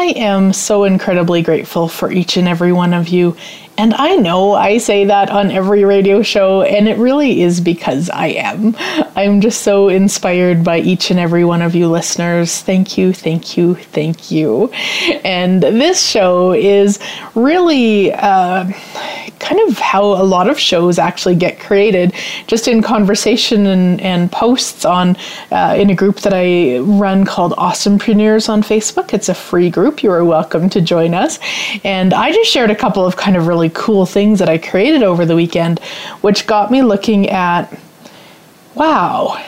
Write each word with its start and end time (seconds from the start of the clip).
I 0.00 0.14
am 0.16 0.54
so 0.54 0.84
incredibly 0.84 1.42
grateful 1.42 1.86
for 1.86 2.10
each 2.10 2.38
and 2.38 2.48
every 2.48 2.72
one 2.72 2.94
of 2.94 3.08
you. 3.08 3.36
And 3.76 3.92
I 3.92 4.16
know 4.16 4.54
I 4.54 4.78
say 4.78 5.04
that 5.04 5.28
on 5.28 5.50
every 5.50 5.84
radio 5.84 6.22
show, 6.22 6.62
and 6.62 6.88
it 6.88 6.96
really 6.96 7.42
is 7.42 7.60
because 7.60 8.08
I 8.08 8.28
am. 8.28 8.74
I'm 9.14 9.42
just 9.42 9.60
so 9.60 9.88
inspired 9.88 10.64
by 10.64 10.78
each 10.78 11.10
and 11.10 11.20
every 11.20 11.44
one 11.44 11.60
of 11.60 11.74
you 11.74 11.86
listeners. 11.86 12.62
Thank 12.62 12.96
you, 12.96 13.12
thank 13.12 13.58
you, 13.58 13.74
thank 13.74 14.30
you. 14.30 14.70
And 15.22 15.62
this 15.62 16.02
show 16.02 16.52
is 16.52 16.98
really 17.34 18.10
uh, 18.14 18.72
kind 19.40 19.60
of 19.68 19.78
how 19.78 20.04
a 20.04 20.22
lot 20.22 20.48
of 20.48 20.58
shows 20.58 20.98
actually 20.98 21.34
get 21.34 21.58
created, 21.58 22.14
just 22.46 22.68
in 22.68 22.82
conversation 22.82 23.66
and, 23.66 24.00
and 24.00 24.30
posts 24.30 24.84
on 24.84 25.16
uh, 25.50 25.74
in 25.76 25.90
a 25.90 25.94
group 25.94 26.20
that 26.20 26.32
I 26.32 26.78
run 26.78 27.24
called 27.24 27.52
Awesomepreneurs 27.52 28.48
on 28.48 28.62
Facebook. 28.62 29.12
It's 29.12 29.28
a 29.28 29.34
free 29.34 29.70
group. 29.70 30.02
You 30.02 30.12
are 30.12 30.24
welcome 30.24 30.68
to 30.70 30.80
join 30.80 31.14
us. 31.14 31.38
And 31.82 32.14
I 32.14 32.30
just 32.32 32.50
shared 32.50 32.70
a 32.70 32.76
couple 32.76 33.04
of 33.04 33.16
kind 33.16 33.36
of 33.36 33.46
really 33.46 33.70
cool 33.70 34.06
things 34.06 34.38
that 34.38 34.48
I 34.48 34.58
created 34.58 35.02
over 35.02 35.24
the 35.24 35.34
weekend, 35.34 35.80
which 36.20 36.46
got 36.46 36.70
me 36.70 36.82
looking 36.82 37.28
at 37.30 37.72
wow. 38.74 39.42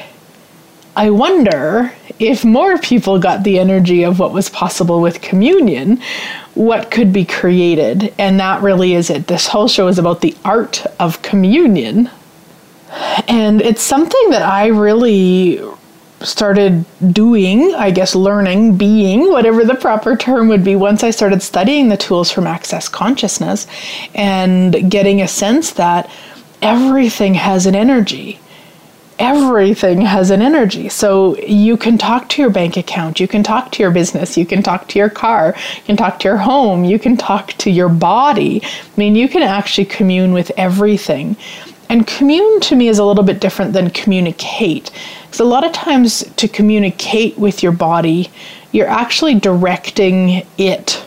I 0.94 1.08
wonder 1.10 1.92
if 2.18 2.44
more 2.44 2.76
people 2.78 3.18
got 3.18 3.44
the 3.44 3.58
energy 3.58 4.02
of 4.02 4.18
what 4.18 4.32
was 4.32 4.50
possible 4.50 5.00
with 5.00 5.22
communion, 5.22 6.02
what 6.54 6.90
could 6.90 7.12
be 7.12 7.24
created. 7.24 8.12
And 8.18 8.38
that 8.40 8.62
really 8.62 8.92
is 8.94 9.08
it. 9.08 9.26
This 9.26 9.46
whole 9.46 9.68
show 9.68 9.88
is 9.88 9.98
about 9.98 10.20
the 10.20 10.36
art 10.44 10.84
of 11.00 11.22
communion. 11.22 12.10
And 13.26 13.62
it's 13.62 13.80
something 13.80 14.30
that 14.30 14.42
I 14.42 14.66
really 14.66 15.62
started 16.20 16.84
doing, 17.12 17.74
I 17.74 17.90
guess 17.90 18.14
learning, 18.14 18.76
being, 18.76 19.30
whatever 19.30 19.64
the 19.64 19.74
proper 19.74 20.14
term 20.14 20.48
would 20.48 20.62
be, 20.62 20.76
once 20.76 21.02
I 21.02 21.10
started 21.10 21.42
studying 21.42 21.88
the 21.88 21.96
tools 21.96 22.30
from 22.30 22.46
Access 22.46 22.88
Consciousness 22.88 23.66
and 24.14 24.90
getting 24.90 25.22
a 25.22 25.26
sense 25.26 25.72
that 25.72 26.08
everything 26.60 27.34
has 27.34 27.66
an 27.66 27.74
energy 27.74 28.38
everything 29.18 30.00
has 30.00 30.30
an 30.30 30.42
energy. 30.42 30.88
So 30.88 31.36
you 31.38 31.76
can 31.76 31.98
talk 31.98 32.28
to 32.30 32.42
your 32.42 32.50
bank 32.50 32.76
account, 32.76 33.20
you 33.20 33.28
can 33.28 33.42
talk 33.42 33.70
to 33.72 33.82
your 33.82 33.90
business, 33.90 34.36
you 34.36 34.46
can 34.46 34.62
talk 34.62 34.88
to 34.88 34.98
your 34.98 35.10
car, 35.10 35.54
you 35.76 35.82
can 35.82 35.96
talk 35.96 36.18
to 36.20 36.28
your 36.28 36.38
home, 36.38 36.84
you 36.84 36.98
can 36.98 37.16
talk 37.16 37.52
to 37.58 37.70
your 37.70 37.88
body. 37.88 38.62
I 38.64 38.68
mean, 38.96 39.14
you 39.14 39.28
can 39.28 39.42
actually 39.42 39.86
commune 39.86 40.32
with 40.32 40.50
everything. 40.56 41.36
And 41.88 42.06
commune 42.06 42.60
to 42.60 42.74
me 42.74 42.88
is 42.88 42.98
a 42.98 43.04
little 43.04 43.24
bit 43.24 43.40
different 43.40 43.74
than 43.74 43.90
communicate. 43.90 44.90
Because 45.24 45.40
a 45.40 45.44
lot 45.44 45.64
of 45.64 45.72
times 45.72 46.24
to 46.36 46.48
communicate 46.48 47.38
with 47.38 47.62
your 47.62 47.72
body, 47.72 48.30
you're 48.72 48.88
actually 48.88 49.34
directing 49.34 50.46
it. 50.56 51.04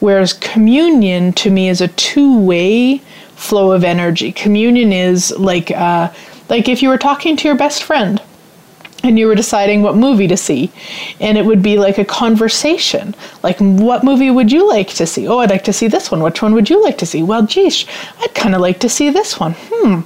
Whereas 0.00 0.34
communion 0.34 1.32
to 1.34 1.50
me 1.50 1.68
is 1.68 1.80
a 1.80 1.88
two 1.88 2.38
way 2.38 2.98
flow 3.36 3.72
of 3.72 3.84
energy. 3.84 4.32
Communion 4.32 4.92
is 4.92 5.30
like, 5.38 5.70
uh, 5.70 6.12
like 6.48 6.68
if 6.68 6.82
you 6.82 6.88
were 6.88 6.98
talking 6.98 7.36
to 7.36 7.48
your 7.48 7.56
best 7.56 7.82
friend 7.82 8.20
and 9.02 9.18
you 9.18 9.26
were 9.26 9.34
deciding 9.34 9.82
what 9.82 9.94
movie 9.94 10.26
to 10.26 10.36
see, 10.36 10.72
and 11.20 11.38
it 11.38 11.44
would 11.44 11.62
be 11.62 11.78
like 11.78 11.98
a 11.98 12.04
conversation. 12.04 13.14
Like, 13.42 13.58
what 13.58 14.02
movie 14.02 14.30
would 14.30 14.50
you 14.50 14.68
like 14.68 14.88
to 14.94 15.06
see? 15.06 15.28
Oh, 15.28 15.38
I'd 15.38 15.50
like 15.50 15.64
to 15.64 15.72
see 15.72 15.86
this 15.86 16.10
one. 16.10 16.22
Which 16.22 16.42
one 16.42 16.54
would 16.54 16.68
you 16.68 16.82
like 16.82 16.98
to 16.98 17.06
see? 17.06 17.22
Well, 17.22 17.46
geez, 17.46 17.86
I'd 18.20 18.34
kind 18.34 18.54
of 18.54 18.60
like 18.60 18.80
to 18.80 18.88
see 18.88 19.10
this 19.10 19.38
one. 19.38 19.54
Hmm. 19.58 20.00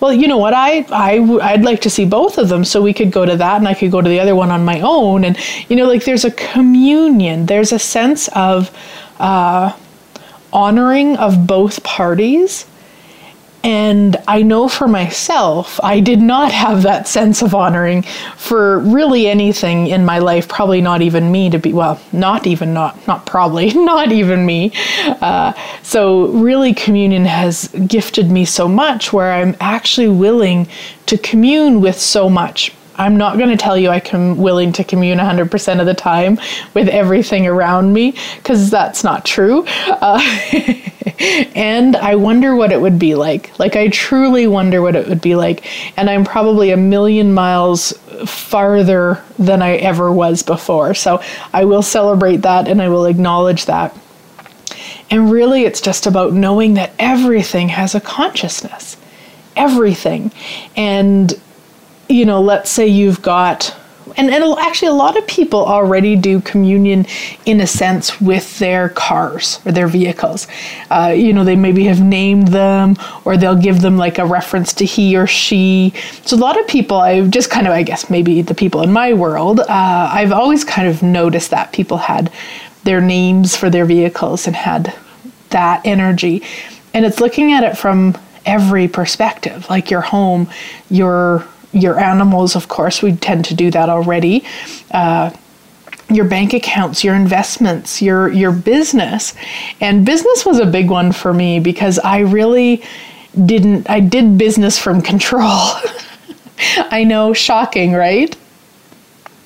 Well, 0.00 0.12
you 0.12 0.28
know 0.28 0.38
what? 0.38 0.54
I, 0.54 0.86
I, 0.90 1.18
I'd 1.42 1.64
like 1.64 1.80
to 1.82 1.90
see 1.90 2.04
both 2.04 2.38
of 2.38 2.48
them 2.48 2.64
so 2.64 2.80
we 2.80 2.92
could 2.92 3.10
go 3.10 3.24
to 3.24 3.36
that 3.36 3.56
and 3.56 3.66
I 3.66 3.74
could 3.74 3.90
go 3.90 4.00
to 4.00 4.08
the 4.08 4.20
other 4.20 4.36
one 4.36 4.50
on 4.50 4.64
my 4.64 4.80
own. 4.80 5.24
And, 5.24 5.36
you 5.68 5.76
know, 5.76 5.86
like 5.86 6.04
there's 6.04 6.24
a 6.24 6.30
communion, 6.30 7.46
there's 7.46 7.72
a 7.72 7.78
sense 7.78 8.28
of 8.34 8.70
uh, 9.18 9.76
honoring 10.52 11.16
of 11.16 11.46
both 11.46 11.82
parties 11.82 12.66
and 13.64 14.18
I 14.28 14.42
know 14.42 14.68
for 14.68 14.86
myself, 14.86 15.80
I 15.82 16.00
did 16.00 16.20
not 16.20 16.52
have 16.52 16.82
that 16.82 17.08
sense 17.08 17.40
of 17.40 17.54
honoring 17.54 18.02
for 18.36 18.80
really 18.80 19.26
anything 19.26 19.86
in 19.86 20.04
my 20.04 20.18
life. 20.18 20.46
Probably 20.48 20.82
not 20.82 21.00
even 21.00 21.32
me 21.32 21.48
to 21.48 21.58
be, 21.58 21.72
well, 21.72 21.98
not 22.12 22.46
even, 22.46 22.74
not, 22.74 23.06
not 23.06 23.24
probably, 23.24 23.72
not 23.74 24.12
even 24.12 24.44
me. 24.44 24.72
Uh, 25.06 25.54
so, 25.82 26.26
really, 26.28 26.74
communion 26.74 27.24
has 27.24 27.68
gifted 27.86 28.30
me 28.30 28.44
so 28.44 28.68
much 28.68 29.14
where 29.14 29.32
I'm 29.32 29.56
actually 29.60 30.08
willing 30.08 30.68
to 31.06 31.16
commune 31.16 31.80
with 31.80 31.98
so 31.98 32.28
much. 32.28 32.70
I'm 32.96 33.16
not 33.16 33.38
going 33.38 33.50
to 33.50 33.56
tell 33.56 33.76
you 33.76 33.90
I'm 33.90 34.36
willing 34.36 34.72
to 34.74 34.84
commune 34.84 35.18
100% 35.18 35.80
of 35.80 35.86
the 35.86 35.94
time 35.94 36.38
with 36.74 36.88
everything 36.88 37.46
around 37.46 37.92
me 37.92 38.14
because 38.36 38.70
that's 38.70 39.02
not 39.02 39.24
true. 39.24 39.64
Uh, 39.66 40.20
and 41.54 41.96
I 41.96 42.14
wonder 42.14 42.54
what 42.54 42.72
it 42.72 42.80
would 42.80 42.98
be 42.98 43.14
like. 43.14 43.56
Like, 43.58 43.76
I 43.76 43.88
truly 43.88 44.46
wonder 44.46 44.80
what 44.82 44.96
it 44.96 45.08
would 45.08 45.20
be 45.20 45.34
like. 45.34 45.66
And 45.98 46.08
I'm 46.08 46.24
probably 46.24 46.70
a 46.70 46.76
million 46.76 47.34
miles 47.34 47.92
farther 48.26 49.22
than 49.38 49.62
I 49.62 49.76
ever 49.76 50.10
was 50.12 50.42
before. 50.42 50.94
So 50.94 51.22
I 51.52 51.64
will 51.64 51.82
celebrate 51.82 52.38
that 52.38 52.68
and 52.68 52.80
I 52.80 52.88
will 52.88 53.06
acknowledge 53.06 53.66
that. 53.66 53.96
And 55.10 55.30
really, 55.30 55.64
it's 55.64 55.80
just 55.80 56.06
about 56.06 56.32
knowing 56.32 56.74
that 56.74 56.92
everything 56.98 57.68
has 57.68 57.94
a 57.94 58.00
consciousness. 58.00 58.96
Everything. 59.56 60.32
And 60.76 61.32
you 62.14 62.24
know, 62.24 62.40
let's 62.40 62.70
say 62.70 62.86
you've 62.86 63.22
got 63.22 63.76
and, 64.16 64.30
and 64.30 64.44
actually 64.58 64.88
a 64.88 64.92
lot 64.92 65.16
of 65.16 65.26
people 65.26 65.64
already 65.64 66.14
do 66.14 66.40
communion 66.42 67.06
in 67.46 67.60
a 67.60 67.66
sense 67.66 68.20
with 68.20 68.58
their 68.60 68.90
cars 68.90 69.58
or 69.64 69.72
their 69.72 69.88
vehicles. 69.88 70.46
Uh, 70.90 71.12
you 71.16 71.32
know 71.32 71.42
they 71.42 71.56
maybe 71.56 71.84
have 71.84 72.00
named 72.00 72.48
them 72.48 72.96
or 73.24 73.36
they'll 73.36 73.56
give 73.56 73.80
them 73.80 73.96
like 73.96 74.18
a 74.18 74.26
reference 74.26 74.72
to 74.74 74.84
he 74.84 75.16
or 75.16 75.26
she. 75.26 75.92
So 76.22 76.36
a 76.36 76.38
lot 76.38 76.60
of 76.60 76.66
people 76.68 76.98
i've 76.98 77.30
just 77.30 77.50
kind 77.50 77.66
of 77.66 77.72
i 77.72 77.82
guess 77.82 78.10
maybe 78.10 78.42
the 78.42 78.54
people 78.54 78.82
in 78.82 78.92
my 78.92 79.12
world 79.14 79.60
uh, 79.60 80.10
i've 80.12 80.32
always 80.32 80.64
kind 80.64 80.86
of 80.86 81.02
noticed 81.02 81.50
that 81.50 81.72
people 81.72 81.96
had 81.96 82.30
their 82.84 83.00
names 83.00 83.56
for 83.56 83.70
their 83.70 83.86
vehicles 83.86 84.46
and 84.46 84.54
had 84.54 84.94
that 85.50 85.80
energy. 85.84 86.42
And 86.92 87.04
it's 87.04 87.20
looking 87.20 87.52
at 87.52 87.64
it 87.64 87.76
from 87.76 88.16
every 88.46 88.86
perspective 88.86 89.68
like 89.70 89.90
your 89.90 90.02
home 90.02 90.46
your 90.90 91.46
your 91.74 91.98
animals, 91.98 92.56
of 92.56 92.68
course, 92.68 93.02
we 93.02 93.16
tend 93.16 93.44
to 93.46 93.54
do 93.54 93.70
that 93.70 93.88
already. 93.88 94.44
Uh, 94.90 95.30
your 96.10 96.26
bank 96.26 96.52
accounts, 96.52 97.02
your 97.02 97.14
investments, 97.14 98.02
your 98.02 98.28
your 98.30 98.52
business. 98.52 99.34
And 99.80 100.04
business 100.04 100.44
was 100.44 100.58
a 100.58 100.66
big 100.66 100.90
one 100.90 101.12
for 101.12 101.32
me 101.32 101.60
because 101.60 101.98
I 101.98 102.20
really 102.20 102.82
didn't 103.46 103.88
I 103.88 104.00
did 104.00 104.38
business 104.38 104.78
from 104.78 105.02
control. 105.12 105.72
I 106.76 107.04
know, 107.04 107.32
shocking, 107.32 107.92
right? 107.92 108.36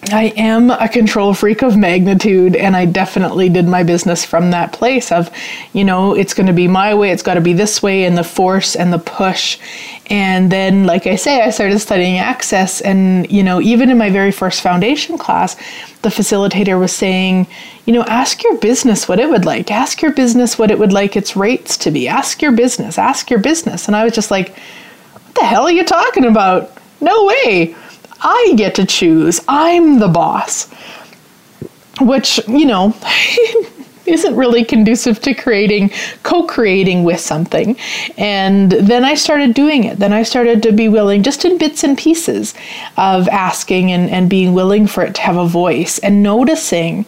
I 0.05 0.33
am 0.37 0.71
a 0.71 0.89
control 0.89 1.35
freak 1.35 1.62
of 1.62 1.77
magnitude, 1.77 2.55
and 2.55 2.77
I 2.77 2.85
definitely 2.85 3.49
did 3.49 3.67
my 3.67 3.83
business 3.83 4.25
from 4.25 4.53
that 4.53 4.73
place 4.73 5.11
of, 5.11 5.29
you 5.73 5.85
know, 5.85 6.15
it's 6.15 6.35
going 6.35 6.47
to 6.47 6.53
be 6.53 6.69
my 6.69 6.95
way, 6.95 7.11
it's 7.11 7.23
got 7.23 7.35
to 7.35 7.41
be 7.41 7.53
this 7.53 7.83
way, 7.83 8.05
and 8.05 8.17
the 8.17 8.23
force 8.23 8.77
and 8.77 8.93
the 8.93 8.99
push. 8.99 9.59
And 10.09 10.53
then, 10.53 10.85
like 10.85 11.06
I 11.06 11.17
say, 11.17 11.43
I 11.43 11.50
started 11.50 11.81
studying 11.81 12.17
access, 12.17 12.81
and, 12.81 13.31
you 13.31 13.43
know, 13.43 13.61
even 13.61 13.91
in 13.91 13.99
my 13.99 14.09
very 14.09 14.31
first 14.31 14.62
foundation 14.62 15.19
class, 15.19 15.56
the 16.03 16.11
facilitator 16.11 16.79
was 16.79 16.93
saying, 16.93 17.49
you 17.85 17.93
know, 17.93 18.05
ask 18.05 18.43
your 18.45 18.56
business 18.59 19.09
what 19.09 19.19
it 19.19 19.29
would 19.29 19.45
like, 19.45 19.71
ask 19.71 20.00
your 20.00 20.12
business 20.12 20.59
what 20.59 20.71
it 20.71 20.79
would 20.79 20.93
like 20.93 21.17
its 21.17 21.37
rates 21.37 21.77
to 21.79 21.91
be, 21.91 22.06
ask 22.06 22.41
your 22.41 22.53
business, 22.53 22.99
ask 22.99 23.31
your 23.31 23.41
business. 23.41 23.89
And 23.89 23.97
I 23.97 24.05
was 24.05 24.15
just 24.15 24.31
like, 24.31 24.56
what 25.12 25.35
the 25.35 25.45
hell 25.45 25.65
are 25.65 25.73
you 25.73 25.85
talking 25.85 26.25
about? 26.25 26.71
No 27.00 27.27
way. 27.27 27.75
I 28.20 28.55
get 28.56 28.75
to 28.76 28.87
choose. 28.87 29.41
I'm 29.49 29.99
the 29.99 30.09
boss. 30.09 30.70
Which, 32.00 32.41
you 32.47 32.67
know, 32.67 32.94
isn't 34.09 34.37
really 34.37 34.65
conducive 34.65 35.20
to 35.20 35.35
creating, 35.35 35.91
co 36.23 36.44
creating 36.44 37.05
with 37.05 37.20
something. 37.20 37.76
And 38.17 38.73
then 38.73 39.05
I 39.05 39.15
started 39.15 39.55
doing 39.55 39.85
it. 39.85 39.99
Then 39.99 40.12
I 40.12 40.23
started 40.23 40.62
to 40.65 40.73
be 40.73 40.88
willing, 40.88 41.23
just 41.23 41.44
in 41.44 41.59
bits 41.59 41.85
and 41.85 41.97
pieces, 41.97 42.55
of 42.97 43.29
asking 43.29 43.93
and, 43.93 44.11
and 44.11 44.31
being 44.31 44.55
willing 44.55 44.87
for 44.87 45.03
it 45.03 45.14
to 45.17 45.21
have 45.23 45.37
a 45.37 45.47
voice 45.47 45.99
and 45.99 46.23
noticing 46.23 47.05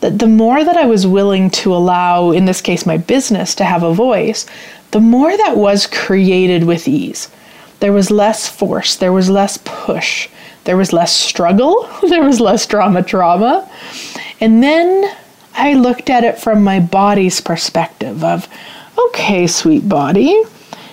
that 0.00 0.18
the 0.18 0.26
more 0.26 0.64
that 0.64 0.76
I 0.76 0.86
was 0.86 1.06
willing 1.06 1.48
to 1.50 1.74
allow, 1.74 2.32
in 2.32 2.44
this 2.44 2.60
case, 2.60 2.84
my 2.84 2.96
business 2.96 3.54
to 3.56 3.64
have 3.64 3.82
a 3.82 3.94
voice, 3.94 4.46
the 4.90 5.00
more 5.00 5.34
that 5.36 5.56
was 5.56 5.86
created 5.86 6.64
with 6.64 6.88
ease. 6.88 7.30
There 7.80 7.92
was 7.92 8.10
less 8.10 8.48
force, 8.48 8.96
there 8.96 9.12
was 9.12 9.30
less 9.30 9.58
push, 9.64 10.28
there 10.64 10.76
was 10.76 10.92
less 10.92 11.14
struggle, 11.14 11.88
there 12.08 12.22
was 12.22 12.40
less 12.40 12.66
drama, 12.66 13.02
drama. 13.02 13.68
And 14.40 14.62
then 14.62 15.16
I 15.54 15.74
looked 15.74 16.10
at 16.10 16.24
it 16.24 16.38
from 16.38 16.64
my 16.64 16.80
body's 16.80 17.40
perspective 17.40 18.24
of, 18.24 18.48
okay, 18.98 19.46
sweet 19.46 19.88
body, 19.88 20.42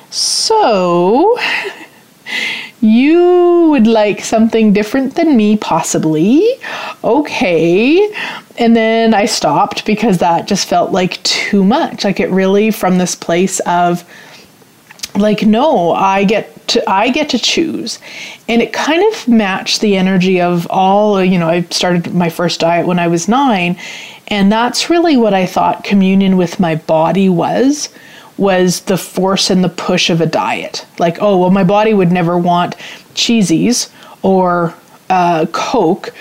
so 0.10 1.38
you 2.82 3.68
would 3.70 3.88
like 3.88 4.24
something 4.24 4.74
different 4.74 5.16
than 5.16 5.38
me, 5.38 5.58
possibly. 5.58 6.46
Okay. 7.04 8.12
And 8.58 8.76
then 8.76 9.14
I 9.14 9.26
stopped 9.26 9.86
because 9.86 10.18
that 10.18 10.48
just 10.48 10.68
felt 10.68 10.92
like 10.92 11.22
too 11.24 11.64
much. 11.64 12.04
Like 12.04 12.20
it 12.20 12.30
really, 12.30 12.72
from 12.72 12.98
this 12.98 13.16
place 13.16 13.60
of, 13.62 14.04
like 15.16 15.44
no 15.44 15.92
i 15.92 16.24
get 16.24 16.68
to 16.68 16.90
i 16.90 17.10
get 17.10 17.30
to 17.30 17.40
choose. 17.40 18.00
And 18.48 18.62
it 18.62 18.74
kind 18.74 19.04
of 19.14 19.28
matched 19.28 19.82
the 19.82 19.98
energy 19.98 20.40
of 20.42 20.68
all 20.70 21.24
you 21.24 21.38
know 21.38 21.50
i 21.50 21.62
started 21.64 22.14
my 22.14 22.30
first 22.30 22.60
diet 22.60 22.86
when 22.88 23.00
i 23.00 23.08
was 23.08 23.28
9 23.28 23.78
and 24.28 24.52
that's 24.52 24.90
really 24.90 25.18
what 25.18 25.34
i 25.34 25.46
thought 25.46 25.84
communion 25.84 26.38
with 26.38 26.60
my 26.60 26.76
body 26.76 27.30
was 27.30 27.90
was 28.38 28.82
the 28.82 28.98
force 28.98 29.50
and 29.50 29.64
the 29.64 29.70
push 29.70 30.10
of 30.10 30.22
a 30.22 30.26
diet. 30.26 30.86
Like 30.98 31.18
oh 31.22 31.38
well 31.38 31.52
my 31.52 31.64
body 31.64 31.94
would 31.94 32.12
never 32.12 32.38
want 32.38 32.76
cheesies 33.14 33.90
or 34.22 34.74
uh, 35.10 35.46
coke. 35.52 36.14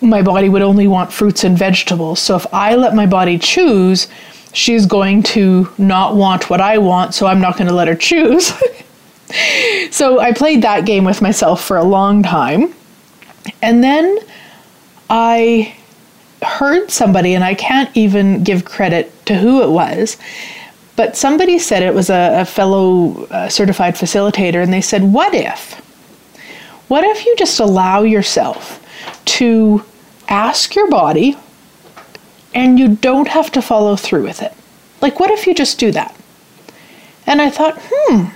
My 0.00 0.22
body 0.22 0.48
would 0.48 0.62
only 0.62 0.86
want 0.86 1.12
fruits 1.12 1.42
and 1.44 1.58
vegetables. 1.58 2.20
So 2.20 2.36
if 2.36 2.46
i 2.52 2.74
let 2.74 2.94
my 2.94 3.06
body 3.06 3.38
choose 3.38 4.08
she's 4.56 4.86
going 4.86 5.22
to 5.22 5.68
not 5.76 6.16
want 6.16 6.48
what 6.48 6.62
I 6.62 6.78
want, 6.78 7.14
so 7.14 7.26
I'm 7.26 7.40
not 7.40 7.58
going 7.58 7.68
to 7.68 7.74
let 7.74 7.88
her 7.88 7.94
choose. 7.94 8.52
so 9.90 10.18
I 10.18 10.32
played 10.32 10.62
that 10.62 10.86
game 10.86 11.04
with 11.04 11.20
myself 11.20 11.62
for 11.62 11.76
a 11.76 11.84
long 11.84 12.22
time. 12.22 12.74
And 13.60 13.84
then 13.84 14.18
I 15.10 15.76
heard 16.42 16.90
somebody, 16.90 17.34
and 17.34 17.44
I 17.44 17.54
can't 17.54 17.94
even 17.94 18.44
give 18.44 18.64
credit 18.64 19.12
to 19.26 19.36
who 19.36 19.62
it 19.62 19.68
was, 19.68 20.16
but 20.96 21.16
somebody 21.16 21.58
said 21.58 21.82
it 21.82 21.94
was 21.94 22.08
a, 22.08 22.40
a 22.40 22.44
fellow 22.46 23.26
uh, 23.26 23.50
certified 23.50 23.94
facilitator, 23.94 24.62
and 24.62 24.72
they 24.72 24.80
said, 24.80 25.02
What 25.02 25.34
if? 25.34 25.74
What 26.88 27.04
if 27.04 27.26
you 27.26 27.36
just 27.36 27.60
allow 27.60 28.04
yourself 28.04 28.82
to 29.26 29.84
ask 30.28 30.74
your 30.74 30.88
body 30.88 31.36
and 32.56 32.78
you 32.78 32.96
don't 32.96 33.28
have 33.28 33.52
to 33.52 33.60
follow 33.60 33.96
through 33.96 34.22
with 34.22 34.40
it. 34.40 34.52
Like, 35.02 35.20
what 35.20 35.30
if 35.30 35.46
you 35.46 35.54
just 35.54 35.78
do 35.78 35.92
that? 35.92 36.16
And 37.26 37.42
I 37.42 37.50
thought, 37.50 37.78
hmm, 37.78 38.28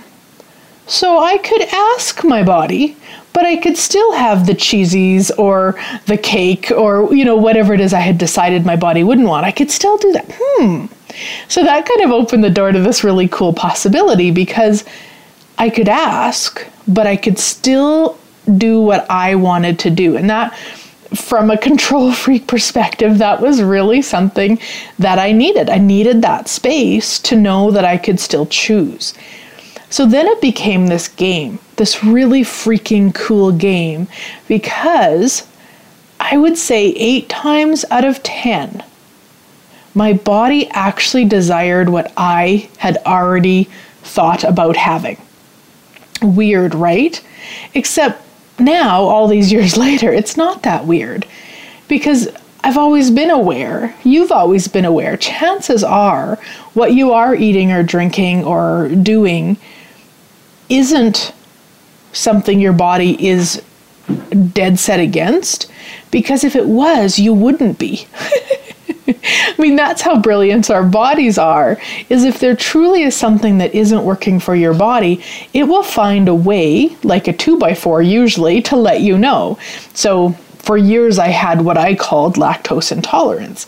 so 0.85 1.17
I 1.17 1.39
could 1.39 1.63
ask 1.63 2.23
my 2.23 2.43
body, 2.43 2.95
but 3.33 3.45
I 3.45 3.57
could 3.57 3.77
still 3.77 4.11
have 4.11 4.45
the 4.45 4.53
cheesies 4.53 5.31
or 5.39 5.79
the 6.05 6.17
cake 6.17 6.69
or, 6.69 7.11
you 7.13 7.25
know, 7.25 7.35
whatever 7.35 7.73
it 7.73 7.81
is 7.81 7.93
I 7.93 7.99
had 7.99 8.19
decided 8.19 8.63
my 8.63 8.75
body 8.75 9.03
wouldn't 9.03 9.27
want. 9.27 9.45
I 9.45 9.51
could 9.51 9.71
still 9.71 9.97
do 9.97 10.11
that. 10.11 10.25
Hmm. 10.29 10.85
So 11.47 11.63
that 11.63 11.87
kind 11.87 12.01
of 12.01 12.11
opened 12.11 12.43
the 12.43 12.49
door 12.51 12.71
to 12.71 12.79
this 12.79 13.03
really 13.03 13.27
cool 13.27 13.53
possibility 13.53 14.29
because 14.29 14.85
I 15.57 15.71
could 15.71 15.89
ask, 15.89 16.63
but 16.87 17.07
I 17.07 17.15
could 17.15 17.39
still 17.39 18.19
do 18.57 18.81
what 18.81 19.09
I 19.09 19.33
wanted 19.33 19.79
to 19.79 19.89
do. 19.89 20.15
And 20.15 20.29
that 20.29 20.55
from 21.13 21.51
a 21.51 21.57
control 21.57 22.11
freak 22.23 22.47
perspective, 22.47 23.17
that 23.17 23.41
was 23.41 23.61
really 23.61 24.01
something 24.01 24.59
that 24.99 25.19
I 25.19 25.31
needed. 25.31 25.69
I 25.69 25.77
needed 25.77 26.21
that 26.21 26.47
space 26.47 27.19
to 27.19 27.35
know 27.35 27.71
that 27.71 27.85
I 27.85 27.97
could 27.97 28.19
still 28.19 28.45
choose. 28.45 29.13
So 29.89 30.05
then 30.05 30.25
it 30.25 30.39
became 30.39 30.87
this 30.87 31.09
game, 31.09 31.59
this 31.75 32.01
really 32.01 32.43
freaking 32.43 33.13
cool 33.13 33.51
game, 33.51 34.07
because 34.47 35.45
I 36.19 36.37
would 36.37 36.57
say 36.57 36.91
eight 36.91 37.27
times 37.27 37.83
out 37.91 38.05
of 38.05 38.23
10, 38.23 38.83
my 39.93 40.13
body 40.13 40.69
actually 40.69 41.25
desired 41.25 41.89
what 41.89 42.13
I 42.15 42.69
had 42.77 42.97
already 43.05 43.67
thought 44.03 44.45
about 44.45 44.77
having. 44.77 45.17
Weird, 46.21 46.73
right? 46.73 47.19
Except 47.73 48.23
now, 48.59 49.01
all 49.01 49.27
these 49.27 49.51
years 49.53 49.77
later, 49.77 50.11
it's 50.11 50.37
not 50.37 50.63
that 50.63 50.85
weird 50.85 51.25
because 51.87 52.27
I've 52.63 52.77
always 52.77 53.09
been 53.09 53.31
aware. 53.31 53.95
You've 54.03 54.31
always 54.31 54.67
been 54.67 54.85
aware. 54.85 55.17
Chances 55.17 55.83
are 55.83 56.35
what 56.73 56.93
you 56.93 57.11
are 57.11 57.35
eating 57.35 57.71
or 57.71 57.83
drinking 57.83 58.45
or 58.45 58.87
doing 58.89 59.57
isn't 60.69 61.33
something 62.13 62.59
your 62.59 62.73
body 62.73 63.27
is 63.27 63.61
dead 64.53 64.79
set 64.79 64.99
against 64.99 65.71
because 66.11 66.43
if 66.43 66.55
it 66.55 66.67
was, 66.67 67.17
you 67.17 67.33
wouldn't 67.33 67.79
be. 67.79 68.07
I 69.23 69.55
mean, 69.57 69.75
that's 69.75 70.01
how 70.01 70.19
brilliant 70.19 70.69
our 70.69 70.83
bodies 70.83 71.37
are. 71.37 71.77
Is 72.09 72.23
if 72.23 72.39
there 72.39 72.55
truly 72.55 73.03
is 73.03 73.15
something 73.15 73.57
that 73.59 73.73
isn't 73.75 74.03
working 74.03 74.39
for 74.39 74.55
your 74.55 74.73
body, 74.73 75.23
it 75.53 75.63
will 75.63 75.83
find 75.83 76.27
a 76.27 76.35
way, 76.35 76.95
like 77.03 77.27
a 77.27 77.33
two 77.33 77.57
by 77.57 77.73
four 77.73 78.01
usually, 78.01 78.61
to 78.63 78.75
let 78.75 79.01
you 79.01 79.17
know. 79.17 79.57
So 79.93 80.35
for 80.59 80.77
years, 80.77 81.17
I 81.19 81.29
had 81.29 81.61
what 81.61 81.77
I 81.77 81.95
called 81.95 82.35
lactose 82.35 82.91
intolerance. 82.91 83.65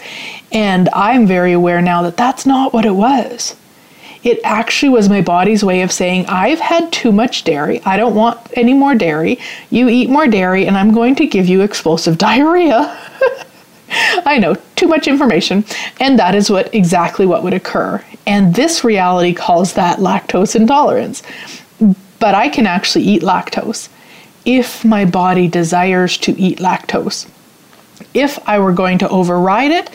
And 0.51 0.89
I'm 0.89 1.25
very 1.25 1.53
aware 1.53 1.81
now 1.81 2.03
that 2.03 2.17
that's 2.17 2.45
not 2.45 2.73
what 2.73 2.85
it 2.85 2.91
was. 2.91 3.55
It 4.23 4.39
actually 4.45 4.89
was 4.89 5.09
my 5.09 5.21
body's 5.21 5.65
way 5.65 5.81
of 5.81 5.91
saying, 5.91 6.27
I've 6.27 6.59
had 6.59 6.93
too 6.93 7.11
much 7.11 7.43
dairy. 7.43 7.81
I 7.83 7.97
don't 7.97 8.15
want 8.15 8.39
any 8.53 8.73
more 8.73 8.95
dairy. 8.95 9.39
You 9.69 9.89
eat 9.89 10.09
more 10.09 10.27
dairy, 10.27 10.65
and 10.65 10.77
I'm 10.77 10.93
going 10.93 11.15
to 11.15 11.27
give 11.27 11.47
you 11.47 11.61
explosive 11.61 12.17
diarrhea. 12.29 12.97
I 14.25 14.39
know, 14.39 14.55
too 14.75 14.87
much 14.87 15.07
information. 15.07 15.65
And 15.99 16.17
that 16.19 16.35
is 16.35 16.49
what 16.49 16.73
exactly 16.73 17.25
what 17.25 17.43
would 17.43 17.53
occur. 17.53 18.03
And 18.25 18.55
this 18.55 18.83
reality 18.83 19.33
calls 19.33 19.73
that 19.73 19.99
lactose 19.99 20.55
intolerance. 20.55 21.23
But 22.19 22.35
I 22.35 22.49
can 22.49 22.65
actually 22.65 23.05
eat 23.05 23.21
lactose 23.21 23.89
if 24.45 24.83
my 24.83 25.05
body 25.05 25.47
desires 25.47 26.17
to 26.19 26.37
eat 26.39 26.59
lactose. 26.59 27.29
If 28.13 28.39
I 28.47 28.59
were 28.59 28.73
going 28.73 28.97
to 28.99 29.09
override 29.09 29.71
it, 29.71 29.89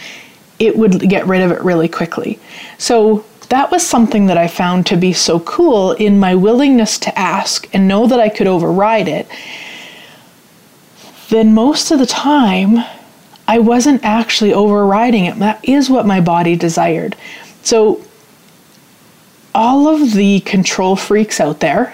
it 0.58 0.76
would 0.76 1.08
get 1.08 1.26
rid 1.26 1.42
of 1.42 1.52
it 1.52 1.62
really 1.62 1.88
quickly. 1.88 2.38
So 2.78 3.24
that 3.48 3.70
was 3.70 3.86
something 3.86 4.26
that 4.26 4.36
I 4.36 4.48
found 4.48 4.86
to 4.86 4.96
be 4.96 5.12
so 5.12 5.40
cool 5.40 5.92
in 5.92 6.18
my 6.18 6.34
willingness 6.34 6.98
to 7.00 7.18
ask 7.18 7.68
and 7.72 7.88
know 7.88 8.06
that 8.06 8.20
I 8.20 8.28
could 8.28 8.46
override 8.46 9.08
it. 9.08 9.26
Then 11.30 11.54
most 11.54 11.90
of 11.90 11.98
the 11.98 12.06
time, 12.06 12.84
I 13.48 13.58
wasn't 13.58 14.04
actually 14.04 14.52
overriding 14.52 15.24
it. 15.24 15.38
That 15.38 15.66
is 15.66 15.88
what 15.88 16.06
my 16.06 16.20
body 16.20 16.54
desired. 16.54 17.16
So, 17.62 18.04
all 19.54 19.88
of 19.88 20.12
the 20.12 20.40
control 20.40 20.94
freaks 20.94 21.40
out 21.40 21.58
there 21.60 21.92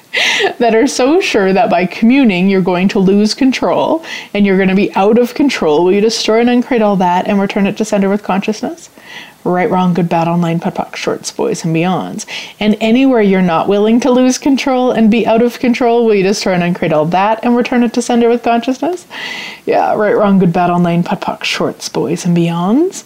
that 0.58 0.74
are 0.74 0.86
so 0.86 1.20
sure 1.20 1.52
that 1.52 1.70
by 1.70 1.84
communing 1.84 2.48
you're 2.48 2.62
going 2.62 2.88
to 2.88 2.98
lose 2.98 3.34
control 3.34 4.04
and 4.32 4.46
you're 4.46 4.56
going 4.56 4.70
to 4.70 4.74
be 4.74 4.92
out 4.94 5.18
of 5.18 5.34
control, 5.34 5.84
will 5.84 5.92
you 5.92 6.00
destroy 6.00 6.40
and 6.40 6.48
uncreate 6.48 6.82
all 6.82 6.96
that 6.96 7.28
and 7.28 7.38
return 7.38 7.66
it 7.66 7.76
to 7.76 7.84
center 7.84 8.08
with 8.08 8.22
consciousness? 8.22 8.88
Right, 9.46 9.70
wrong, 9.70 9.94
good, 9.94 10.08
bad, 10.08 10.26
all 10.26 10.38
nine, 10.38 10.58
POD 10.58 10.74
POC, 10.74 10.96
shorts, 10.96 11.30
boys, 11.30 11.64
and 11.64 11.74
beyonds. 11.74 12.26
And 12.58 12.76
anywhere 12.80 13.22
you're 13.22 13.40
not 13.40 13.68
willing 13.68 14.00
to 14.00 14.10
lose 14.10 14.38
control 14.38 14.90
and 14.90 15.08
be 15.08 15.24
out 15.24 15.40
of 15.40 15.60
control, 15.60 16.04
will 16.04 16.16
you 16.16 16.24
just 16.24 16.42
try 16.42 16.54
and 16.54 16.64
uncreate 16.64 16.92
all 16.92 17.06
that 17.06 17.44
and 17.44 17.56
return 17.56 17.84
it 17.84 17.94
to 17.94 18.02
sender 18.02 18.28
with 18.28 18.42
consciousness? 18.42 19.06
Yeah, 19.64 19.94
right, 19.94 20.16
wrong, 20.16 20.40
good, 20.40 20.52
bad, 20.52 20.70
all 20.70 20.80
nine, 20.80 21.04
POD 21.04 21.20
POC, 21.20 21.44
shorts, 21.44 21.88
boys, 21.88 22.24
and 22.24 22.36
beyonds. 22.36 23.04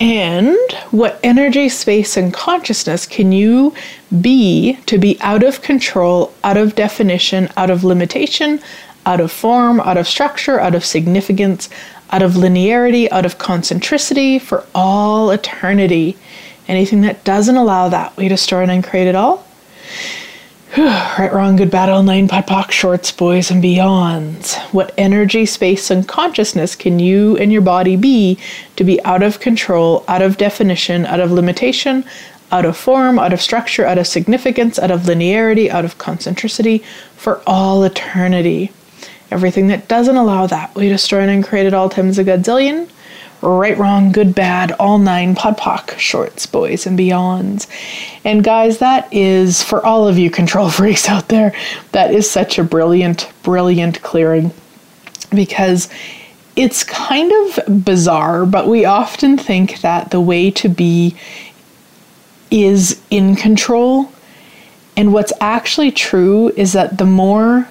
And 0.00 0.56
what 0.92 1.20
energy, 1.22 1.68
space, 1.68 2.16
and 2.16 2.32
consciousness 2.32 3.04
can 3.04 3.30
you 3.30 3.74
be 4.22 4.78
to 4.86 4.96
be 4.96 5.20
out 5.20 5.42
of 5.42 5.60
control, 5.60 6.32
out 6.42 6.56
of 6.56 6.74
definition, 6.74 7.50
out 7.54 7.68
of 7.68 7.84
limitation, 7.84 8.60
out 9.04 9.20
of 9.20 9.30
form, 9.30 9.78
out 9.80 9.98
of 9.98 10.08
structure, 10.08 10.58
out 10.58 10.74
of 10.74 10.86
significance, 10.86 11.68
out 12.10 12.22
of 12.22 12.32
linearity, 12.32 13.10
out 13.10 13.26
of 13.26 13.38
concentricity 13.38 14.40
for 14.40 14.64
all 14.74 15.30
eternity. 15.30 16.16
Anything 16.66 17.00
that 17.02 17.24
doesn't 17.24 17.56
allow 17.56 17.88
that, 17.88 18.16
we 18.16 18.28
destroy 18.28 18.62
and 18.62 18.70
uncreate 18.70 19.06
it 19.06 19.14
all. 19.14 19.46
right, 20.76 21.32
wrong, 21.32 21.56
good, 21.56 21.70
bad, 21.70 21.88
all 21.88 22.02
nine, 22.02 22.28
POD 22.28 22.46
POC, 22.46 22.70
shorts, 22.70 23.10
boys, 23.10 23.50
and 23.50 23.64
beyonds. 23.64 24.58
What 24.72 24.92
energy, 24.98 25.46
space, 25.46 25.90
and 25.90 26.06
consciousness 26.06 26.76
can 26.76 26.98
you 26.98 27.38
and 27.38 27.50
your 27.50 27.62
body 27.62 27.96
be 27.96 28.38
to 28.76 28.84
be 28.84 29.02
out 29.02 29.22
of 29.22 29.40
control, 29.40 30.04
out 30.08 30.20
of 30.20 30.36
definition, 30.36 31.06
out 31.06 31.20
of 31.20 31.32
limitation, 31.32 32.04
out 32.52 32.66
of 32.66 32.76
form, 32.76 33.18
out 33.18 33.32
of 33.32 33.40
structure, 33.40 33.86
out 33.86 33.96
of 33.96 34.06
significance, 34.06 34.78
out 34.78 34.90
of 34.90 35.02
linearity, 35.02 35.70
out 35.70 35.86
of 35.86 35.96
concentricity 35.96 36.84
for 37.16 37.42
all 37.46 37.82
eternity? 37.82 38.70
Everything 39.30 39.66
that 39.68 39.88
doesn't 39.88 40.16
allow 40.16 40.46
that, 40.46 40.74
we 40.74 40.88
destroy 40.88 41.28
and 41.28 41.44
created 41.44 41.74
all 41.74 41.88
times 41.88 42.18
a 42.18 42.24
godzillion. 42.24 42.88
Right, 43.40 43.78
wrong, 43.78 44.10
good, 44.10 44.34
bad, 44.34 44.72
all 44.80 44.98
nine, 44.98 45.36
POD 45.36 45.58
POC, 45.58 45.98
shorts, 45.98 46.46
boys, 46.46 46.86
and 46.86 46.98
beyonds. 46.98 47.68
And 48.24 48.42
guys, 48.42 48.78
that 48.78 49.12
is, 49.12 49.62
for 49.62 49.84
all 49.86 50.08
of 50.08 50.18
you 50.18 50.28
control 50.28 50.70
freaks 50.70 51.08
out 51.08 51.28
there, 51.28 51.54
that 51.92 52.12
is 52.12 52.28
such 52.28 52.58
a 52.58 52.64
brilliant, 52.64 53.30
brilliant 53.44 54.02
clearing 54.02 54.52
because 55.32 55.88
it's 56.56 56.82
kind 56.82 57.30
of 57.32 57.84
bizarre, 57.84 58.44
but 58.44 58.66
we 58.66 58.84
often 58.84 59.38
think 59.38 59.80
that 59.82 60.10
the 60.10 60.20
way 60.20 60.50
to 60.50 60.68
be 60.68 61.16
is 62.50 63.00
in 63.10 63.36
control. 63.36 64.10
And 64.96 65.12
what's 65.12 65.32
actually 65.40 65.92
true 65.92 66.48
is 66.56 66.72
that 66.72 66.98
the 66.98 67.06
more 67.06 67.68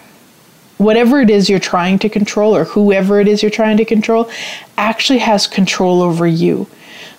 whatever 0.78 1.22
it 1.22 1.30
is 1.30 1.50
you're 1.50 1.60
trying 1.60 2.00
to 2.00 2.10
control 2.10 2.56
or 2.56 2.66
whoever 2.66 3.20
it 3.20 3.28
is 3.28 3.42
you're 3.42 3.52
trying 3.52 3.78
to 3.78 3.86
control 3.86 4.30
actually 4.78 5.20
has 5.20 5.48
control 5.48 6.02
over 6.02 6.28
you. 6.28 6.68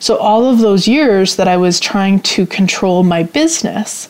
So, 0.01 0.17
all 0.17 0.47
of 0.47 0.59
those 0.59 0.87
years 0.87 1.37
that 1.37 1.49
I 1.49 1.57
was 1.57 1.81
trying 1.81 2.21
to 2.21 2.47
control 2.47 3.03
my 3.03 3.23
business, 3.23 4.09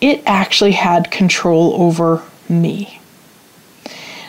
it 0.00 0.22
actually 0.26 0.72
had 0.72 1.10
control 1.10 1.74
over 1.80 2.22
me. 2.48 3.01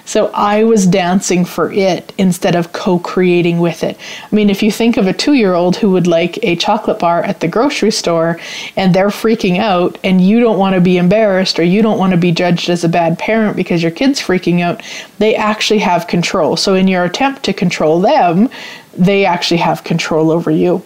So 0.05 0.27
I 0.33 0.63
was 0.63 0.85
dancing 0.85 1.45
for 1.45 1.71
it 1.71 2.13
instead 2.17 2.55
of 2.55 2.73
co 2.73 2.99
creating 2.99 3.59
with 3.59 3.83
it. 3.83 3.97
I 4.31 4.35
mean, 4.35 4.49
if 4.49 4.61
you 4.61 4.71
think 4.71 4.97
of 4.97 5.07
a 5.07 5.13
two 5.13 5.33
year 5.33 5.53
old 5.53 5.77
who 5.77 5.91
would 5.91 6.07
like 6.07 6.37
a 6.43 6.55
chocolate 6.57 6.99
bar 6.99 7.23
at 7.23 7.39
the 7.39 7.47
grocery 7.47 7.91
store 7.91 8.39
and 8.75 8.93
they're 8.93 9.07
freaking 9.07 9.59
out, 9.59 9.97
and 10.03 10.19
you 10.19 10.39
don't 10.39 10.59
want 10.59 10.75
to 10.75 10.81
be 10.81 10.97
embarrassed 10.97 11.57
or 11.57 11.63
you 11.63 11.81
don't 11.81 11.97
want 11.97 12.11
to 12.11 12.17
be 12.17 12.31
judged 12.31 12.69
as 12.69 12.83
a 12.83 12.89
bad 12.89 13.17
parent 13.17 13.55
because 13.55 13.81
your 13.81 13.91
kid's 13.91 14.19
freaking 14.19 14.61
out, 14.61 14.83
they 15.19 15.35
actually 15.35 15.79
have 15.79 16.07
control. 16.07 16.57
So 16.57 16.75
in 16.75 16.87
your 16.87 17.05
attempt 17.05 17.43
to 17.43 17.53
control 17.53 18.01
them, 18.01 18.49
they 18.97 19.25
actually 19.25 19.57
have 19.57 19.83
control 19.83 20.31
over 20.31 20.51
you. 20.51 20.83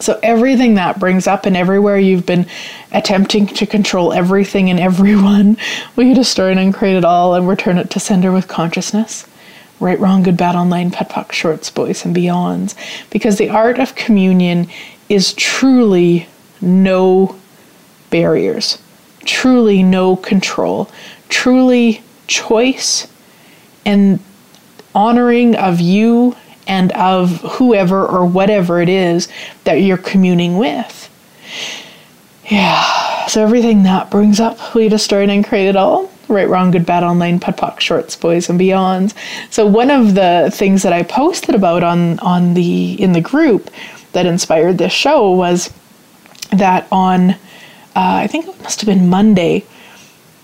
So, 0.00 0.18
everything 0.22 0.74
that 0.74 0.98
brings 0.98 1.26
up 1.26 1.44
and 1.44 1.56
everywhere 1.56 1.98
you've 1.98 2.24
been 2.24 2.46
attempting 2.90 3.46
to 3.46 3.66
control 3.66 4.12
everything 4.12 4.70
and 4.70 4.80
everyone, 4.80 5.58
will 5.96 6.04
you 6.04 6.14
destroy 6.14 6.50
and 6.50 6.58
uncreate 6.58 6.96
it 6.96 7.04
all 7.04 7.34
and 7.34 7.46
return 7.46 7.76
it 7.78 7.90
to 7.90 8.00
sender 8.00 8.32
with 8.32 8.48
consciousness? 8.48 9.26
Right, 9.78 9.98
wrong, 10.00 10.22
good, 10.22 10.36
bad, 10.36 10.56
online, 10.56 10.90
POD, 10.90 11.08
POC, 11.08 11.32
shorts, 11.32 11.70
boys, 11.70 12.04
and 12.04 12.14
beyonds. 12.14 12.74
Because 13.10 13.36
the 13.36 13.50
art 13.50 13.78
of 13.78 13.94
communion 13.94 14.68
is 15.08 15.32
truly 15.34 16.28
no 16.60 17.36
barriers, 18.10 18.78
truly 19.24 19.82
no 19.82 20.16
control, 20.16 20.90
truly 21.28 22.02
choice 22.26 23.06
and 23.84 24.20
honoring 24.94 25.56
of 25.56 25.80
you 25.80 26.36
and 26.70 26.92
of 26.92 27.40
whoever 27.40 28.06
or 28.06 28.24
whatever 28.24 28.80
it 28.80 28.88
is 28.88 29.28
that 29.64 29.82
you're 29.82 29.98
communing 29.98 30.56
with. 30.56 31.08
Yeah, 32.48 33.26
so 33.26 33.42
everything 33.42 33.82
that 33.82 34.08
brings 34.08 34.38
up, 34.38 34.74
we 34.74 34.88
destroy 34.88 35.28
and 35.28 35.44
create 35.44 35.66
it 35.66 35.74
all. 35.76 36.10
Right, 36.28 36.48
wrong, 36.48 36.70
good, 36.70 36.86
bad, 36.86 37.02
all 37.02 37.16
nine, 37.16 37.40
POD 37.40 37.56
POC, 37.56 37.80
shorts, 37.80 38.14
boys, 38.16 38.48
and 38.48 38.58
beyonds. 38.58 39.14
So 39.50 39.66
one 39.66 39.90
of 39.90 40.14
the 40.14 40.48
things 40.54 40.84
that 40.84 40.92
I 40.92 41.02
posted 41.02 41.56
about 41.56 41.82
on 41.82 42.20
on 42.20 42.54
the 42.54 42.92
in 43.02 43.12
the 43.14 43.20
group 43.20 43.68
that 44.12 44.26
inspired 44.26 44.78
this 44.78 44.92
show 44.92 45.32
was 45.32 45.72
that 46.52 46.86
on 46.92 47.30
uh, 47.30 47.36
I 47.96 48.28
think 48.28 48.46
it 48.46 48.62
must 48.62 48.80
have 48.80 48.86
been 48.86 49.08
Monday 49.08 49.64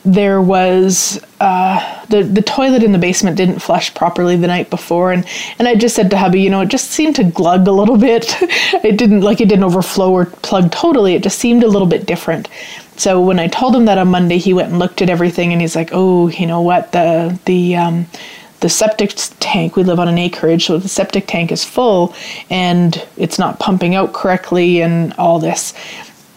there 0.04 0.40
was 0.40 1.20
uh, 1.40 1.95
the 2.08 2.22
the 2.22 2.42
toilet 2.42 2.82
in 2.82 2.92
the 2.92 2.98
basement 2.98 3.36
didn't 3.36 3.60
flush 3.60 3.94
properly 3.94 4.36
the 4.36 4.46
night 4.46 4.70
before, 4.70 5.12
and 5.12 5.24
and 5.58 5.68
I 5.68 5.74
just 5.74 5.96
said 5.96 6.10
to 6.10 6.18
hubby, 6.18 6.40
you 6.40 6.50
know, 6.50 6.60
it 6.60 6.68
just 6.68 6.90
seemed 6.90 7.16
to 7.16 7.24
glug 7.24 7.66
a 7.66 7.72
little 7.72 7.96
bit. 7.96 8.36
it 8.84 8.96
didn't 8.96 9.22
like 9.22 9.40
it 9.40 9.48
didn't 9.48 9.64
overflow 9.64 10.12
or 10.12 10.26
plug 10.26 10.70
totally. 10.72 11.14
It 11.14 11.22
just 11.22 11.38
seemed 11.38 11.62
a 11.62 11.68
little 11.68 11.88
bit 11.88 12.06
different. 12.06 12.48
So 12.96 13.20
when 13.20 13.38
I 13.38 13.48
told 13.48 13.76
him 13.76 13.84
that 13.86 13.98
on 13.98 14.08
Monday, 14.08 14.38
he 14.38 14.54
went 14.54 14.70
and 14.70 14.78
looked 14.78 15.02
at 15.02 15.10
everything, 15.10 15.52
and 15.52 15.60
he's 15.60 15.76
like, 15.76 15.90
oh, 15.92 16.28
you 16.28 16.46
know 16.46 16.62
what, 16.62 16.92
the 16.92 17.38
the 17.44 17.76
um, 17.76 18.06
the 18.60 18.68
septic 18.68 19.12
tank 19.38 19.76
we 19.76 19.84
live 19.84 20.00
on 20.00 20.08
an 20.08 20.18
acreage 20.18 20.66
so 20.66 20.78
the 20.78 20.88
septic 20.88 21.26
tank 21.26 21.52
is 21.52 21.62
full 21.64 22.14
and 22.48 23.06
it's 23.16 23.38
not 23.38 23.60
pumping 23.60 23.94
out 23.94 24.12
correctly 24.14 24.80
and 24.80 25.12
all 25.14 25.38
this 25.38 25.74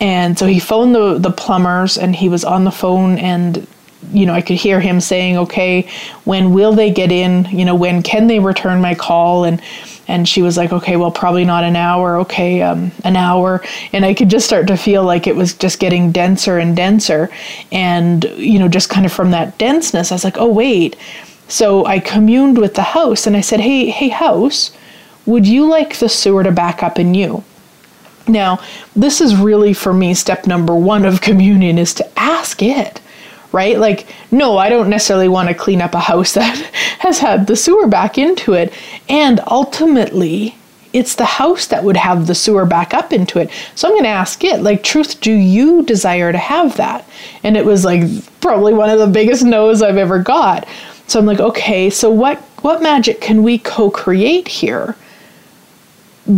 and 0.02 0.38
so 0.40 0.46
he 0.46 0.60
phoned 0.60 0.96
the, 0.96 1.18
the 1.18 1.32
plumbers 1.32 1.98
and 1.98 2.16
he 2.16 2.30
was 2.30 2.46
on 2.46 2.64
the 2.64 2.72
phone 2.72 3.18
and 3.18 3.68
you 4.14 4.26
know, 4.26 4.34
I 4.34 4.42
could 4.42 4.56
hear 4.56 4.80
him 4.80 5.00
saying, 5.00 5.38
"Okay, 5.38 5.88
when 6.24 6.54
will 6.54 6.74
they 6.74 6.90
get 6.92 7.12
in? 7.12 7.46
You 7.52 7.66
know, 7.66 7.76
when 7.76 8.02
can 8.02 8.28
they 8.28 8.40
return 8.40 8.82
my 8.82 8.96
call?" 8.96 9.44
And 9.44 9.62
and 10.08 10.28
she 10.28 10.42
was 10.42 10.58
like, 10.58 10.72
"Okay, 10.72 10.96
well, 10.96 11.12
probably 11.12 11.46
not 11.46 11.64
an 11.64 11.76
hour. 11.76 12.18
Okay, 12.20 12.62
um, 12.62 12.92
an 13.04 13.16
hour." 13.16 13.64
And 13.94 14.06
I 14.06 14.14
could 14.14 14.30
just 14.30 14.46
start 14.46 14.68
to 14.68 14.78
feel 14.78 15.04
like 15.04 15.28
it 15.28 15.36
was 15.36 15.54
just 15.54 15.80
getting 15.80 16.12
denser 16.12 16.58
and 16.58 16.76
denser, 16.76 17.30
and 17.72 18.24
you 18.38 18.58
know, 18.60 18.68
just 18.68 18.90
kind 18.90 19.06
of 19.06 19.12
from 19.12 19.32
that 19.32 19.58
denseness, 19.58 20.12
I 20.12 20.16
was 20.16 20.24
like, 20.24 20.38
"Oh, 20.38 20.52
wait." 20.52 20.96
So 21.48 21.86
I 21.86 22.00
communed 22.00 22.58
with 22.58 22.76
the 22.76 22.84
house 22.84 23.28
and 23.28 23.36
I 23.36 23.42
said, 23.42 23.60
"Hey, 23.60 23.90
hey, 23.90 24.10
house, 24.10 24.72
would 25.26 25.48
you 25.48 25.68
like 25.68 25.98
the 25.98 26.10
sewer 26.10 26.44
to 26.44 26.52
back 26.52 26.84
up 26.84 27.00
in 27.00 27.14
you?" 27.14 27.44
Now, 28.28 28.60
this 28.96 29.22
is 29.22 29.36
really 29.36 29.74
for 29.74 29.94
me 29.94 30.14
step 30.14 30.48
number 30.48 30.76
one 30.76 31.06
of 31.06 31.22
communion 31.30 31.78
is 31.78 31.94
to 31.96 32.20
ask 32.20 32.62
it, 32.62 33.02
right? 33.52 33.78
Like, 33.78 34.08
no, 34.32 34.58
I 34.58 34.70
don't 34.70 34.90
necessarily 34.90 35.28
want 35.28 35.50
to 35.50 35.56
clean 35.56 35.82
up 35.82 35.94
a 35.94 36.00
house 36.00 36.34
that 36.36 36.58
has 37.00 37.20
had 37.20 37.48
the 37.48 37.56
sewer 37.56 37.88
back 37.88 38.18
into 38.18 38.54
it. 38.54 38.74
And 39.08 39.40
ultimately, 39.48 40.56
it's 40.92 41.16
the 41.16 41.26
house 41.26 41.68
that 41.68 41.84
would 41.84 41.98
have 41.98 42.28
the 42.28 42.36
sewer 42.36 42.66
back 42.66 42.94
up 42.94 43.14
into 43.14 43.40
it. 43.40 43.50
So 43.76 43.88
I'm 43.88 43.94
going 43.94 44.04
to 44.04 44.10
ask 44.10 44.44
it, 44.44 44.62
like, 44.62 44.84
truth, 44.84 45.22
do 45.22 45.32
you 45.32 45.84
desire 45.84 46.32
to 46.32 46.38
have 46.38 46.78
that? 46.78 47.08
And 47.44 47.56
it 47.56 47.66
was 47.66 47.86
like 47.86 48.04
probably 48.42 48.74
one 48.74 48.90
of 48.90 49.00
the 49.00 49.08
biggest 49.08 49.44
no's 49.44 49.82
I've 49.82 49.98
ever 49.98 50.20
got. 50.20 50.68
So 51.08 51.20
I'm 51.20 51.26
like, 51.26 51.40
okay, 51.40 51.90
so 51.90 52.10
what 52.10 52.38
what 52.62 52.82
magic 52.82 53.22
can 53.22 53.42
we 53.42 53.58
co-create 53.58 54.48
here? 54.48 54.96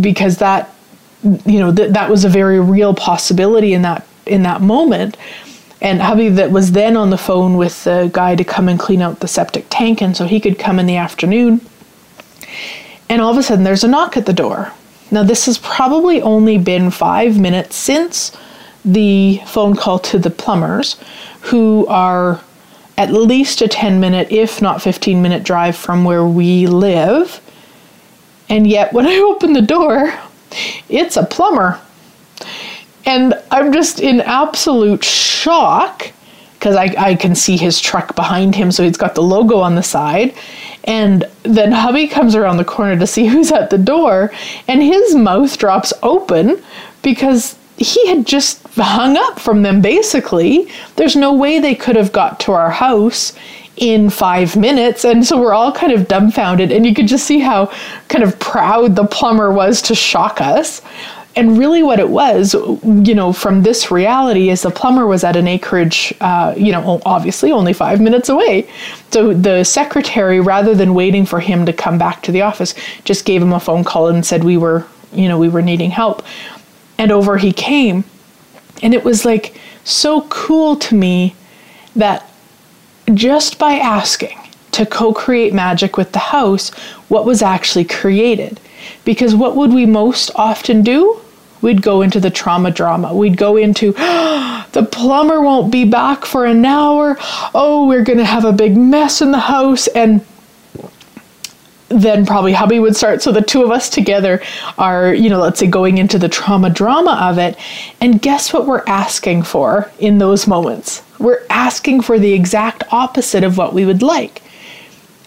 Because 0.00 0.38
that 0.38 0.74
you 1.46 1.58
know 1.58 1.70
that 1.72 1.92
that 1.92 2.10
was 2.10 2.24
a 2.24 2.28
very 2.28 2.60
real 2.60 2.94
possibility 2.94 3.74
in 3.74 3.82
that 3.82 4.06
in 4.26 4.42
that 4.44 4.60
moment 4.60 5.16
and 5.82 6.00
hubby 6.00 6.28
that 6.28 6.52
was 6.52 6.72
then 6.72 6.96
on 6.96 7.10
the 7.10 7.18
phone 7.18 7.56
with 7.56 7.82
the 7.84 8.08
guy 8.12 8.36
to 8.36 8.44
come 8.44 8.68
and 8.68 8.78
clean 8.78 9.02
out 9.02 9.18
the 9.18 9.26
septic 9.28 9.66
tank 9.68 10.00
and 10.00 10.16
so 10.16 10.26
he 10.26 10.40
could 10.40 10.58
come 10.58 10.78
in 10.78 10.86
the 10.86 10.96
afternoon. 10.96 11.60
And 13.08 13.20
all 13.20 13.32
of 13.32 13.36
a 13.36 13.42
sudden 13.42 13.64
there's 13.64 13.82
a 13.82 13.88
knock 13.88 14.16
at 14.16 14.24
the 14.24 14.32
door. 14.32 14.72
Now 15.10 15.24
this 15.24 15.46
has 15.46 15.58
probably 15.58 16.22
only 16.22 16.56
been 16.56 16.92
five 16.92 17.38
minutes 17.38 17.74
since 17.74 18.30
the 18.84 19.42
phone 19.46 19.74
call 19.74 19.98
to 19.98 20.18
the 20.18 20.30
plumbers 20.30 20.96
who 21.42 21.84
are 21.88 22.40
at 22.96 23.12
least 23.12 23.60
a 23.60 23.66
10 23.68 23.98
minute 23.98 24.30
if 24.30 24.62
not 24.62 24.80
15 24.80 25.20
minute 25.20 25.42
drive 25.42 25.76
from 25.76 26.04
where 26.04 26.24
we 26.24 26.68
live. 26.68 27.40
And 28.48 28.68
yet 28.68 28.92
when 28.92 29.06
i 29.06 29.16
open 29.30 29.52
the 29.52 29.62
door 29.62 30.14
it's 30.88 31.16
a 31.16 31.24
plumber. 31.24 31.80
And 33.04 33.34
I'm 33.50 33.72
just 33.72 34.00
in 34.00 34.20
absolute 34.20 35.04
shock 35.04 36.12
because 36.54 36.76
I, 36.76 36.94
I 36.96 37.14
can 37.16 37.34
see 37.34 37.56
his 37.56 37.80
truck 37.80 38.14
behind 38.14 38.54
him, 38.54 38.70
so 38.70 38.84
he's 38.84 38.96
got 38.96 39.16
the 39.16 39.22
logo 39.22 39.56
on 39.58 39.74
the 39.74 39.82
side. 39.82 40.32
And 40.84 41.24
then 41.42 41.72
hubby 41.72 42.06
comes 42.06 42.36
around 42.36 42.58
the 42.58 42.64
corner 42.64 42.96
to 42.96 43.06
see 43.06 43.26
who's 43.28 43.50
at 43.50 43.70
the 43.70 43.78
door, 43.78 44.32
and 44.68 44.80
his 44.80 45.14
mouth 45.14 45.58
drops 45.58 45.92
open 46.02 46.62
because 47.02 47.58
he 47.78 48.06
had 48.06 48.26
just 48.26 48.64
hung 48.76 49.16
up 49.16 49.40
from 49.40 49.62
them 49.62 49.80
basically. 49.80 50.68
There's 50.94 51.16
no 51.16 51.34
way 51.34 51.58
they 51.58 51.74
could 51.74 51.96
have 51.96 52.12
got 52.12 52.38
to 52.40 52.52
our 52.52 52.70
house 52.70 53.32
in 53.76 54.10
five 54.10 54.56
minutes. 54.56 55.04
And 55.04 55.24
so 55.24 55.40
we're 55.40 55.54
all 55.54 55.72
kind 55.72 55.92
of 55.92 56.06
dumbfounded. 56.06 56.70
And 56.70 56.86
you 56.86 56.94
could 56.94 57.08
just 57.08 57.26
see 57.26 57.40
how 57.40 57.72
kind 58.08 58.22
of 58.22 58.38
proud 58.38 58.94
the 58.94 59.06
plumber 59.06 59.50
was 59.50 59.82
to 59.82 59.94
shock 59.94 60.40
us. 60.40 60.82
And 61.34 61.56
really, 61.56 61.82
what 61.82 61.98
it 61.98 62.10
was, 62.10 62.52
you 62.54 63.14
know, 63.14 63.32
from 63.32 63.62
this 63.62 63.90
reality 63.90 64.50
is 64.50 64.62
the 64.62 64.70
plumber 64.70 65.06
was 65.06 65.24
at 65.24 65.34
an 65.34 65.48
acreage, 65.48 66.12
uh, 66.20 66.52
you 66.56 66.72
know, 66.72 67.00
obviously 67.06 67.50
only 67.50 67.72
five 67.72 68.02
minutes 68.02 68.28
away. 68.28 68.68
So 69.10 69.32
the 69.32 69.64
secretary, 69.64 70.40
rather 70.40 70.74
than 70.74 70.92
waiting 70.92 71.24
for 71.24 71.40
him 71.40 71.64
to 71.64 71.72
come 71.72 71.96
back 71.96 72.22
to 72.24 72.32
the 72.32 72.42
office, 72.42 72.74
just 73.04 73.24
gave 73.24 73.42
him 73.42 73.54
a 73.54 73.60
phone 73.60 73.82
call 73.82 74.08
and 74.08 74.26
said 74.26 74.44
we 74.44 74.58
were, 74.58 74.86
you 75.12 75.26
know, 75.26 75.38
we 75.38 75.48
were 75.48 75.62
needing 75.62 75.90
help. 75.90 76.22
And 76.98 77.10
over 77.10 77.38
he 77.38 77.52
came. 77.52 78.04
And 78.82 78.92
it 78.92 79.02
was 79.02 79.24
like 79.24 79.58
so 79.84 80.22
cool 80.28 80.76
to 80.76 80.94
me 80.94 81.34
that 81.96 82.30
just 83.14 83.58
by 83.58 83.74
asking 83.74 84.38
to 84.72 84.84
co 84.84 85.12
create 85.12 85.54
magic 85.54 85.96
with 85.96 86.12
the 86.12 86.18
house, 86.18 86.70
what 87.08 87.24
was 87.24 87.42
actually 87.42 87.84
created. 87.84 88.60
Because 89.04 89.34
what 89.34 89.56
would 89.56 89.72
we 89.72 89.86
most 89.86 90.30
often 90.34 90.82
do? 90.82 91.20
We'd 91.60 91.82
go 91.82 92.02
into 92.02 92.18
the 92.20 92.30
trauma 92.30 92.70
drama. 92.70 93.14
We'd 93.14 93.36
go 93.36 93.56
into 93.56 93.94
oh, 93.96 94.66
the 94.72 94.82
plumber 94.82 95.40
won't 95.40 95.70
be 95.72 95.84
back 95.84 96.24
for 96.24 96.44
an 96.44 96.64
hour. 96.64 97.16
Oh, 97.54 97.86
we're 97.86 98.04
going 98.04 98.18
to 98.18 98.24
have 98.24 98.44
a 98.44 98.52
big 98.52 98.76
mess 98.76 99.22
in 99.22 99.30
the 99.30 99.38
house. 99.38 99.86
And 99.88 100.24
then 101.88 102.26
probably 102.26 102.52
hubby 102.52 102.78
would 102.78 102.96
start. 102.96 103.22
So 103.22 103.32
the 103.32 103.42
two 103.42 103.62
of 103.62 103.70
us 103.70 103.88
together 103.88 104.42
are, 104.78 105.14
you 105.14 105.28
know, 105.28 105.40
let's 105.40 105.60
say 105.60 105.66
going 105.66 105.98
into 105.98 106.18
the 106.18 106.28
trauma 106.28 106.70
drama 106.70 107.18
of 107.20 107.38
it. 107.38 107.56
And 108.00 108.20
guess 108.20 108.52
what 108.52 108.66
we're 108.66 108.84
asking 108.86 109.42
for 109.44 109.90
in 109.98 110.18
those 110.18 110.46
moments? 110.46 111.02
We're 111.18 111.44
asking 111.50 112.02
for 112.02 112.18
the 112.18 112.32
exact 112.32 112.84
opposite 112.92 113.44
of 113.44 113.58
what 113.58 113.74
we 113.74 113.84
would 113.84 114.02
like. 114.02 114.42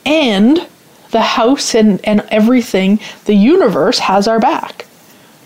And 0.06 0.68
the 1.16 1.22
house 1.22 1.74
and, 1.74 2.04
and 2.04 2.20
everything, 2.30 3.00
the 3.24 3.34
universe 3.34 4.00
has 4.00 4.28
our 4.28 4.38
back. 4.38 4.86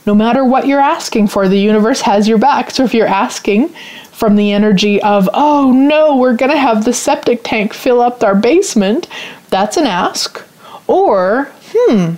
No 0.08 0.16
matter 0.16 0.44
what 0.44 0.66
you're 0.66 0.80
asking 0.80 1.28
for, 1.28 1.48
the 1.48 1.60
universe 1.60 2.02
has 2.02 2.28
your 2.28 2.40
back. 2.40 2.72
So 2.72 2.84
if 2.84 2.96
you're 2.96 3.06
asking 3.06 3.70
from 4.12 4.36
the 4.36 4.52
energy 4.52 5.00
of, 5.04 5.30
oh 5.32 5.72
no, 5.72 6.18
we're 6.18 6.36
going 6.36 6.52
to 6.52 6.58
have 6.58 6.86
the 6.86 6.92
septic 6.94 7.42
tank 7.44 7.76
fill 7.76 8.02
up 8.02 8.24
our 8.24 8.34
basement, 8.34 9.08
that's 9.52 9.78
an 9.78 9.86
ask 9.86 10.44
or, 10.88 11.52
hmm, 11.72 12.16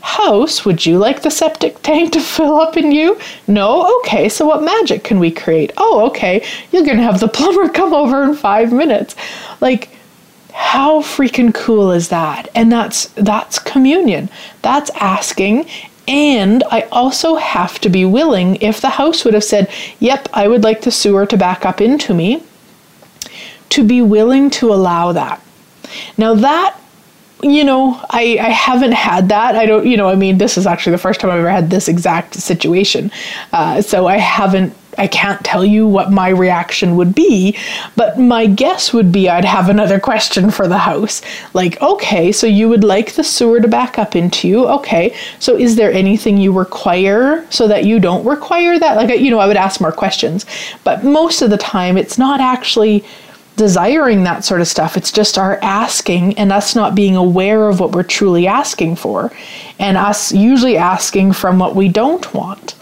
house, 0.00 0.64
would 0.64 0.86
you 0.86 0.96
like 0.96 1.20
the 1.20 1.30
septic 1.30 1.82
tank 1.82 2.12
to 2.14 2.20
fill 2.20 2.58
up 2.58 2.78
in 2.78 2.92
you? 2.92 3.20
No? 3.46 3.94
Okay, 3.98 4.30
so 4.30 4.46
what 4.46 4.62
magic 4.62 5.04
can 5.04 5.18
we 5.18 5.30
create? 5.30 5.70
Oh, 5.76 6.06
okay, 6.06 6.46
you're 6.72 6.86
gonna 6.86 7.02
have 7.02 7.20
the 7.20 7.28
plumber 7.36 7.68
come 7.68 7.92
over 7.92 8.22
in 8.22 8.34
five 8.34 8.72
minutes. 8.72 9.14
Like, 9.60 9.90
how 10.56 11.02
freaking 11.02 11.54
cool 11.54 11.92
is 11.92 12.08
that? 12.08 12.48
And 12.54 12.72
that's 12.72 13.06
that's 13.10 13.58
communion. 13.58 14.30
That's 14.62 14.90
asking 14.90 15.66
and 16.08 16.62
I 16.70 16.82
also 16.92 17.34
have 17.34 17.80
to 17.80 17.88
be 17.88 18.04
willing, 18.04 18.56
if 18.56 18.80
the 18.80 18.90
house 18.90 19.24
would 19.24 19.34
have 19.34 19.44
said, 19.44 19.70
Yep, 19.98 20.28
I 20.32 20.48
would 20.48 20.62
like 20.62 20.82
the 20.82 20.90
sewer 20.90 21.26
to 21.26 21.36
back 21.36 21.66
up 21.66 21.80
into 21.80 22.14
me, 22.14 22.42
to 23.70 23.82
be 23.82 24.02
willing 24.02 24.50
to 24.50 24.72
allow 24.72 25.12
that. 25.12 25.42
Now, 26.16 26.34
that 26.34 26.78
you 27.42 27.64
know, 27.64 28.00
I, 28.08 28.38
I 28.40 28.48
haven't 28.48 28.92
had 28.92 29.28
that. 29.28 29.56
I 29.56 29.66
don't, 29.66 29.86
you 29.86 29.98
know, 29.98 30.08
I 30.08 30.14
mean, 30.14 30.38
this 30.38 30.56
is 30.56 30.66
actually 30.66 30.92
the 30.92 30.98
first 30.98 31.20
time 31.20 31.30
I've 31.30 31.38
ever 31.38 31.50
had 31.50 31.68
this 31.68 31.86
exact 31.86 32.34
situation. 32.34 33.10
Uh, 33.52 33.82
so 33.82 34.06
I 34.06 34.16
haven't, 34.16 34.74
I 34.98 35.06
can't 35.06 35.44
tell 35.44 35.64
you 35.64 35.86
what 35.86 36.10
my 36.10 36.28
reaction 36.28 36.96
would 36.96 37.14
be, 37.14 37.56
but 37.96 38.18
my 38.18 38.46
guess 38.46 38.92
would 38.92 39.12
be 39.12 39.28
I'd 39.28 39.44
have 39.44 39.68
another 39.68 40.00
question 40.00 40.50
for 40.50 40.66
the 40.66 40.78
house. 40.78 41.22
Like, 41.54 41.80
okay, 41.82 42.32
so 42.32 42.46
you 42.46 42.68
would 42.68 42.84
like 42.84 43.12
the 43.12 43.24
sewer 43.24 43.60
to 43.60 43.68
back 43.68 43.98
up 43.98 44.16
into 44.16 44.48
you. 44.48 44.66
Okay, 44.66 45.14
so 45.38 45.56
is 45.56 45.76
there 45.76 45.92
anything 45.92 46.38
you 46.38 46.52
require 46.52 47.46
so 47.50 47.68
that 47.68 47.84
you 47.84 47.98
don't 48.00 48.24
require 48.26 48.78
that? 48.78 48.96
Like, 48.96 49.20
you 49.20 49.30
know, 49.30 49.38
I 49.38 49.46
would 49.46 49.56
ask 49.56 49.80
more 49.80 49.92
questions, 49.92 50.46
but 50.84 51.04
most 51.04 51.42
of 51.42 51.50
the 51.50 51.58
time 51.58 51.96
it's 51.96 52.18
not 52.18 52.40
actually 52.40 53.04
desiring 53.56 54.24
that 54.24 54.44
sort 54.44 54.60
of 54.60 54.68
stuff. 54.68 54.96
It's 54.96 55.10
just 55.10 55.38
our 55.38 55.58
asking 55.62 56.38
and 56.38 56.52
us 56.52 56.76
not 56.76 56.94
being 56.94 57.16
aware 57.16 57.68
of 57.68 57.80
what 57.80 57.92
we're 57.92 58.02
truly 58.02 58.46
asking 58.46 58.96
for, 58.96 59.32
and 59.78 59.96
us 59.96 60.32
usually 60.32 60.76
asking 60.76 61.32
from 61.32 61.58
what 61.58 61.74
we 61.74 61.88
don't 61.88 62.32
want. 62.34 62.74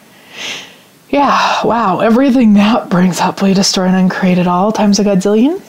Yeah, 1.15 1.65
wow, 1.65 2.01
everything 2.01 2.55
that 2.55 2.89
brings 2.89 3.21
up, 3.21 3.41
we 3.41 3.55
destroy 3.55 3.85
and 3.85 3.95
uncreate 3.95 4.37
it 4.37 4.49
all 4.49 4.73
times 4.73 4.99
a 4.99 5.05
godzillion. 5.05 5.63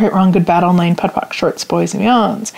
Right, 0.00 0.10
wrong, 0.10 0.32
good, 0.32 0.46
bad, 0.46 0.62
POD 0.62 0.96
POC, 0.96 1.32
shorts, 1.34 1.62
boys, 1.62 1.92
and 1.92 2.02
beyonds. 2.02 2.54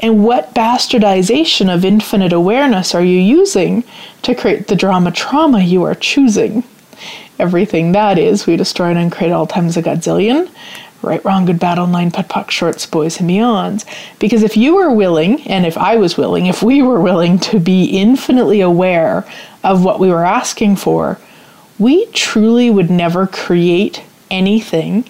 And 0.00 0.24
what 0.24 0.54
bastardization 0.54 1.68
of 1.68 1.84
infinite 1.84 2.32
awareness 2.32 2.94
are 2.94 3.04
you 3.04 3.18
using 3.18 3.84
to 4.22 4.34
create 4.34 4.68
the 4.68 4.74
drama 4.74 5.12
trauma 5.12 5.60
you 5.60 5.82
are 5.82 5.94
choosing? 5.94 6.64
Everything 7.38 7.92
that 7.92 8.18
is, 8.18 8.46
we 8.46 8.56
destroy 8.56 8.88
and 8.88 8.98
uncreate 8.98 9.32
all 9.32 9.46
times 9.46 9.76
a 9.76 9.82
godzillion 9.82 10.48
right, 11.02 11.22
wrong, 11.22 11.44
good, 11.44 11.58
bad, 11.58 11.78
all 11.78 11.86
nine, 11.86 12.10
POD 12.10 12.28
POC, 12.28 12.50
shorts, 12.50 12.86
boys, 12.86 13.20
and 13.20 13.28
beyonds. 13.28 13.84
Because 14.18 14.42
if 14.42 14.56
you 14.56 14.76
were 14.76 14.94
willing, 14.94 15.42
and 15.42 15.66
if 15.66 15.76
I 15.76 15.96
was 15.96 16.16
willing, 16.16 16.46
if 16.46 16.62
we 16.62 16.80
were 16.80 17.00
willing 17.00 17.38
to 17.40 17.60
be 17.60 17.84
infinitely 17.86 18.62
aware 18.62 19.26
of 19.64 19.84
what 19.84 20.00
we 20.00 20.08
were 20.08 20.24
asking 20.24 20.76
for, 20.76 21.18
we 21.82 22.06
truly 22.06 22.70
would 22.70 22.90
never 22.90 23.26
create 23.26 24.02
anything 24.30 25.04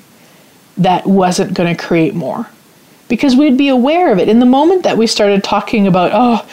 that 0.76 1.06
wasn't 1.06 1.54
going 1.54 1.74
to 1.74 1.82
create 1.82 2.14
more. 2.14 2.48
Because 3.08 3.36
we'd 3.36 3.58
be 3.58 3.68
aware 3.68 4.10
of 4.10 4.18
it. 4.18 4.28
In 4.28 4.40
the 4.40 4.46
moment 4.46 4.84
that 4.84 4.96
we 4.96 5.06
started 5.06 5.44
talking 5.44 5.86
about, 5.86 6.10
oh, 6.14 6.48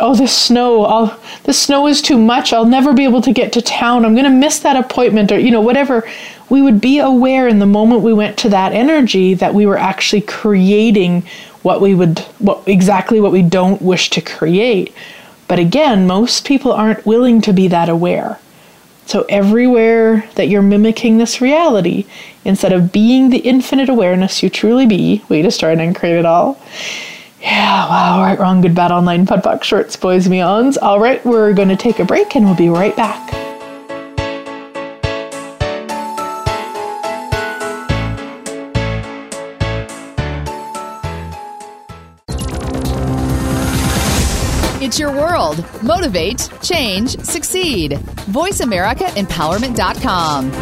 oh, 0.00 0.14
this 0.14 0.36
snow, 0.36 0.84
I'll, 0.84 1.20
this 1.44 1.58
snow 1.58 1.86
is 1.86 2.02
too 2.02 2.18
much. 2.18 2.52
I'll 2.52 2.64
never 2.64 2.92
be 2.92 3.04
able 3.04 3.22
to 3.22 3.32
get 3.32 3.52
to 3.52 3.62
town. 3.62 4.04
I'm 4.04 4.14
going 4.14 4.24
to 4.24 4.30
miss 4.30 4.58
that 4.60 4.76
appointment, 4.76 5.30
or 5.30 5.38
you 5.38 5.52
know, 5.52 5.60
whatever 5.60 6.04
we 6.50 6.60
would 6.60 6.80
be 6.80 6.98
aware 6.98 7.48
in 7.48 7.60
the 7.60 7.66
moment 7.66 8.02
we 8.02 8.12
went 8.12 8.36
to 8.38 8.48
that 8.50 8.72
energy 8.72 9.34
that 9.34 9.54
we 9.54 9.64
were 9.64 9.78
actually 9.78 10.20
creating 10.20 11.22
what 11.62 11.80
we 11.80 11.94
would 11.94 12.18
what 12.38 12.66
exactly 12.66 13.20
what 13.20 13.32
we 13.32 13.42
don't 13.42 13.80
wish 13.80 14.10
to 14.10 14.20
create 14.20 14.92
but 15.46 15.58
again 15.58 16.06
most 16.06 16.44
people 16.44 16.72
aren't 16.72 17.06
willing 17.06 17.40
to 17.40 17.52
be 17.52 17.68
that 17.68 17.88
aware 17.88 18.38
so 19.10 19.26
everywhere 19.28 20.28
that 20.36 20.48
you're 20.48 20.62
mimicking 20.62 21.18
this 21.18 21.40
reality 21.40 22.06
instead 22.44 22.72
of 22.72 22.92
being 22.92 23.30
the 23.30 23.38
infinite 23.38 23.88
awareness 23.88 24.42
you 24.42 24.48
truly 24.48 24.86
be 24.86 25.22
way 25.28 25.42
to 25.42 25.50
start 25.50 25.78
and 25.78 25.96
create 25.96 26.18
it 26.18 26.24
all 26.24 26.60
yeah, 27.42 27.88
wow, 27.88 28.20
right, 28.20 28.38
wrong, 28.38 28.60
good, 28.60 28.74
bad, 28.74 28.92
all 28.92 29.00
nine, 29.00 29.24
POC, 29.24 29.62
shorts, 29.62 29.96
boys, 29.96 30.28
beyonds. 30.28 30.76
All 30.82 31.00
right, 31.00 31.24
we're 31.24 31.54
going 31.54 31.70
to 31.70 31.76
take 31.76 31.98
a 31.98 32.04
break 32.04 32.36
and 32.36 32.44
we'll 32.44 32.54
be 32.54 32.68
right 32.68 32.94
back. 32.94 33.49
Motivate, 45.82 46.48
change, 46.62 47.18
succeed. 47.20 47.92
VoiceAmericaEmpowerment.com. 48.30 50.52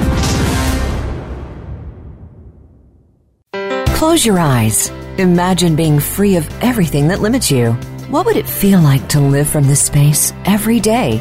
Close 3.94 4.24
your 4.24 4.38
eyes. 4.38 4.90
Imagine 5.18 5.74
being 5.74 5.98
free 5.98 6.36
of 6.36 6.48
everything 6.62 7.08
that 7.08 7.20
limits 7.20 7.50
you. 7.50 7.72
What 8.10 8.26
would 8.26 8.36
it 8.36 8.48
feel 8.48 8.80
like 8.80 9.08
to 9.08 9.20
live 9.20 9.48
from 9.48 9.66
this 9.66 9.82
space 9.82 10.32
every 10.44 10.78
day? 10.80 11.20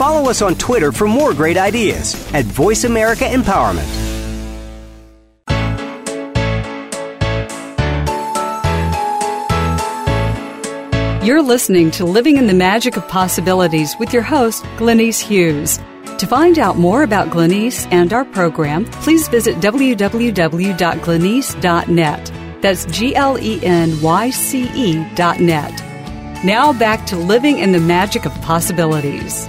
Follow 0.00 0.30
us 0.30 0.40
on 0.40 0.54
Twitter 0.54 0.92
for 0.92 1.06
more 1.06 1.34
great 1.34 1.58
ideas 1.58 2.14
at 2.32 2.46
Voice 2.46 2.84
America 2.84 3.24
Empowerment. 3.24 3.84
You're 11.22 11.42
listening 11.42 11.90
to 11.90 12.06
Living 12.06 12.38
in 12.38 12.46
the 12.46 12.54
Magic 12.54 12.96
of 12.96 13.06
Possibilities 13.08 13.94
with 13.98 14.14
your 14.14 14.22
host, 14.22 14.64
Glenyce 14.78 15.20
Hughes. 15.20 15.78
To 16.16 16.26
find 16.26 16.58
out 16.58 16.78
more 16.78 17.02
about 17.02 17.28
Glenyce 17.28 17.86
and 17.92 18.14
our 18.14 18.24
program, 18.24 18.86
please 18.86 19.28
visit 19.28 19.56
www.glenyce.net. 19.56 22.32
That's 22.62 22.86
G 22.86 23.14
L 23.14 23.38
E 23.38 23.60
N 23.62 24.00
Y 24.00 24.30
C 24.30 24.70
E 24.74 25.06
dot 25.14 25.40
net. 25.40 25.78
Now 26.42 26.72
back 26.72 27.04
to 27.08 27.16
Living 27.16 27.58
in 27.58 27.72
the 27.72 27.80
Magic 27.80 28.24
of 28.24 28.32
Possibilities. 28.40 29.46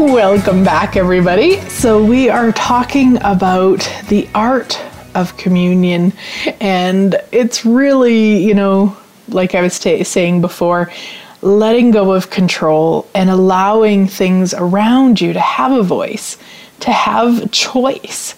Welcome 0.00 0.64
back, 0.64 0.96
everybody. 0.96 1.60
So, 1.68 2.02
we 2.02 2.30
are 2.30 2.52
talking 2.52 3.18
about 3.18 3.80
the 4.08 4.26
art 4.34 4.80
of 5.14 5.36
communion, 5.36 6.14
and 6.58 7.20
it's 7.32 7.66
really, 7.66 8.38
you 8.38 8.54
know, 8.54 8.96
like 9.28 9.54
I 9.54 9.60
was 9.60 9.78
t- 9.78 10.02
saying 10.02 10.40
before, 10.40 10.90
letting 11.42 11.90
go 11.90 12.12
of 12.12 12.30
control 12.30 13.10
and 13.14 13.28
allowing 13.28 14.06
things 14.08 14.54
around 14.54 15.20
you 15.20 15.34
to 15.34 15.38
have 15.38 15.70
a 15.70 15.82
voice, 15.82 16.38
to 16.80 16.90
have 16.90 17.50
choice. 17.50 18.34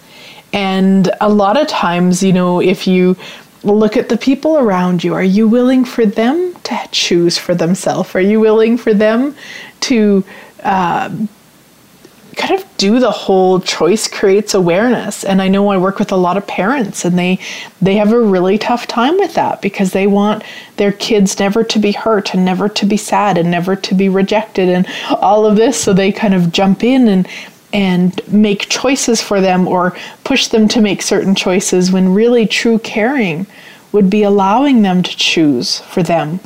And 0.52 1.12
a 1.20 1.28
lot 1.28 1.56
of 1.56 1.68
times, 1.68 2.24
you 2.24 2.32
know, 2.32 2.60
if 2.60 2.88
you 2.88 3.16
look 3.62 3.96
at 3.96 4.08
the 4.08 4.18
people 4.18 4.58
around 4.58 5.04
you, 5.04 5.14
are 5.14 5.22
you 5.22 5.46
willing 5.46 5.84
for 5.84 6.06
them 6.06 6.54
to 6.64 6.88
choose 6.90 7.38
for 7.38 7.54
themselves? 7.54 8.16
Are 8.16 8.20
you 8.20 8.40
willing 8.40 8.76
for 8.76 8.92
them 8.92 9.36
to 9.82 10.24
uh, 10.64 11.08
kind 12.36 12.58
of 12.58 12.76
do 12.76 12.98
the 12.98 13.10
whole 13.10 13.60
choice 13.60 14.08
creates 14.08 14.54
awareness. 14.54 15.24
And 15.24 15.42
i 15.42 15.48
know 15.48 15.68
i 15.68 15.76
work 15.76 15.98
with 15.98 16.12
a 16.12 16.16
lot 16.16 16.36
of 16.36 16.46
parents 16.46 17.04
and 17.04 17.18
they 17.18 17.38
they 17.80 17.96
have 17.96 18.12
a 18.12 18.20
really 18.20 18.58
tough 18.58 18.86
time 18.86 19.16
with 19.18 19.34
that 19.34 19.62
because 19.62 19.92
they 19.92 20.06
want 20.06 20.42
their 20.76 20.92
kids 20.92 21.38
never 21.38 21.62
to 21.64 21.78
be 21.78 21.92
hurt 21.92 22.34
and 22.34 22.44
never 22.44 22.68
to 22.68 22.86
be 22.86 22.96
sad 22.96 23.38
and 23.38 23.50
never 23.50 23.76
to 23.76 23.94
be 23.94 24.08
rejected 24.08 24.68
and 24.68 24.86
all 25.20 25.46
of 25.46 25.56
this. 25.56 25.78
So 25.78 25.92
they 25.92 26.12
kind 26.12 26.34
of 26.34 26.52
jump 26.52 26.82
in 26.82 27.08
and 27.08 27.28
and 27.72 28.20
make 28.28 28.68
choices 28.68 29.22
for 29.22 29.40
them 29.40 29.66
or 29.66 29.96
push 30.24 30.48
them 30.48 30.68
to 30.68 30.80
make 30.80 31.00
certain 31.00 31.34
choices 31.34 31.90
when 31.90 32.14
really 32.14 32.46
true 32.46 32.78
caring 32.78 33.46
would 33.92 34.10
be 34.10 34.22
allowing 34.22 34.82
them 34.82 35.02
to 35.02 35.16
choose 35.16 35.80
for 35.80 36.02
them 36.02 36.40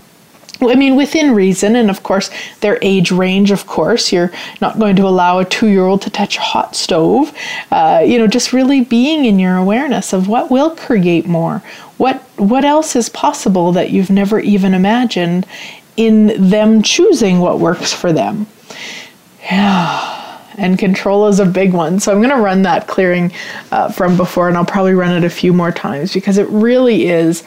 I 0.61 0.75
mean, 0.75 0.97
within 0.97 1.35
reason, 1.35 1.77
and 1.77 1.91
of 1.91 2.03
course, 2.03 2.31
their 2.61 2.79
age 2.81 3.11
range, 3.11 3.51
of 3.51 3.67
course. 3.67 4.13
You're 4.13 4.33
not 4.61 4.79
going 4.79 4.97
to 4.97 5.07
allow 5.07 5.39
a 5.39 5.45
two 5.45 5.69
year 5.69 5.85
old 5.85 6.03
to 6.03 6.11
touch 6.11 6.39
a 6.39 6.41
hot 6.41 6.75
stove. 6.75 7.37
Uh, 7.71 8.03
you 8.05 8.19
know, 8.19 8.27
just 8.27 8.53
really 8.53 8.83
being 8.83 9.25
in 9.25 9.39
your 9.39 9.57
awareness 9.57 10.13
of 10.13 10.29
what 10.29 10.51
will 10.51 10.71
create 10.71 11.27
more. 11.27 11.63
What, 11.99 12.23
what 12.37 12.65
else 12.65 12.97
is 12.97 13.09
possible 13.09 13.73
that 13.73 13.91
you've 13.91 14.11
never 14.11 14.41
even 14.41 14.75
imagined 14.75 15.47
in 15.97 16.51
them 16.51 16.83
choosing 16.83 17.39
what 17.41 17.59
works 17.59 17.93
for 17.93 18.13
them? 18.13 18.47
Yeah. 19.43 20.15
And 20.59 20.79
control 20.79 21.27
is 21.29 21.39
a 21.39 21.47
big 21.47 21.75
one. 21.75 22.01
So 22.01 22.13
I'm 22.13 22.19
going 22.19 22.35
to 22.35 22.41
run 22.41 22.63
that 22.63 22.87
clearing 22.87 23.33
uh, 23.71 23.91
from 23.91 24.17
before, 24.17 24.49
and 24.49 24.57
I'll 24.57 24.65
probably 24.65 24.95
run 24.95 25.15
it 25.15 25.25
a 25.25 25.31
few 25.31 25.53
more 25.53 25.71
times 25.71 26.15
because 26.15 26.39
it 26.39 26.49
really 26.49 27.09
is 27.09 27.45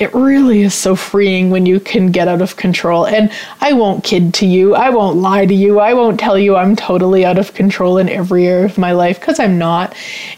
it 0.00 0.12
really 0.14 0.62
is 0.62 0.74
so 0.74 0.96
freeing 0.96 1.50
when 1.50 1.66
you 1.66 1.78
can 1.78 2.10
get 2.10 2.26
out 2.26 2.40
of 2.40 2.56
control. 2.56 3.06
And 3.06 3.30
I 3.60 3.74
won't 3.74 4.02
kid 4.02 4.32
to 4.34 4.46
you, 4.46 4.74
I 4.74 4.88
won't 4.88 5.18
lie 5.18 5.44
to 5.44 5.54
you, 5.54 5.78
I 5.78 5.92
won't 5.92 6.18
tell 6.18 6.38
you 6.38 6.56
I'm 6.56 6.74
totally 6.74 7.24
out 7.26 7.38
of 7.38 7.52
control 7.52 7.98
in 7.98 8.08
every 8.08 8.46
area 8.46 8.64
of 8.64 8.78
my 8.78 8.92
life 8.92 9.20
because 9.20 9.38
I'm 9.38 9.58
not. 9.58 9.94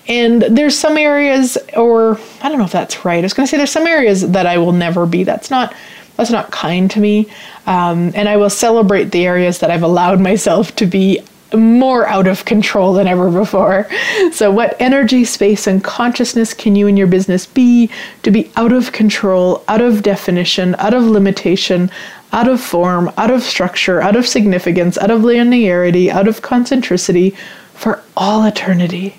And 0.08 0.42
there's 0.42 0.76
some 0.76 0.98
areas, 0.98 1.56
or 1.76 2.18
I 2.42 2.48
don't 2.48 2.58
know 2.58 2.64
if 2.64 2.72
that's 2.72 3.04
right. 3.04 3.20
I 3.20 3.22
was 3.22 3.34
going 3.34 3.46
to 3.46 3.50
say 3.50 3.56
there's 3.56 3.70
some 3.70 3.86
areas 3.86 4.28
that 4.32 4.46
I 4.46 4.58
will 4.58 4.72
never 4.72 5.06
be. 5.06 5.22
That's 5.22 5.50
not 5.50 5.74
that's 6.16 6.30
not 6.30 6.50
kind 6.50 6.90
to 6.90 7.00
me. 7.00 7.26
Um, 7.66 8.12
and 8.14 8.28
I 8.28 8.36
will 8.36 8.50
celebrate 8.50 9.12
the 9.12 9.24
areas 9.24 9.60
that 9.60 9.70
I've 9.70 9.82
allowed 9.82 10.20
myself 10.20 10.76
to 10.76 10.86
be 10.86 11.22
more 11.54 12.06
out 12.06 12.26
of 12.26 12.44
control 12.44 12.92
than 12.94 13.06
ever 13.06 13.30
before. 13.30 13.88
So, 14.32 14.50
what 14.50 14.76
energy, 14.80 15.24
space, 15.24 15.66
and 15.66 15.82
consciousness 15.82 16.54
can 16.54 16.76
you 16.76 16.86
and 16.86 16.96
your 16.96 17.06
business 17.06 17.46
be 17.46 17.90
to 18.22 18.30
be 18.30 18.50
out 18.56 18.72
of 18.72 18.92
control, 18.92 19.64
out 19.68 19.80
of 19.80 20.02
definition, 20.02 20.74
out 20.78 20.94
of 20.94 21.04
limitation, 21.04 21.90
out 22.32 22.48
of 22.48 22.60
form, 22.60 23.10
out 23.16 23.30
of 23.30 23.42
structure, 23.42 24.00
out 24.00 24.16
of 24.16 24.26
significance, 24.26 24.96
out 24.98 25.10
of 25.10 25.22
linearity, 25.22 26.08
out 26.08 26.28
of 26.28 26.42
concentricity 26.42 27.36
for 27.74 28.02
all 28.16 28.44
eternity? 28.44 29.18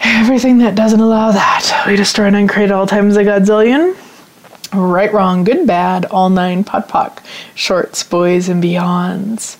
Everything 0.00 0.58
that 0.58 0.74
doesn't 0.74 1.00
allow 1.00 1.32
that, 1.32 1.84
we 1.86 1.96
destroy 1.96 2.26
and 2.26 2.36
uncreate 2.36 2.70
all 2.70 2.86
times 2.86 3.16
a 3.16 3.24
godzillion. 3.24 3.96
Right, 4.72 5.12
wrong, 5.12 5.44
good, 5.44 5.66
bad, 5.66 6.04
all 6.06 6.28
nine, 6.28 6.62
POD, 6.62 6.88
POC, 6.88 7.24
shorts, 7.54 8.02
boys, 8.02 8.48
and 8.48 8.62
beyonds. 8.62 9.56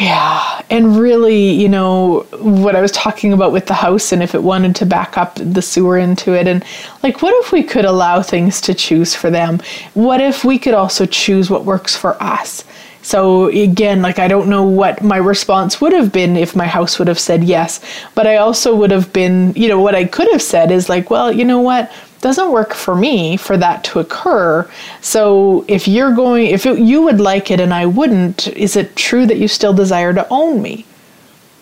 Yeah, 0.00 0.62
and 0.70 0.96
really, 0.96 1.50
you 1.50 1.68
know, 1.68 2.20
what 2.40 2.74
I 2.74 2.80
was 2.80 2.90
talking 2.90 3.34
about 3.34 3.52
with 3.52 3.66
the 3.66 3.74
house 3.74 4.12
and 4.12 4.22
if 4.22 4.34
it 4.34 4.42
wanted 4.42 4.74
to 4.76 4.86
back 4.86 5.18
up 5.18 5.34
the 5.34 5.60
sewer 5.60 5.98
into 5.98 6.32
it, 6.32 6.46
and 6.48 6.64
like, 7.02 7.20
what 7.20 7.34
if 7.44 7.52
we 7.52 7.62
could 7.62 7.84
allow 7.84 8.22
things 8.22 8.62
to 8.62 8.72
choose 8.72 9.14
for 9.14 9.28
them? 9.28 9.60
What 9.92 10.22
if 10.22 10.42
we 10.42 10.58
could 10.58 10.72
also 10.72 11.04
choose 11.04 11.50
what 11.50 11.66
works 11.66 11.94
for 11.94 12.20
us? 12.22 12.64
So, 13.02 13.48
again, 13.48 14.00
like, 14.00 14.18
I 14.18 14.26
don't 14.26 14.48
know 14.48 14.62
what 14.62 15.02
my 15.02 15.18
response 15.18 15.82
would 15.82 15.92
have 15.92 16.12
been 16.12 16.34
if 16.34 16.56
my 16.56 16.66
house 16.66 16.98
would 16.98 17.08
have 17.08 17.20
said 17.20 17.44
yes, 17.44 17.80
but 18.14 18.26
I 18.26 18.36
also 18.36 18.74
would 18.74 18.90
have 18.90 19.12
been, 19.12 19.52
you 19.54 19.68
know, 19.68 19.80
what 19.82 19.94
I 19.94 20.06
could 20.06 20.28
have 20.32 20.42
said 20.42 20.70
is 20.70 20.88
like, 20.88 21.10
well, 21.10 21.30
you 21.30 21.44
know 21.44 21.60
what? 21.60 21.92
Doesn't 22.20 22.52
work 22.52 22.74
for 22.74 22.94
me 22.94 23.36
for 23.36 23.56
that 23.56 23.82
to 23.84 23.98
occur. 23.98 24.68
So 25.00 25.64
if 25.68 25.88
you're 25.88 26.14
going, 26.14 26.46
if 26.46 26.66
it, 26.66 26.78
you 26.78 27.02
would 27.02 27.20
like 27.20 27.50
it 27.50 27.60
and 27.60 27.72
I 27.72 27.86
wouldn't, 27.86 28.48
is 28.48 28.76
it 28.76 28.96
true 28.96 29.26
that 29.26 29.38
you 29.38 29.48
still 29.48 29.72
desire 29.72 30.12
to 30.12 30.26
own 30.30 30.60
me? 30.60 30.84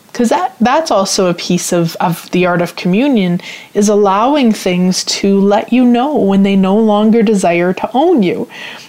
Because 0.06 0.30
that 0.30 0.56
that's 0.58 0.90
also 0.90 1.30
a 1.30 1.34
piece 1.34 1.72
of, 1.72 1.94
of 1.96 2.28
the 2.32 2.44
art 2.46 2.60
of 2.60 2.74
communion 2.74 3.40
is 3.74 3.88
allowing 3.88 4.52
things 4.52 5.04
to 5.04 5.38
let 5.38 5.72
you 5.72 5.84
know 5.84 6.16
when 6.16 6.42
they 6.42 6.56
no 6.56 6.76
longer 6.76 7.22
desire 7.22 7.72
to 7.74 7.90
own 7.94 8.24
you. 8.24 8.48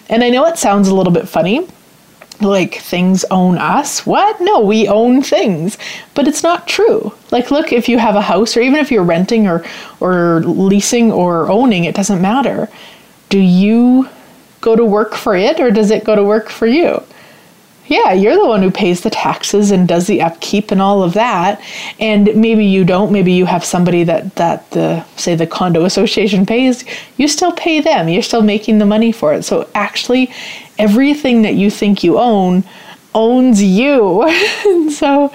And 0.10 0.24
I 0.24 0.30
know 0.30 0.46
it 0.46 0.58
sounds 0.58 0.88
a 0.88 0.96
little 0.96 1.14
bit 1.14 1.30
funny, 1.30 1.68
like 2.42 2.76
things 2.76 3.26
own 3.32 3.58
us. 3.58 4.06
What? 4.06 4.40
No, 4.42 4.62
we 4.62 4.88
own 4.88 5.22
things. 5.22 5.78
But 6.14 6.28
it's 6.28 6.44
not 6.44 6.68
true. 6.68 7.14
Like 7.32 7.52
look, 7.52 7.72
if 7.74 7.90
you 7.90 7.98
have 7.98 8.16
a 8.16 8.22
house 8.22 8.56
or 8.56 8.62
even 8.62 8.80
if 8.80 8.92
you're 8.92 9.04
renting 9.04 9.48
or 9.48 9.66
or 10.00 10.42
leasing 10.42 11.12
or 11.12 11.50
owning, 11.50 11.84
it 11.86 11.96
doesn't 11.96 12.22
matter. 12.22 12.70
Do 13.30 13.40
you 13.40 14.10
go 14.62 14.76
to 14.76 14.86
work 14.86 15.16
for 15.16 15.36
it 15.36 15.60
or 15.60 15.72
does 15.72 15.92
it 15.92 16.04
go 16.04 16.16
to 16.16 16.24
work 16.24 16.50
for 16.50 16.68
you? 16.68 17.04
Yeah, 17.90 18.14
you're 18.14 18.36
the 18.36 18.46
one 18.46 18.62
who 18.62 18.70
pays 18.70 19.02
the 19.02 19.10
taxes 19.10 19.72
and 19.72 19.88
does 19.88 20.06
the 20.06 20.22
upkeep 20.22 20.70
and 20.70 20.80
all 20.80 21.02
of 21.02 21.14
that. 21.16 21.60
And 22.00 22.36
maybe 22.36 22.64
you 22.64 22.86
don't, 22.86 23.12
maybe 23.12 23.32
you 23.32 23.46
have 23.46 23.66
somebody 23.66 24.04
that 24.04 24.36
that 24.36 24.70
the 24.72 25.04
say 25.16 25.34
the 25.34 25.48
condo 25.48 25.86
association 25.92 26.46
pays, 26.46 26.86
you 27.18 27.28
still 27.28 27.52
pay 27.52 27.82
them. 27.82 28.08
You're 28.08 28.22
still 28.22 28.44
making 28.44 28.78
the 28.78 28.86
money 28.86 29.12
for 29.12 29.34
it. 29.34 29.44
So 29.44 29.68
actually 29.74 30.32
everything 30.80 31.44
that 31.44 31.56
you 31.56 31.70
think 31.70 32.04
you 32.04 32.18
own 32.18 32.64
owns 33.14 33.62
you. 33.62 34.24
so, 34.92 35.32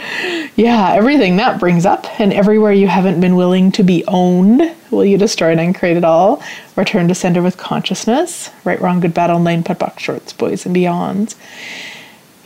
yeah, 0.56 0.92
everything 0.94 1.36
that 1.36 1.60
brings 1.60 1.84
up, 1.86 2.20
and 2.20 2.32
everywhere 2.32 2.72
you 2.72 2.88
haven't 2.88 3.20
been 3.20 3.36
willing 3.36 3.70
to 3.72 3.82
be 3.82 4.04
owned, 4.06 4.74
will 4.90 5.04
you 5.04 5.18
destroy 5.18 5.50
it 5.50 5.52
and 5.52 5.60
uncreate 5.60 5.96
it 5.96 6.04
all? 6.04 6.42
Return 6.76 7.08
to 7.08 7.14
center 7.14 7.42
with 7.42 7.56
consciousness. 7.56 8.50
Right, 8.64 8.80
wrong, 8.80 9.00
good, 9.00 9.14
bad, 9.14 9.30
all 9.30 9.40
nine, 9.40 9.62
pet 9.62 9.78
box, 9.78 10.02
shorts, 10.02 10.32
boys, 10.32 10.66
and 10.66 10.74
beyonds. 10.74 11.36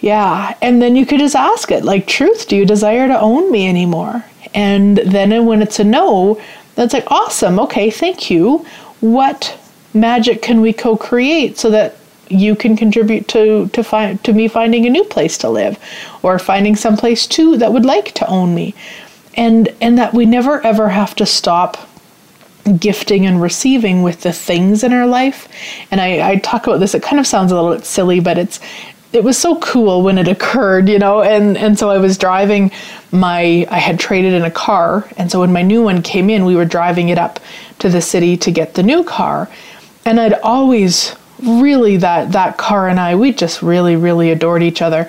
Yeah, 0.00 0.56
and 0.62 0.80
then 0.80 0.94
you 0.94 1.04
could 1.04 1.18
just 1.18 1.36
ask 1.36 1.70
it, 1.70 1.84
like, 1.84 2.06
truth, 2.06 2.48
do 2.48 2.56
you 2.56 2.64
desire 2.64 3.08
to 3.08 3.20
own 3.20 3.50
me 3.50 3.68
anymore? 3.68 4.24
And 4.54 4.98
then 4.98 5.44
when 5.46 5.60
it's 5.60 5.78
a 5.78 5.84
no, 5.84 6.40
that's 6.74 6.94
like, 6.94 7.10
awesome, 7.10 7.58
okay, 7.60 7.90
thank 7.90 8.30
you. 8.30 8.64
What 9.00 9.58
magic 9.94 10.42
can 10.42 10.60
we 10.60 10.72
co 10.72 10.96
create 10.96 11.58
so 11.58 11.70
that 11.70 11.97
you 12.30 12.54
can 12.54 12.76
contribute 12.76 13.28
to 13.28 13.68
to 13.68 13.82
find 13.82 14.22
to 14.24 14.32
me 14.32 14.48
finding 14.48 14.86
a 14.86 14.90
new 14.90 15.04
place 15.04 15.38
to 15.38 15.48
live 15.48 15.78
or 16.22 16.38
finding 16.38 16.76
some 16.76 16.96
place 16.96 17.26
too 17.26 17.56
that 17.56 17.72
would 17.72 17.84
like 17.84 18.12
to 18.14 18.26
own 18.26 18.54
me. 18.54 18.74
And 19.34 19.68
and 19.80 19.98
that 19.98 20.14
we 20.14 20.26
never 20.26 20.60
ever 20.64 20.88
have 20.88 21.14
to 21.16 21.26
stop 21.26 21.88
gifting 22.78 23.24
and 23.24 23.40
receiving 23.40 24.02
with 24.02 24.20
the 24.22 24.32
things 24.32 24.84
in 24.84 24.92
our 24.92 25.06
life. 25.06 25.48
And 25.90 26.00
I, 26.00 26.30
I 26.32 26.36
talk 26.36 26.66
about 26.66 26.80
this 26.80 26.94
it 26.94 27.02
kind 27.02 27.20
of 27.20 27.26
sounds 27.26 27.52
a 27.52 27.54
little 27.54 27.74
bit 27.74 27.86
silly 27.86 28.20
but 28.20 28.36
it's 28.36 28.60
it 29.12 29.24
was 29.24 29.38
so 29.38 29.58
cool 29.60 30.02
when 30.02 30.18
it 30.18 30.28
occurred, 30.28 30.88
you 30.88 30.98
know, 30.98 31.22
and 31.22 31.56
and 31.56 31.78
so 31.78 31.90
I 31.90 31.98
was 31.98 32.18
driving 32.18 32.70
my 33.10 33.66
I 33.70 33.78
had 33.78 33.98
traded 33.98 34.34
in 34.34 34.42
a 34.42 34.50
car, 34.50 35.08
and 35.16 35.30
so 35.30 35.40
when 35.40 35.52
my 35.52 35.62
new 35.62 35.82
one 35.82 36.02
came 36.02 36.28
in, 36.28 36.44
we 36.44 36.56
were 36.56 36.66
driving 36.66 37.08
it 37.08 37.18
up 37.18 37.40
to 37.78 37.88
the 37.88 38.02
city 38.02 38.36
to 38.36 38.50
get 38.50 38.74
the 38.74 38.82
new 38.82 39.04
car. 39.04 39.48
And 40.04 40.20
I'd 40.20 40.34
always 40.34 41.14
really 41.42 41.96
that 41.98 42.32
that 42.32 42.56
car 42.58 42.88
and 42.88 42.98
I 42.98 43.14
we 43.14 43.32
just 43.32 43.62
really 43.62 43.96
really 43.96 44.30
adored 44.30 44.62
each 44.62 44.82
other. 44.82 45.08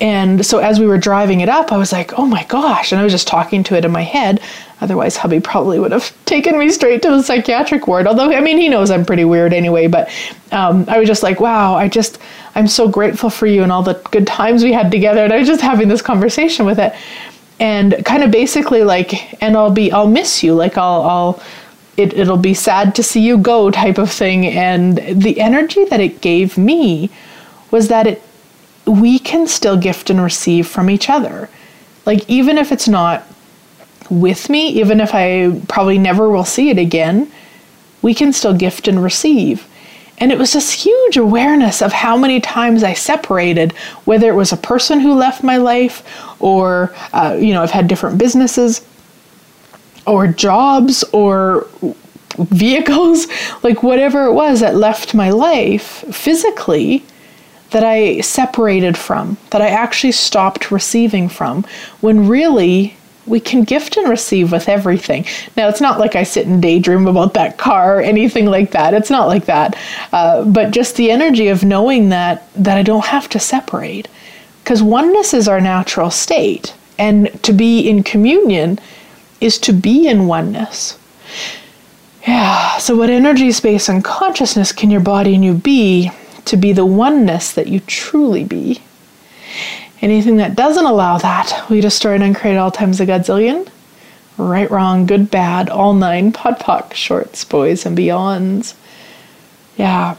And 0.00 0.46
so 0.46 0.58
as 0.58 0.78
we 0.78 0.86
were 0.86 0.98
driving 0.98 1.40
it 1.40 1.48
up, 1.48 1.72
I 1.72 1.76
was 1.76 1.90
like, 1.92 2.16
"Oh 2.18 2.26
my 2.26 2.44
gosh!" 2.44 2.92
And 2.92 3.00
I 3.00 3.04
was 3.04 3.12
just 3.12 3.26
talking 3.26 3.64
to 3.64 3.76
it 3.76 3.84
in 3.84 3.90
my 3.90 4.02
head. 4.02 4.40
Otherwise, 4.80 5.16
hubby 5.16 5.40
probably 5.40 5.80
would 5.80 5.90
have 5.90 6.12
taken 6.24 6.56
me 6.58 6.70
straight 6.70 7.02
to 7.02 7.10
the 7.10 7.22
psychiatric 7.22 7.88
ward. 7.88 8.06
Although, 8.06 8.32
I 8.32 8.40
mean, 8.40 8.58
he 8.58 8.68
knows 8.68 8.90
I'm 8.90 9.04
pretty 9.04 9.24
weird 9.24 9.52
anyway. 9.52 9.88
But 9.88 10.08
um, 10.52 10.84
I 10.88 10.98
was 10.98 11.08
just 11.08 11.22
like, 11.24 11.40
"Wow! 11.40 11.74
I 11.74 11.88
just 11.88 12.18
I'm 12.54 12.68
so 12.68 12.88
grateful 12.88 13.28
for 13.30 13.46
you 13.46 13.62
and 13.62 13.72
all 13.72 13.82
the 13.82 13.94
good 14.12 14.26
times 14.26 14.62
we 14.62 14.72
had 14.72 14.90
together." 14.90 15.24
And 15.24 15.32
I 15.32 15.38
was 15.38 15.48
just 15.48 15.62
having 15.62 15.88
this 15.88 16.02
conversation 16.02 16.64
with 16.64 16.78
it, 16.78 16.94
and 17.58 18.04
kind 18.04 18.22
of 18.22 18.30
basically 18.30 18.84
like, 18.84 19.42
"And 19.42 19.56
I'll 19.56 19.72
be 19.72 19.90
I'll 19.90 20.08
miss 20.08 20.44
you. 20.44 20.54
Like 20.54 20.78
I'll 20.78 21.02
I'll." 21.02 21.42
It, 21.98 22.14
it'll 22.14 22.38
be 22.38 22.54
sad 22.54 22.94
to 22.94 23.02
see 23.02 23.20
you 23.20 23.36
go 23.36 23.70
type 23.70 23.98
of 23.98 24.10
thing 24.10 24.46
and 24.46 24.96
the 24.98 25.40
energy 25.40 25.84
that 25.86 26.00
it 26.00 26.22
gave 26.22 26.56
me 26.56 27.10
was 27.70 27.88
that 27.88 28.06
it 28.06 28.22
we 28.88 29.18
can 29.18 29.46
still 29.46 29.76
gift 29.76 30.10
and 30.10 30.22
receive 30.22 30.66
from 30.66 30.88
each 30.88 31.10
other. 31.10 31.48
Like, 32.06 32.28
even 32.28 32.56
if 32.56 32.72
it's 32.72 32.88
not 32.88 33.26
with 34.08 34.48
me, 34.48 34.68
even 34.68 35.00
if 35.00 35.10
I 35.14 35.60
probably 35.68 35.98
never 35.98 36.30
will 36.30 36.44
see 36.44 36.70
it 36.70 36.78
again, 36.78 37.30
we 38.00 38.14
can 38.14 38.32
still 38.32 38.54
gift 38.54 38.88
and 38.88 39.02
receive. 39.02 39.68
And 40.16 40.32
it 40.32 40.38
was 40.38 40.52
this 40.54 40.72
huge 40.72 41.16
awareness 41.16 41.82
of 41.82 41.92
how 41.92 42.16
many 42.16 42.40
times 42.40 42.82
I 42.82 42.94
separated, 42.94 43.72
whether 44.04 44.28
it 44.28 44.34
was 44.34 44.52
a 44.52 44.56
person 44.56 45.00
who 45.00 45.14
left 45.14 45.44
my 45.44 45.58
life, 45.58 46.02
or, 46.40 46.94
uh, 47.12 47.36
you 47.38 47.52
know, 47.52 47.62
I've 47.62 47.70
had 47.70 47.88
different 47.88 48.18
businesses, 48.18 48.80
or 50.08 50.26
jobs, 50.26 51.04
or 51.12 51.66
vehicles, 52.38 53.26
like 53.62 53.82
whatever 53.82 54.24
it 54.26 54.32
was 54.32 54.60
that 54.60 54.76
left 54.76 55.14
my 55.14 55.30
life 55.30 56.04
physically 56.10 57.04
that 57.70 57.84
I 57.84 58.20
separated 58.20 58.96
from, 58.96 59.36
that 59.50 59.60
I 59.60 59.68
actually 59.68 60.12
stopped 60.12 60.70
receiving 60.70 61.28
from, 61.28 61.66
when 62.00 62.26
really 62.26 62.96
we 63.26 63.40
can 63.40 63.62
gift 63.62 63.98
and 63.98 64.08
receive 64.08 64.52
with 64.52 64.70
everything. 64.70 65.26
Now, 65.54 65.68
it's 65.68 65.82
not 65.82 65.98
like 65.98 66.16
I 66.16 66.22
sit 66.22 66.46
and 66.46 66.62
daydream 66.62 67.06
about 67.06 67.34
that 67.34 67.58
car 67.58 67.98
or 67.98 68.00
anything 68.00 68.46
like 68.46 68.70
that. 68.70 68.94
It's 68.94 69.10
not 69.10 69.28
like 69.28 69.44
that. 69.44 69.76
Uh, 70.12 70.44
but 70.44 70.70
just 70.70 70.96
the 70.96 71.10
energy 71.10 71.48
of 71.48 71.62
knowing 71.62 72.08
that 72.08 72.50
that 72.54 72.78
I 72.78 72.82
don't 72.82 73.04
have 73.04 73.28
to 73.30 73.38
separate, 73.38 74.08
because 74.64 74.82
oneness 74.82 75.34
is 75.34 75.46
our 75.46 75.60
natural 75.60 76.10
state, 76.10 76.74
and 76.98 77.30
to 77.42 77.52
be 77.52 77.88
in 77.88 78.02
communion 78.02 78.78
is 79.40 79.58
to 79.58 79.72
be 79.72 80.08
in 80.08 80.26
oneness. 80.26 80.98
Yeah. 82.26 82.78
So, 82.78 82.96
what 82.96 83.10
energy, 83.10 83.52
space, 83.52 83.88
and 83.88 84.04
consciousness 84.04 84.72
can 84.72 84.90
your 84.90 85.00
body 85.00 85.34
and 85.34 85.44
you 85.44 85.54
be 85.54 86.10
to 86.44 86.56
be 86.56 86.72
the 86.72 86.86
oneness 86.86 87.52
that 87.52 87.68
you 87.68 87.80
truly 87.80 88.44
be. 88.44 88.80
Anything 90.00 90.36
that 90.36 90.54
doesn't 90.54 90.84
allow 90.84 91.18
that, 91.18 91.66
we 91.68 91.80
destroy 91.80 92.14
and 92.14 92.22
uncreate 92.22 92.56
all 92.56 92.70
times 92.70 93.00
a 93.00 93.06
godzillion. 93.06 93.68
Right, 94.36 94.70
wrong, 94.70 95.06
good, 95.06 95.30
bad, 95.30 95.68
all 95.68 95.94
nine, 95.94 96.32
pod, 96.32 96.60
poc, 96.60 96.94
shorts, 96.94 97.44
boys, 97.44 97.84
and 97.84 97.98
beyonds. 97.98 98.74
Yeah. 99.76 100.16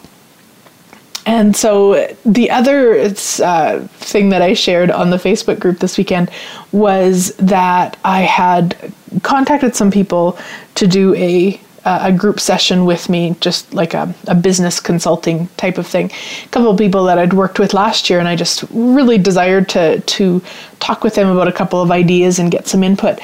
And 1.30 1.56
so 1.56 2.08
the 2.26 2.50
other 2.50 3.00
uh, 3.02 3.88
thing 4.00 4.30
that 4.30 4.42
I 4.42 4.54
shared 4.54 4.90
on 4.90 5.12
the 5.12 5.18
Facebook 5.18 5.60
group 5.60 5.78
this 5.78 5.96
weekend 5.96 6.32
was 6.72 7.36
that 7.36 8.00
I 8.04 8.22
had 8.22 8.92
contacted 9.22 9.76
some 9.76 9.92
people 9.92 10.40
to 10.74 10.88
do 10.88 11.14
a 11.14 11.62
a 11.86 12.12
group 12.12 12.40
session 12.40 12.86
with 12.86 13.10
me, 13.10 13.36
just 13.40 13.74
like 13.74 13.94
a, 13.94 14.14
a 14.28 14.36
business 14.36 14.80
consulting 14.80 15.48
type 15.56 15.78
of 15.78 15.88
thing. 15.88 16.12
A 16.44 16.48
couple 16.50 16.70
of 16.70 16.78
people 16.78 17.06
that 17.06 17.18
I'd 17.18 17.34
worked 17.34 17.58
with 17.58 17.74
last 17.74 18.10
year, 18.10 18.20
and 18.20 18.28
I 18.28 18.36
just 18.36 18.64
really 18.72 19.18
desired 19.18 19.70
to 19.70 20.00
to 20.00 20.42
talk 20.80 21.04
with 21.04 21.16
them 21.16 21.30
about 21.30 21.48
a 21.48 21.54
couple 21.54 21.82
of 21.82 21.90
ideas 21.90 22.38
and 22.40 22.52
get 22.52 22.68
some 22.68 22.84
input. 22.84 23.20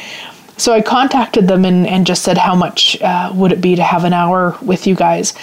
So 0.58 0.74
I 0.74 0.82
contacted 0.82 1.48
them 1.48 1.66
and, 1.66 1.86
and 1.86 2.08
just 2.08 2.24
said, 2.24 2.38
How 2.38 2.56
much 2.56 3.02
uh, 3.02 3.32
would 3.36 3.52
it 3.52 3.62
be 3.62 3.76
to 3.76 3.84
have 3.84 4.04
an 4.04 4.14
hour 4.14 4.56
with 4.62 4.86
you 4.88 4.96
guys? 4.96 5.34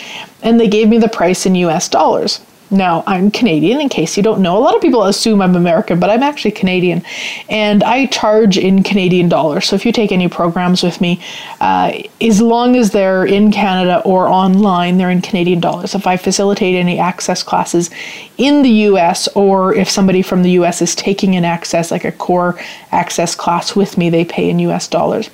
And 0.42 0.58
they 0.58 0.68
gave 0.68 0.88
me 0.88 0.98
the 0.98 1.08
price 1.08 1.44
in 1.44 1.54
US 1.56 1.88
dollars. 1.88 2.40
Now, 2.72 3.04
I'm 3.06 3.30
Canadian, 3.30 3.82
in 3.82 3.90
case 3.90 4.16
you 4.16 4.22
don't 4.22 4.40
know. 4.40 4.56
A 4.56 4.60
lot 4.60 4.74
of 4.74 4.80
people 4.80 5.04
assume 5.04 5.42
I'm 5.42 5.54
American, 5.54 6.00
but 6.00 6.08
I'm 6.08 6.22
actually 6.22 6.52
Canadian. 6.52 7.04
And 7.50 7.84
I 7.84 8.06
charge 8.06 8.56
in 8.56 8.82
Canadian 8.82 9.28
dollars. 9.28 9.66
So 9.66 9.76
if 9.76 9.84
you 9.84 9.92
take 9.92 10.10
any 10.10 10.26
programs 10.26 10.82
with 10.82 10.98
me, 10.98 11.20
uh, 11.60 11.92
as 12.20 12.40
long 12.40 12.74
as 12.76 12.90
they're 12.90 13.26
in 13.26 13.52
Canada 13.52 14.00
or 14.06 14.26
online, 14.26 14.96
they're 14.96 15.10
in 15.10 15.20
Canadian 15.20 15.60
dollars. 15.60 15.94
If 15.94 16.06
I 16.06 16.16
facilitate 16.16 16.74
any 16.74 16.98
access 16.98 17.42
classes 17.42 17.90
in 18.38 18.62
the 18.62 18.70
US, 18.88 19.28
or 19.34 19.74
if 19.74 19.90
somebody 19.90 20.22
from 20.22 20.42
the 20.42 20.52
US 20.52 20.80
is 20.80 20.94
taking 20.94 21.36
an 21.36 21.44
access, 21.44 21.90
like 21.90 22.06
a 22.06 22.12
core 22.12 22.58
access 22.90 23.34
class 23.34 23.76
with 23.76 23.98
me, 23.98 24.08
they 24.08 24.24
pay 24.24 24.48
in 24.48 24.58
US 24.60 24.88
dollars. 24.88 25.28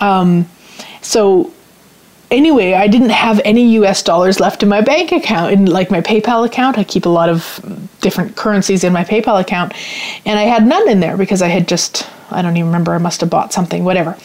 Um, 0.00 0.46
so 1.00 1.50
anyway, 2.30 2.74
I 2.74 2.86
didn't 2.86 3.10
have 3.10 3.40
any 3.44 3.74
US 3.76 4.02
dollars 4.02 4.40
left 4.40 4.62
in 4.62 4.68
my 4.68 4.80
bank 4.80 5.12
account. 5.12 5.52
In 5.52 5.66
like 5.66 5.90
my 5.90 6.00
PayPal 6.00 6.46
account, 6.46 6.78
I 6.78 6.84
keep 6.84 7.06
a 7.06 7.10
lot 7.10 7.28
of 7.28 7.60
different 8.00 8.36
currencies 8.36 8.84
in 8.84 8.92
my 8.92 9.04
PayPal 9.04 9.40
account, 9.40 9.74
and 10.24 10.38
I 10.38 10.44
had 10.44 10.66
none 10.66 10.88
in 10.88 11.00
there 11.00 11.16
because 11.16 11.42
I 11.42 11.48
had 11.48 11.68
just, 11.68 12.08
I 12.30 12.42
don't 12.42 12.56
even 12.56 12.68
remember, 12.68 12.92
I 12.94 12.98
must 12.98 13.20
have 13.20 13.30
bought 13.30 13.52
something, 13.52 13.84
whatever. 13.84 14.16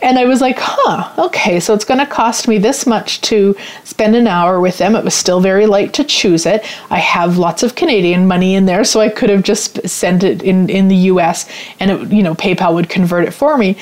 And 0.00 0.16
I 0.18 0.26
was 0.26 0.40
like, 0.40 0.58
huh, 0.60 1.26
okay, 1.26 1.58
so 1.58 1.74
it's 1.74 1.84
going 1.84 1.98
to 1.98 2.06
cost 2.06 2.46
me 2.46 2.58
this 2.58 2.86
much 2.86 3.20
to 3.22 3.56
spend 3.82 4.14
an 4.14 4.28
hour 4.28 4.60
with 4.60 4.78
them. 4.78 4.94
It 4.94 5.04
was 5.04 5.14
still 5.14 5.40
very 5.40 5.66
light 5.66 5.92
to 5.94 6.04
choose 6.04 6.46
it. 6.46 6.64
I 6.90 6.98
have 6.98 7.36
lots 7.36 7.64
of 7.64 7.74
Canadian 7.74 8.28
money 8.28 8.54
in 8.54 8.66
there, 8.66 8.84
so 8.84 9.00
I 9.00 9.08
could 9.08 9.28
have 9.28 9.42
just 9.42 9.88
sent 9.88 10.22
it 10.22 10.42
in, 10.42 10.70
in 10.70 10.86
the 10.86 10.96
US 10.96 11.50
and 11.80 11.90
it, 11.90 12.12
you 12.12 12.22
know, 12.22 12.34
PayPal 12.36 12.74
would 12.74 12.88
convert 12.88 13.24
it 13.24 13.32
for 13.32 13.58
me. 13.58 13.76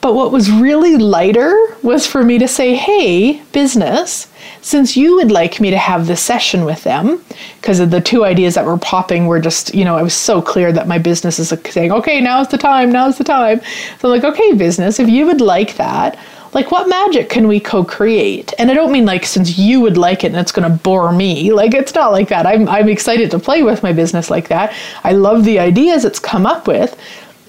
But 0.00 0.14
what 0.14 0.30
was 0.30 0.50
really 0.50 0.96
lighter 0.96 1.56
was 1.82 2.06
for 2.06 2.22
me 2.22 2.38
to 2.38 2.46
say, 2.46 2.76
hey, 2.76 3.42
business, 3.52 4.28
since 4.60 4.96
you 4.96 5.16
would 5.16 5.32
like 5.32 5.60
me 5.60 5.70
to 5.70 5.78
have 5.78 6.06
this 6.06 6.22
session 6.22 6.64
with 6.64 6.84
them, 6.84 7.24
because 7.60 7.80
of 7.80 7.90
the 7.90 8.00
two 8.00 8.24
ideas 8.24 8.54
that 8.54 8.64
were 8.64 8.78
popping 8.78 9.26
were 9.26 9.40
just, 9.40 9.74
you 9.74 9.84
know, 9.84 9.96
I 9.96 10.02
was 10.02 10.14
so 10.14 10.40
clear 10.40 10.72
that 10.72 10.86
my 10.86 10.98
business 10.98 11.38
is 11.38 11.52
saying, 11.70 11.92
okay, 11.92 12.20
now's 12.20 12.48
the 12.48 12.58
time, 12.58 12.92
now's 12.92 13.18
the 13.18 13.24
time. 13.24 13.60
So 13.98 14.12
I'm 14.12 14.20
like, 14.20 14.24
okay, 14.32 14.52
business, 14.52 15.00
if 15.00 15.08
you 15.08 15.26
would 15.26 15.40
like 15.40 15.76
that, 15.76 16.18
like 16.56 16.70
what 16.70 16.88
magic 16.88 17.28
can 17.28 17.48
we 17.48 17.60
co-create? 17.60 18.54
And 18.58 18.70
i 18.70 18.74
don't 18.74 18.90
mean 18.90 19.04
like 19.04 19.26
since 19.26 19.58
you 19.58 19.80
would 19.82 19.98
like 19.98 20.24
it 20.24 20.28
and 20.28 20.36
it's 20.36 20.52
going 20.52 20.70
to 20.70 20.78
bore 20.78 21.12
me 21.12 21.52
like 21.52 21.74
it's 21.74 21.94
not 21.94 22.12
like 22.12 22.28
that. 22.28 22.46
I'm, 22.46 22.66
I'm 22.68 22.88
excited 22.88 23.30
to 23.32 23.38
play 23.38 23.62
with 23.62 23.82
my 23.82 23.92
business 23.92 24.30
like 24.30 24.48
that. 24.48 24.74
I 25.04 25.12
love 25.12 25.44
the 25.44 25.58
ideas 25.58 26.06
it's 26.06 26.18
come 26.18 26.46
up 26.46 26.66
with 26.66 26.98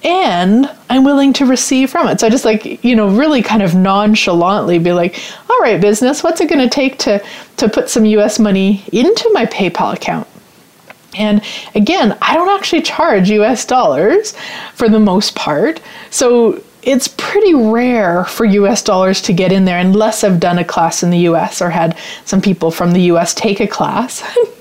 and 0.03 0.69
I'm 0.89 1.03
willing 1.03 1.33
to 1.33 1.45
receive 1.45 1.89
from 1.89 2.07
it. 2.07 2.19
So 2.19 2.27
I 2.27 2.29
just 2.29 2.45
like, 2.45 2.83
you 2.83 2.95
know, 2.95 3.09
really 3.09 3.41
kind 3.41 3.61
of 3.61 3.75
nonchalantly 3.75 4.79
be 4.79 4.93
like, 4.93 5.19
all 5.49 5.59
right, 5.59 5.79
business, 5.81 6.23
what's 6.23 6.39
it 6.41 6.49
going 6.49 6.61
to 6.61 6.69
take 6.69 6.97
to 6.99 7.23
to 7.57 7.69
put 7.69 7.89
some 7.89 8.05
US 8.05 8.39
money 8.39 8.83
into 8.93 9.29
my 9.33 9.45
PayPal 9.45 9.93
account? 9.93 10.27
And 11.17 11.41
again, 11.73 12.17
I 12.21 12.35
don't 12.35 12.49
actually 12.49 12.83
charge 12.83 13.29
US 13.31 13.65
dollars 13.65 14.33
for 14.75 14.87
the 14.87 14.99
most 14.99 15.35
part. 15.35 15.81
So 16.11 16.61
it's 16.83 17.07
pretty 17.09 17.53
rare 17.53 18.23
for 18.25 18.45
US 18.45 18.83
dollars 18.83 19.21
to 19.23 19.33
get 19.33 19.51
in 19.51 19.65
there 19.65 19.79
unless 19.79 20.23
I've 20.23 20.39
done 20.39 20.59
a 20.59 20.65
class 20.65 21.03
in 21.03 21.09
the 21.09 21.19
US 21.19 21.61
or 21.61 21.69
had 21.69 21.97
some 22.25 22.41
people 22.41 22.71
from 22.71 22.91
the 22.91 23.01
US 23.13 23.33
take 23.33 23.59
a 23.59 23.67
class. 23.67 24.23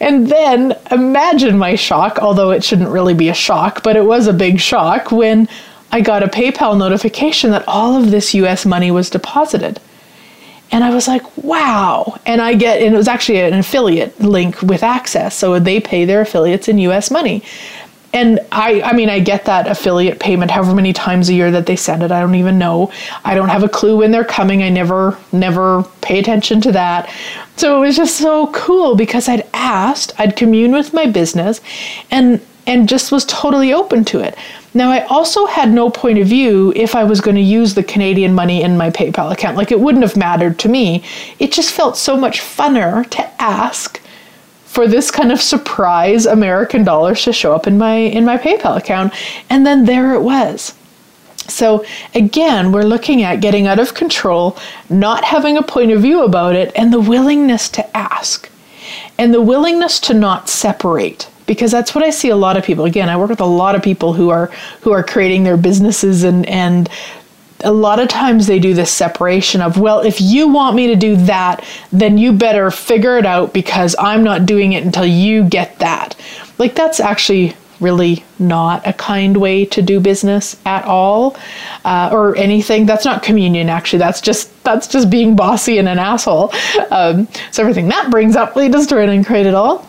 And 0.00 0.28
then 0.28 0.76
imagine 0.90 1.58
my 1.58 1.74
shock, 1.74 2.18
although 2.20 2.50
it 2.50 2.64
shouldn't 2.64 2.90
really 2.90 3.14
be 3.14 3.28
a 3.28 3.34
shock, 3.34 3.82
but 3.82 3.96
it 3.96 4.04
was 4.04 4.26
a 4.26 4.32
big 4.32 4.60
shock 4.60 5.10
when 5.10 5.48
I 5.90 6.00
got 6.00 6.22
a 6.22 6.28
PayPal 6.28 6.76
notification 6.76 7.50
that 7.52 7.66
all 7.66 7.96
of 7.96 8.10
this 8.10 8.34
US 8.34 8.66
money 8.66 8.90
was 8.90 9.10
deposited. 9.10 9.80
And 10.72 10.82
I 10.82 10.90
was 10.90 11.06
like, 11.06 11.22
wow. 11.38 12.18
And 12.26 12.42
I 12.42 12.54
get, 12.54 12.82
and 12.82 12.94
it 12.94 12.98
was 12.98 13.08
actually 13.08 13.40
an 13.40 13.54
affiliate 13.54 14.20
link 14.20 14.60
with 14.62 14.82
Access. 14.82 15.36
So 15.36 15.58
they 15.58 15.80
pay 15.80 16.04
their 16.04 16.20
affiliates 16.20 16.68
in 16.68 16.78
US 16.78 17.10
money. 17.10 17.42
And 18.12 18.40
I, 18.50 18.80
I 18.82 18.92
mean, 18.92 19.10
I 19.10 19.20
get 19.20 19.44
that 19.44 19.66
affiliate 19.66 20.20
payment 20.20 20.50
however 20.50 20.74
many 20.74 20.92
times 20.92 21.28
a 21.28 21.34
year 21.34 21.50
that 21.50 21.66
they 21.66 21.76
send 21.76 22.02
it. 22.02 22.10
I 22.10 22.20
don't 22.20 22.34
even 22.34 22.58
know. 22.58 22.90
I 23.24 23.34
don't 23.34 23.48
have 23.48 23.62
a 23.62 23.68
clue 23.68 23.98
when 23.98 24.10
they're 24.10 24.24
coming. 24.24 24.62
I 24.62 24.70
never, 24.70 25.18
never 25.32 25.82
pay 26.00 26.18
attention 26.18 26.60
to 26.62 26.72
that. 26.72 27.10
So 27.56 27.76
it 27.76 27.86
was 27.86 27.96
just 27.96 28.16
so 28.16 28.46
cool 28.52 28.96
because 28.96 29.28
I'd 29.28 29.46
asked, 29.52 30.12
I'd 30.18 30.36
commune 30.36 30.72
with 30.72 30.94
my 30.94 31.06
business, 31.06 31.60
and 32.10 32.40
and 32.66 32.88
just 32.88 33.12
was 33.12 33.24
totally 33.26 33.72
open 33.72 34.04
to 34.04 34.20
it. 34.20 34.36
Now, 34.74 34.90
I 34.90 35.04
also 35.04 35.46
had 35.46 35.72
no 35.72 35.88
point 35.88 36.18
of 36.18 36.26
view 36.26 36.72
if 36.74 36.94
I 36.94 37.04
was 37.04 37.20
going 37.20 37.36
to 37.36 37.40
use 37.40 37.74
the 37.74 37.82
Canadian 37.82 38.34
money 38.34 38.62
in 38.62 38.76
my 38.76 38.90
PayPal 38.90 39.32
account. 39.32 39.56
Like, 39.56 39.70
it 39.70 39.80
wouldn't 39.80 40.02
have 40.02 40.16
mattered 40.16 40.58
to 40.58 40.68
me. 40.68 41.04
It 41.38 41.52
just 41.52 41.72
felt 41.72 41.96
so 41.96 42.16
much 42.16 42.40
funner 42.40 43.08
to 43.10 43.42
ask 43.42 44.00
for 44.76 44.86
this 44.86 45.10
kind 45.10 45.32
of 45.32 45.40
surprise 45.40 46.26
American 46.26 46.84
dollars 46.84 47.24
to 47.24 47.32
show 47.32 47.54
up 47.54 47.66
in 47.66 47.78
my 47.78 47.94
in 47.94 48.26
my 48.26 48.36
PayPal 48.36 48.76
account 48.76 49.10
and 49.48 49.66
then 49.66 49.86
there 49.86 50.12
it 50.12 50.20
was. 50.20 50.74
So 51.48 51.86
again, 52.14 52.72
we're 52.72 52.82
looking 52.82 53.22
at 53.22 53.40
getting 53.40 53.66
out 53.66 53.78
of 53.78 53.94
control, 53.94 54.58
not 54.90 55.24
having 55.24 55.56
a 55.56 55.62
point 55.62 55.92
of 55.92 56.02
view 56.02 56.24
about 56.24 56.56
it 56.56 56.72
and 56.76 56.92
the 56.92 57.00
willingness 57.00 57.70
to 57.70 57.96
ask 57.96 58.50
and 59.16 59.32
the 59.32 59.40
willingness 59.40 59.98
to 60.00 60.12
not 60.12 60.50
separate 60.50 61.26
because 61.46 61.70
that's 61.70 61.94
what 61.94 62.04
I 62.04 62.10
see 62.10 62.28
a 62.28 62.36
lot 62.36 62.58
of 62.58 62.64
people. 62.64 62.84
Again, 62.84 63.08
I 63.08 63.16
work 63.16 63.30
with 63.30 63.40
a 63.40 63.46
lot 63.46 63.76
of 63.76 63.82
people 63.82 64.12
who 64.12 64.28
are 64.28 64.48
who 64.82 64.92
are 64.92 65.02
creating 65.02 65.44
their 65.44 65.56
businesses 65.56 66.22
and 66.22 66.44
and 66.44 66.90
a 67.60 67.72
lot 67.72 67.98
of 67.98 68.08
times 68.08 68.46
they 68.46 68.58
do 68.58 68.74
this 68.74 68.90
separation 68.90 69.60
of, 69.60 69.78
well, 69.78 70.00
if 70.00 70.20
you 70.20 70.48
want 70.48 70.76
me 70.76 70.88
to 70.88 70.96
do 70.96 71.16
that, 71.16 71.64
then 71.92 72.18
you 72.18 72.32
better 72.32 72.70
figure 72.70 73.16
it 73.18 73.26
out 73.26 73.54
because 73.54 73.96
I'm 73.98 74.22
not 74.22 74.46
doing 74.46 74.72
it 74.72 74.84
until 74.84 75.06
you 75.06 75.44
get 75.48 75.78
that. 75.78 76.16
Like, 76.58 76.74
that's 76.74 77.00
actually 77.00 77.56
really 77.80 78.24
not 78.38 78.86
a 78.86 78.92
kind 78.92 79.36
way 79.36 79.64
to 79.66 79.82
do 79.82 80.00
business 80.00 80.60
at 80.64 80.84
all 80.84 81.36
uh, 81.84 82.10
or 82.12 82.36
anything. 82.36 82.86
That's 82.86 83.04
not 83.04 83.22
communion 83.22 83.68
actually. 83.68 83.98
That's 83.98 84.20
just 84.20 84.50
that's 84.64 84.88
just 84.88 85.10
being 85.10 85.36
bossy 85.36 85.78
and 85.78 85.88
an 85.88 85.98
asshole. 85.98 86.52
Um, 86.90 87.28
so 87.50 87.62
everything 87.62 87.88
that 87.88 88.10
brings 88.10 88.36
up 88.36 88.56
we 88.56 88.68
destroy 88.68 89.08
and 89.08 89.26
create 89.26 89.46
it 89.46 89.54
all 89.54 89.86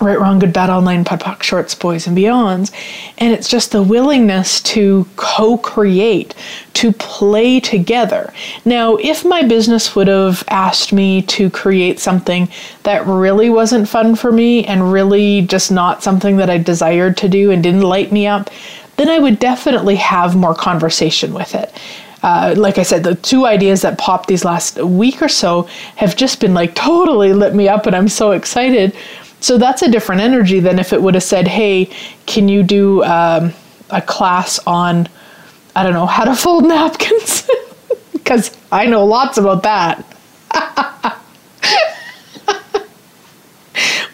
right, 0.00 0.18
wrong, 0.18 0.38
good, 0.38 0.52
bad, 0.52 0.70
all 0.70 0.80
nine, 0.80 1.04
POD 1.04 1.42
shorts, 1.42 1.74
boys, 1.74 2.06
and 2.06 2.16
beyonds. 2.16 2.72
And 3.18 3.32
it's 3.32 3.48
just 3.48 3.72
the 3.72 3.82
willingness 3.82 4.60
to 4.62 5.06
co 5.16 5.58
create, 5.58 6.34
to 6.74 6.92
play 6.92 7.60
together. 7.60 8.32
Now, 8.64 8.96
if 8.96 9.24
my 9.24 9.42
business 9.42 9.96
would 9.96 10.08
have 10.08 10.44
asked 10.48 10.92
me 10.92 11.22
to 11.22 11.50
create 11.50 11.98
something 11.98 12.48
that 12.84 13.06
really 13.06 13.50
wasn't 13.50 13.88
fun 13.88 14.14
for 14.14 14.30
me 14.30 14.64
and 14.64 14.92
really 14.92 15.42
just 15.42 15.72
not 15.72 16.02
something 16.02 16.36
that 16.36 16.50
I 16.50 16.58
desired 16.58 17.16
to 17.18 17.28
do 17.28 17.50
and 17.50 17.62
didn't 17.62 17.82
light 17.82 18.12
me 18.12 18.26
up, 18.26 18.50
then 18.96 19.08
I 19.08 19.18
would 19.18 19.38
definitely 19.38 19.96
have 19.96 20.36
more 20.36 20.54
conversation 20.54 21.34
with 21.34 21.54
it. 21.54 21.72
Uh, 22.22 22.54
like 22.56 22.78
I 22.78 22.82
said, 22.82 23.04
the 23.04 23.14
two 23.14 23.46
ideas 23.46 23.82
that 23.82 23.96
popped 23.96 24.26
these 24.26 24.44
last 24.44 24.76
week 24.78 25.22
or 25.22 25.28
so 25.28 25.68
have 25.94 26.16
just 26.16 26.40
been 26.40 26.52
like 26.52 26.74
totally 26.74 27.32
lit 27.32 27.54
me 27.54 27.68
up, 27.68 27.86
and 27.86 27.94
I'm 27.94 28.08
so 28.08 28.32
excited 28.32 28.92
so 29.40 29.58
that's 29.58 29.82
a 29.82 29.90
different 29.90 30.20
energy 30.20 30.60
than 30.60 30.78
if 30.78 30.92
it 30.92 31.00
would 31.00 31.14
have 31.14 31.22
said, 31.22 31.46
hey, 31.46 31.90
can 32.26 32.48
you 32.48 32.62
do 32.62 33.02
um, 33.04 33.52
a 33.90 34.02
class 34.02 34.58
on, 34.66 35.08
I 35.76 35.82
don't 35.82 35.92
know, 35.92 36.06
how 36.06 36.24
to 36.24 36.34
fold 36.34 36.64
napkins? 36.68 37.48
Because 38.12 38.54
I 38.70 38.84
know 38.84 39.06
lots 39.06 39.38
about 39.38 39.62
that. 39.62 40.04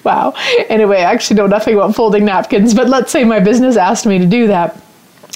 wow. 0.05 0.35
Anyway, 0.69 0.99
I 0.99 1.13
actually 1.13 1.37
know 1.37 1.49
nothing 1.49 1.75
about 1.75 1.97
folding 1.97 2.25
napkins, 2.25 2.75
but 2.75 2.89
let's 2.89 3.11
say 3.11 3.25
my 3.25 3.41
business 3.41 3.77
asked 3.77 4.07
me 4.07 4.19
to 4.21 4.27
do 4.27 4.47
that. 4.47 4.81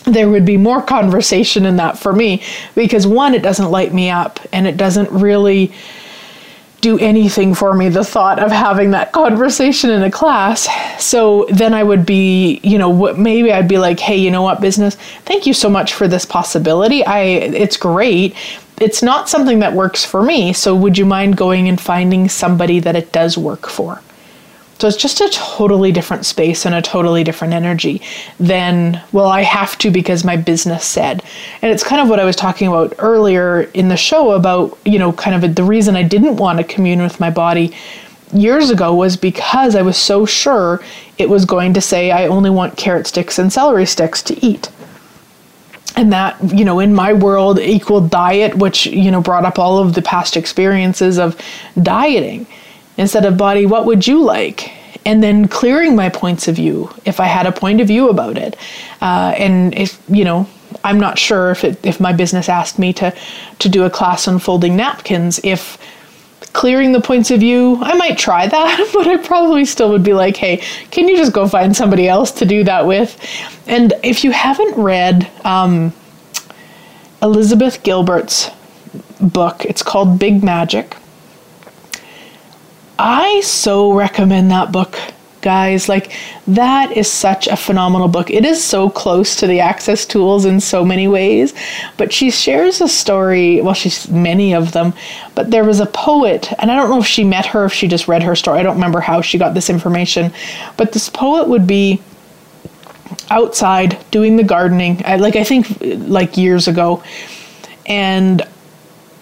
There 0.04 0.30
would 0.30 0.44
be 0.44 0.56
more 0.56 0.80
conversation 0.80 1.66
in 1.66 1.74
that 1.78 1.98
for 1.98 2.12
me 2.12 2.40
because 2.76 3.04
one, 3.04 3.34
it 3.34 3.42
doesn't 3.42 3.68
light 3.68 3.92
me 3.92 4.10
up 4.10 4.38
and 4.52 4.64
it 4.68 4.76
doesn't 4.76 5.10
really 5.10 5.72
do 6.80 6.98
anything 6.98 7.54
for 7.54 7.74
me 7.74 7.88
the 7.88 8.04
thought 8.04 8.38
of 8.38 8.50
having 8.50 8.92
that 8.92 9.12
conversation 9.12 9.90
in 9.90 10.02
a 10.02 10.10
class. 10.10 10.68
So 11.02 11.46
then 11.50 11.74
i 11.74 11.82
would 11.82 12.06
be 12.06 12.60
you 12.62 12.78
know 12.78 12.88
what 12.88 13.18
maybe 13.18 13.52
i'd 13.52 13.68
be 13.68 13.78
like 13.78 13.98
hey 13.98 14.16
you 14.16 14.30
know 14.30 14.42
what 14.42 14.60
business? 14.60 14.94
Thank 15.24 15.46
you 15.46 15.54
so 15.54 15.68
much 15.68 15.94
for 15.94 16.08
this 16.08 16.24
possibility. 16.24 17.04
I 17.04 17.20
it's 17.20 17.76
great. 17.76 18.34
It's 18.80 19.02
not 19.02 19.28
something 19.28 19.58
that 19.58 19.72
works 19.72 20.04
for 20.04 20.22
me. 20.22 20.52
So 20.52 20.74
would 20.74 20.96
you 20.96 21.04
mind 21.04 21.36
going 21.36 21.68
and 21.68 21.80
finding 21.80 22.28
somebody 22.28 22.78
that 22.80 22.94
it 22.94 23.10
does 23.10 23.36
work 23.36 23.66
for 23.66 24.00
so 24.78 24.86
it's 24.86 24.96
just 24.96 25.20
a 25.20 25.28
totally 25.30 25.90
different 25.90 26.24
space 26.24 26.64
and 26.64 26.74
a 26.74 26.80
totally 26.80 27.24
different 27.24 27.52
energy 27.52 28.00
than, 28.38 29.02
well, 29.10 29.26
I 29.26 29.42
have 29.42 29.76
to 29.78 29.90
because 29.90 30.24
my 30.24 30.36
business 30.36 30.84
said. 30.84 31.22
And 31.62 31.72
it's 31.72 31.82
kind 31.82 32.00
of 32.00 32.08
what 32.08 32.20
I 32.20 32.24
was 32.24 32.36
talking 32.36 32.68
about 32.68 32.94
earlier 32.98 33.62
in 33.74 33.88
the 33.88 33.96
show 33.96 34.32
about, 34.32 34.78
you 34.84 34.98
know, 34.98 35.12
kind 35.12 35.44
of 35.44 35.56
the 35.56 35.64
reason 35.64 35.96
I 35.96 36.04
didn't 36.04 36.36
want 36.36 36.58
to 36.58 36.64
commune 36.64 37.02
with 37.02 37.18
my 37.18 37.30
body 37.30 37.74
years 38.32 38.70
ago 38.70 38.94
was 38.94 39.16
because 39.16 39.74
I 39.74 39.82
was 39.82 39.96
so 39.96 40.24
sure 40.24 40.80
it 41.16 41.28
was 41.28 41.44
going 41.44 41.74
to 41.74 41.80
say, 41.80 42.12
I 42.12 42.26
only 42.26 42.50
want 42.50 42.76
carrot 42.76 43.08
sticks 43.08 43.38
and 43.38 43.52
celery 43.52 43.86
sticks 43.86 44.22
to 44.24 44.46
eat 44.46 44.70
and 45.96 46.12
that 46.12 46.36
you 46.54 46.64
know 46.64 46.80
in 46.80 46.94
my 46.94 47.14
world 47.14 47.58
equal 47.58 48.06
diet 48.06 48.54
which 48.54 48.84
you 48.84 49.10
know 49.10 49.22
brought 49.22 49.46
up 49.46 49.58
all 49.58 49.78
of 49.78 49.94
the 49.94 50.02
past 50.02 50.36
experiences 50.36 51.18
of 51.18 51.34
dieting 51.82 52.46
instead 52.98 53.24
of 53.24 53.38
body, 53.38 53.64
what 53.64 53.86
would 53.86 54.06
you 54.06 54.22
like? 54.22 54.72
And 55.06 55.22
then 55.22 55.48
clearing 55.48 55.96
my 55.96 56.10
points 56.10 56.48
of 56.48 56.56
view 56.56 56.90
if 57.06 57.20
I 57.20 57.24
had 57.24 57.46
a 57.46 57.52
point 57.52 57.80
of 57.80 57.86
view 57.86 58.10
about 58.10 58.36
it. 58.36 58.56
Uh, 59.00 59.32
and 59.38 59.74
if, 59.74 59.98
you 60.08 60.24
know, 60.24 60.46
I'm 60.84 61.00
not 61.00 61.18
sure 61.18 61.50
if, 61.50 61.64
it, 61.64 61.84
if 61.86 62.00
my 62.00 62.12
business 62.12 62.48
asked 62.48 62.78
me 62.78 62.92
to, 62.94 63.14
to 63.60 63.68
do 63.68 63.84
a 63.84 63.90
class 63.90 64.28
on 64.28 64.38
folding 64.38 64.76
napkins, 64.76 65.40
if 65.42 65.78
clearing 66.52 66.92
the 66.92 67.00
points 67.00 67.30
of 67.30 67.40
view, 67.40 67.78
I 67.80 67.94
might 67.94 68.18
try 68.18 68.46
that, 68.48 68.90
but 68.92 69.06
I 69.06 69.16
probably 69.18 69.64
still 69.64 69.90
would 69.90 70.04
be 70.04 70.12
like, 70.12 70.36
hey, 70.36 70.58
can 70.90 71.08
you 71.08 71.16
just 71.16 71.32
go 71.32 71.48
find 71.48 71.74
somebody 71.74 72.08
else 72.08 72.30
to 72.32 72.44
do 72.44 72.64
that 72.64 72.86
with? 72.86 73.18
And 73.66 73.94
if 74.02 74.24
you 74.24 74.32
haven't 74.32 74.76
read 74.76 75.30
um, 75.44 75.92
Elizabeth 77.22 77.82
Gilbert's 77.82 78.50
book, 79.20 79.64
it's 79.64 79.82
called 79.82 80.18
Big 80.18 80.42
Magic. 80.42 80.96
I 82.98 83.40
so 83.42 83.92
recommend 83.92 84.50
that 84.50 84.72
book, 84.72 84.98
guys. 85.40 85.88
Like, 85.88 86.12
that 86.48 86.96
is 86.96 87.10
such 87.10 87.46
a 87.46 87.56
phenomenal 87.56 88.08
book. 88.08 88.28
It 88.30 88.44
is 88.44 88.62
so 88.62 88.90
close 88.90 89.36
to 89.36 89.46
the 89.46 89.60
access 89.60 90.04
tools 90.04 90.44
in 90.44 90.60
so 90.60 90.84
many 90.84 91.06
ways, 91.06 91.54
but 91.96 92.12
she 92.12 92.30
shares 92.30 92.80
a 92.80 92.88
story. 92.88 93.60
Well, 93.60 93.74
she's 93.74 94.08
many 94.08 94.52
of 94.52 94.72
them, 94.72 94.94
but 95.36 95.50
there 95.52 95.64
was 95.64 95.78
a 95.78 95.86
poet, 95.86 96.52
and 96.58 96.72
I 96.72 96.74
don't 96.74 96.90
know 96.90 96.98
if 96.98 97.06
she 97.06 97.22
met 97.22 97.46
her, 97.46 97.66
if 97.66 97.72
she 97.72 97.86
just 97.86 98.08
read 98.08 98.22
her 98.24 98.34
story. 98.34 98.58
I 98.58 98.62
don't 98.64 98.74
remember 98.74 99.00
how 99.00 99.20
she 99.20 99.38
got 99.38 99.54
this 99.54 99.70
information, 99.70 100.32
but 100.76 100.92
this 100.92 101.08
poet 101.08 101.48
would 101.48 101.66
be 101.66 102.02
outside 103.30 103.96
doing 104.10 104.36
the 104.36 104.44
gardening, 104.44 104.98
like 104.98 105.36
I 105.36 105.44
think 105.44 105.68
like 105.80 106.36
years 106.36 106.66
ago, 106.66 107.02
and 107.86 108.42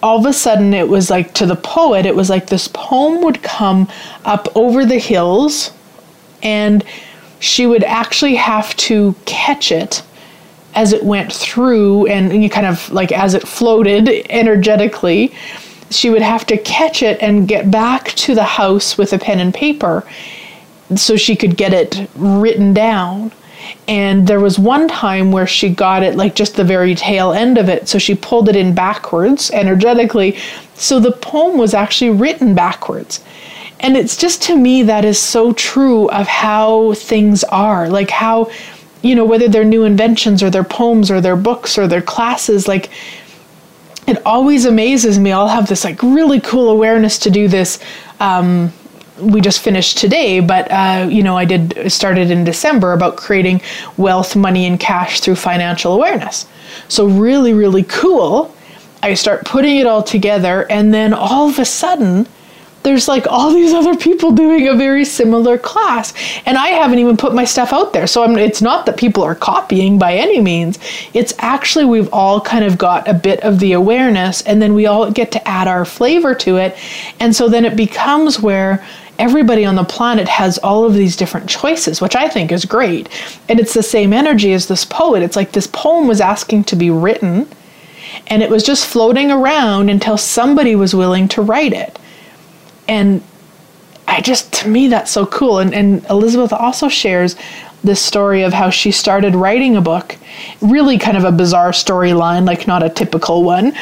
all 0.03 0.19
of 0.19 0.25
a 0.25 0.33
sudden 0.33 0.73
it 0.73 0.87
was 0.87 1.09
like 1.09 1.33
to 1.33 1.45
the 1.45 1.55
poet 1.55 2.05
it 2.05 2.15
was 2.15 2.29
like 2.29 2.47
this 2.47 2.67
poem 2.67 3.21
would 3.21 3.41
come 3.41 3.87
up 4.25 4.47
over 4.55 4.85
the 4.85 4.99
hills 4.99 5.71
and 6.43 6.83
she 7.39 7.65
would 7.65 7.83
actually 7.83 8.35
have 8.35 8.75
to 8.77 9.15
catch 9.25 9.71
it 9.71 10.03
as 10.75 10.93
it 10.93 11.03
went 11.03 11.33
through 11.33 12.05
and 12.07 12.43
you 12.43 12.49
kind 12.49 12.67
of 12.67 12.89
like 12.91 13.11
as 13.11 13.33
it 13.33 13.47
floated 13.47 14.09
energetically. 14.29 15.33
She 15.89 16.09
would 16.09 16.21
have 16.21 16.45
to 16.47 16.57
catch 16.57 17.01
it 17.01 17.21
and 17.21 17.47
get 17.47 17.71
back 17.71 18.09
to 18.09 18.35
the 18.35 18.43
house 18.43 18.97
with 18.97 19.13
a 19.13 19.17
pen 19.17 19.39
and 19.39 19.53
paper 19.53 20.03
so 20.95 21.15
she 21.15 21.35
could 21.35 21.57
get 21.57 21.73
it 21.73 22.07
written 22.15 22.73
down 22.73 23.31
and 23.87 24.27
there 24.27 24.39
was 24.39 24.59
one 24.59 24.87
time 24.87 25.31
where 25.31 25.47
she 25.47 25.69
got 25.69 26.03
it 26.03 26.15
like 26.15 26.35
just 26.35 26.55
the 26.55 26.63
very 26.63 26.95
tail 26.95 27.31
end 27.31 27.57
of 27.57 27.69
it. 27.69 27.87
So 27.87 27.97
she 27.97 28.15
pulled 28.15 28.49
it 28.49 28.55
in 28.55 28.75
backwards 28.75 29.49
energetically. 29.51 30.37
So 30.75 30.99
the 30.99 31.11
poem 31.11 31.57
was 31.57 31.73
actually 31.73 32.11
written 32.11 32.53
backwards. 32.53 33.23
And 33.79 33.95
it's 33.95 34.17
just 34.17 34.41
to 34.43 34.57
me 34.57 34.83
that 34.83 35.05
is 35.05 35.19
so 35.19 35.53
true 35.53 36.09
of 36.09 36.27
how 36.27 36.93
things 36.93 37.43
are. 37.45 37.89
Like 37.89 38.09
how, 38.09 38.51
you 39.01 39.15
know, 39.15 39.25
whether 39.25 39.47
they're 39.47 39.63
new 39.63 39.83
inventions 39.83 40.41
or 40.41 40.49
their 40.49 40.63
poems 40.63 41.11
or 41.11 41.21
their 41.21 41.35
books 41.35 41.77
or 41.77 41.87
their 41.87 42.01
classes, 42.01 42.67
like 42.67 42.89
it 44.07 44.25
always 44.25 44.65
amazes 44.65 45.19
me. 45.19 45.31
I'll 45.31 45.47
have 45.47 45.67
this 45.67 45.83
like 45.83 46.01
really 46.01 46.39
cool 46.39 46.69
awareness 46.69 47.19
to 47.19 47.29
do 47.29 47.47
this 47.47 47.79
um, 48.19 48.73
we 49.19 49.41
just 49.41 49.59
finished 49.59 49.97
today, 49.97 50.39
but 50.39 50.71
uh, 50.71 51.07
you 51.09 51.23
know, 51.23 51.37
I 51.37 51.45
did 51.45 51.91
started 51.91 52.31
in 52.31 52.43
December 52.43 52.93
about 52.93 53.17
creating 53.17 53.61
wealth, 53.97 54.35
money, 54.35 54.65
and 54.65 54.79
cash 54.79 55.21
through 55.21 55.35
financial 55.35 55.93
awareness. 55.93 56.45
So 56.87 57.07
really, 57.07 57.53
really 57.53 57.83
cool. 57.83 58.53
I 59.03 59.13
start 59.13 59.45
putting 59.45 59.77
it 59.77 59.85
all 59.85 60.03
together, 60.03 60.65
and 60.69 60.93
then 60.93 61.13
all 61.13 61.49
of 61.49 61.59
a 61.59 61.65
sudden, 61.65 62.27
there's 62.87 63.09
like 63.09 63.27
all 63.27 63.51
these 63.51 63.73
other 63.73 63.97
people 63.97 64.31
doing 64.31 64.69
a 64.69 64.73
very 64.73 65.03
similar 65.03 65.57
class. 65.57 66.13
And 66.45 66.57
I 66.57 66.69
haven't 66.69 66.99
even 66.99 67.17
put 67.17 67.35
my 67.35 67.43
stuff 67.43 67.73
out 67.73 67.91
there. 67.91 68.07
So 68.07 68.23
I'm, 68.23 68.37
it's 68.37 68.61
not 68.61 68.85
that 68.85 68.95
people 68.95 69.23
are 69.23 69.35
copying 69.35 69.99
by 69.99 70.13
any 70.13 70.39
means. 70.39 70.79
It's 71.13 71.33
actually 71.39 71.83
we've 71.83 72.11
all 72.13 72.39
kind 72.39 72.63
of 72.63 72.77
got 72.77 73.05
a 73.07 73.13
bit 73.13 73.41
of 73.41 73.59
the 73.59 73.73
awareness 73.73 74.41
and 74.43 74.61
then 74.61 74.73
we 74.73 74.85
all 74.85 75.11
get 75.11 75.33
to 75.33 75.45
add 75.45 75.67
our 75.67 75.83
flavor 75.83 76.33
to 76.35 76.57
it. 76.57 76.77
And 77.19 77.35
so 77.35 77.49
then 77.49 77.65
it 77.65 77.75
becomes 77.75 78.39
where 78.39 78.85
everybody 79.19 79.65
on 79.65 79.75
the 79.75 79.83
planet 79.83 80.27
has 80.27 80.57
all 80.59 80.85
of 80.85 80.93
these 80.93 81.15
different 81.15 81.49
choices, 81.49 82.01
which 82.01 82.15
I 82.15 82.27
think 82.29 82.51
is 82.51 82.65
great. 82.65 83.09
And 83.49 83.59
it's 83.59 83.73
the 83.73 83.83
same 83.83 84.13
energy 84.13 84.53
as 84.53 84.67
this 84.67 84.85
poet. 84.85 85.23
It's 85.23 85.35
like 85.35 85.51
this 85.51 85.67
poem 85.67 86.07
was 86.07 86.21
asking 86.21 86.65
to 86.65 86.75
be 86.75 86.89
written 86.89 87.47
and 88.27 88.43
it 88.43 88.49
was 88.49 88.63
just 88.63 88.85
floating 88.85 89.31
around 89.31 89.89
until 89.89 90.17
somebody 90.17 90.75
was 90.75 90.95
willing 90.95 91.27
to 91.29 91.41
write 91.41 91.73
it. 91.73 91.97
And 92.87 93.21
I 94.07 94.21
just, 94.21 94.51
to 94.53 94.69
me, 94.69 94.87
that's 94.87 95.11
so 95.11 95.25
cool. 95.25 95.59
And, 95.59 95.73
and 95.73 96.05
Elizabeth 96.09 96.53
also 96.53 96.89
shares 96.89 97.35
this 97.83 98.01
story 98.01 98.41
of 98.43 98.53
how 98.53 98.69
she 98.69 98.91
started 98.91 99.35
writing 99.35 99.75
a 99.75 99.81
book, 99.81 100.17
really 100.61 100.97
kind 100.97 101.17
of 101.17 101.23
a 101.23 101.31
bizarre 101.31 101.71
storyline, 101.71 102.45
like 102.45 102.67
not 102.67 102.83
a 102.83 102.89
typical 102.89 103.43
one. 103.43 103.73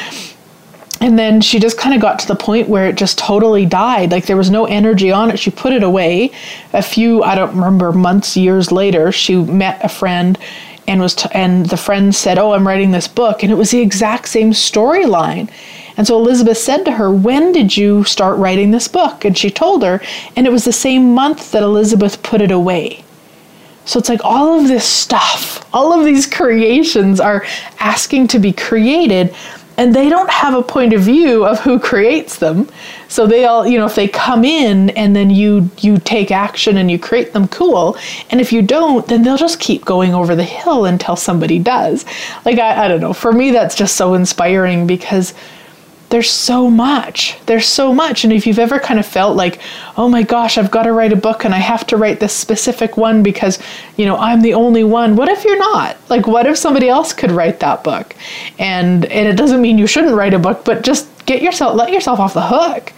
And 1.06 1.16
then 1.16 1.40
she 1.40 1.60
just 1.60 1.78
kind 1.78 1.94
of 1.94 2.00
got 2.00 2.18
to 2.18 2.26
the 2.26 2.34
point 2.34 2.68
where 2.68 2.88
it 2.88 2.96
just 2.96 3.16
totally 3.16 3.64
died. 3.64 4.10
Like 4.10 4.26
there 4.26 4.36
was 4.36 4.50
no 4.50 4.64
energy 4.64 5.12
on 5.12 5.30
it. 5.30 5.38
She 5.38 5.52
put 5.52 5.72
it 5.72 5.84
away. 5.84 6.32
A 6.72 6.82
few, 6.82 7.22
I 7.22 7.36
don't 7.36 7.54
remember, 7.54 7.92
months, 7.92 8.36
years 8.36 8.72
later, 8.72 9.12
she 9.12 9.36
met 9.36 9.78
a 9.84 9.88
friend 9.88 10.36
and 10.88 11.00
was 11.00 11.14
t- 11.14 11.28
and 11.30 11.66
the 11.66 11.76
friend 11.76 12.12
said, 12.12 12.38
"Oh, 12.38 12.54
I'm 12.54 12.66
writing 12.66 12.90
this 12.90 13.06
book," 13.06 13.44
and 13.44 13.52
it 13.52 13.54
was 13.54 13.70
the 13.70 13.80
exact 13.80 14.26
same 14.26 14.50
storyline. 14.50 15.48
And 15.96 16.08
so 16.08 16.16
Elizabeth 16.18 16.58
said 16.58 16.84
to 16.86 16.92
her, 16.92 17.08
"When 17.08 17.52
did 17.52 17.76
you 17.76 18.02
start 18.02 18.36
writing 18.38 18.72
this 18.72 18.88
book?" 18.88 19.24
And 19.24 19.38
she 19.38 19.48
told 19.48 19.84
her, 19.84 20.02
and 20.34 20.44
it 20.44 20.50
was 20.50 20.64
the 20.64 20.72
same 20.72 21.14
month 21.14 21.52
that 21.52 21.62
Elizabeth 21.62 22.20
put 22.24 22.40
it 22.40 22.50
away. 22.50 23.04
So 23.84 24.00
it's 24.00 24.08
like 24.08 24.24
all 24.24 24.58
of 24.58 24.66
this 24.66 24.84
stuff, 24.84 25.64
all 25.72 25.96
of 25.96 26.04
these 26.04 26.26
creations 26.26 27.20
are 27.20 27.44
asking 27.78 28.26
to 28.28 28.40
be 28.40 28.52
created, 28.52 29.32
and 29.76 29.94
they 29.94 30.08
don't 30.08 30.30
have 30.30 30.54
a 30.54 30.62
point 30.62 30.92
of 30.92 31.02
view 31.02 31.44
of 31.44 31.60
who 31.60 31.78
creates 31.78 32.38
them. 32.38 32.68
So 33.08 33.26
they 33.26 33.44
all 33.44 33.66
you 33.66 33.78
know 33.78 33.86
if 33.86 33.94
they 33.94 34.08
come 34.08 34.44
in 34.44 34.90
and 34.90 35.14
then 35.14 35.30
you 35.30 35.70
you 35.78 35.98
take 35.98 36.30
action 36.30 36.76
and 36.76 36.90
you 36.90 36.98
create 36.98 37.32
them 37.32 37.48
cool. 37.48 37.96
And 38.30 38.40
if 38.40 38.52
you 38.52 38.62
don't 38.62 39.06
then 39.06 39.22
they'll 39.22 39.36
just 39.36 39.60
keep 39.60 39.84
going 39.84 40.14
over 40.14 40.34
the 40.34 40.44
hill 40.44 40.84
until 40.86 41.16
somebody 41.16 41.58
does. 41.58 42.04
Like 42.44 42.58
i, 42.58 42.84
I 42.84 42.88
don't 42.88 43.00
know. 43.00 43.12
For 43.12 43.32
me 43.32 43.50
that's 43.50 43.74
just 43.74 43.96
so 43.96 44.14
inspiring 44.14 44.86
because 44.86 45.34
there's 46.08 46.30
so 46.30 46.70
much. 46.70 47.36
There's 47.46 47.66
so 47.66 47.92
much. 47.92 48.22
And 48.22 48.32
if 48.32 48.46
you've 48.46 48.60
ever 48.60 48.78
kind 48.78 49.00
of 49.00 49.06
felt 49.06 49.36
like, 49.36 49.60
oh 49.96 50.08
my 50.08 50.22
gosh, 50.22 50.56
I've 50.56 50.70
got 50.70 50.84
to 50.84 50.92
write 50.92 51.12
a 51.12 51.16
book 51.16 51.44
and 51.44 51.52
I 51.52 51.58
have 51.58 51.86
to 51.88 51.96
write 51.96 52.20
this 52.20 52.32
specific 52.32 52.96
one 52.96 53.22
because, 53.22 53.58
you 53.96 54.06
know, 54.06 54.16
I'm 54.16 54.40
the 54.40 54.54
only 54.54 54.84
one. 54.84 55.16
What 55.16 55.28
if 55.28 55.44
you're 55.44 55.58
not? 55.58 55.96
Like, 56.08 56.26
what 56.26 56.46
if 56.46 56.56
somebody 56.56 56.88
else 56.88 57.12
could 57.12 57.32
write 57.32 57.60
that 57.60 57.82
book? 57.82 58.14
And 58.58 59.04
and 59.06 59.28
it 59.28 59.36
doesn't 59.36 59.60
mean 59.60 59.78
you 59.78 59.86
shouldn't 59.86 60.14
write 60.14 60.34
a 60.34 60.38
book, 60.38 60.64
but 60.64 60.82
just 60.82 61.08
get 61.26 61.42
yourself 61.42 61.74
let 61.74 61.92
yourself 61.92 62.20
off 62.20 62.34
the 62.34 62.46
hook. 62.46 62.92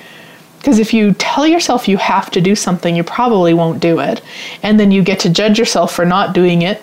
Because 0.59 0.79
if 0.79 0.93
you 0.93 1.15
tell 1.15 1.47
yourself 1.47 1.89
you 1.89 1.97
have 1.99 2.31
to 2.33 2.41
do 2.41 2.55
something, 2.55 2.95
you 2.95 3.05
probably 3.05 3.55
won't 3.55 3.81
do 3.81 4.01
it. 4.01 4.21
And 4.63 4.79
then 4.79 4.91
you 4.91 5.03
get 5.03 5.21
to 5.21 5.31
judge 5.31 5.59
yourself 5.59 5.95
for 5.95 6.05
not 6.05 6.35
doing 6.35 6.63
it 6.63 6.83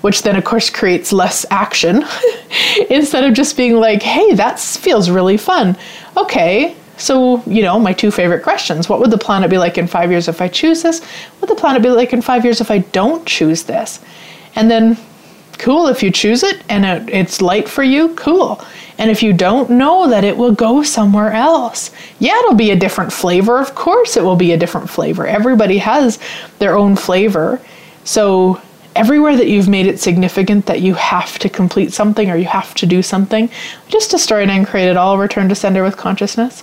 which 0.00 0.22
then 0.22 0.36
of 0.36 0.44
course 0.44 0.70
creates 0.70 1.12
less 1.12 1.46
action 1.50 2.04
instead 2.90 3.24
of 3.24 3.34
just 3.34 3.56
being 3.56 3.76
like, 3.76 4.02
hey, 4.02 4.34
that 4.34 4.58
feels 4.58 5.10
really 5.10 5.36
fun. 5.36 5.76
Okay, 6.16 6.76
so, 7.00 7.42
you 7.46 7.62
know, 7.62 7.78
my 7.78 7.94
two 7.94 8.10
favorite 8.10 8.42
questions. 8.42 8.88
What 8.88 9.00
would 9.00 9.10
the 9.10 9.18
planet 9.18 9.50
be 9.50 9.56
like 9.56 9.78
in 9.78 9.86
five 9.86 10.10
years 10.10 10.28
if 10.28 10.42
I 10.42 10.48
choose 10.48 10.82
this? 10.82 11.02
What 11.02 11.48
would 11.48 11.56
the 11.56 11.60
planet 11.60 11.82
be 11.82 11.88
like 11.88 12.12
in 12.12 12.20
five 12.20 12.44
years 12.44 12.60
if 12.60 12.70
I 12.70 12.78
don't 12.78 13.24
choose 13.26 13.62
this? 13.62 14.00
And 14.54 14.70
then, 14.70 14.98
cool, 15.58 15.86
if 15.86 16.02
you 16.02 16.10
choose 16.10 16.42
it 16.42 16.62
and 16.68 16.84
it, 16.84 17.14
it's 17.14 17.40
light 17.40 17.68
for 17.68 17.82
you, 17.82 18.14
cool. 18.16 18.62
And 18.98 19.10
if 19.10 19.22
you 19.22 19.32
don't 19.32 19.70
know 19.70 20.10
that 20.10 20.24
it 20.24 20.36
will 20.36 20.52
go 20.52 20.82
somewhere 20.82 21.32
else, 21.32 21.90
yeah, 22.18 22.38
it'll 22.40 22.54
be 22.54 22.70
a 22.70 22.76
different 22.76 23.12
flavor. 23.12 23.58
Of 23.58 23.74
course, 23.74 24.18
it 24.18 24.22
will 24.22 24.36
be 24.36 24.52
a 24.52 24.58
different 24.58 24.90
flavor. 24.90 25.26
Everybody 25.26 25.78
has 25.78 26.18
their 26.58 26.76
own 26.76 26.96
flavor. 26.96 27.62
So, 28.04 28.60
everywhere 28.96 29.36
that 29.36 29.48
you've 29.48 29.68
made 29.68 29.86
it 29.86 30.00
significant 30.00 30.66
that 30.66 30.80
you 30.80 30.94
have 30.94 31.38
to 31.38 31.48
complete 31.48 31.92
something 31.92 32.30
or 32.30 32.36
you 32.36 32.46
have 32.46 32.74
to 32.74 32.86
do 32.86 33.02
something, 33.02 33.50
just 33.88 34.10
destroy 34.10 34.42
and 34.42 34.66
create 34.66 34.88
it 34.88 34.96
all, 34.96 35.18
return 35.18 35.48
to 35.48 35.54
sender 35.54 35.82
with 35.82 35.96
consciousness. 35.96 36.62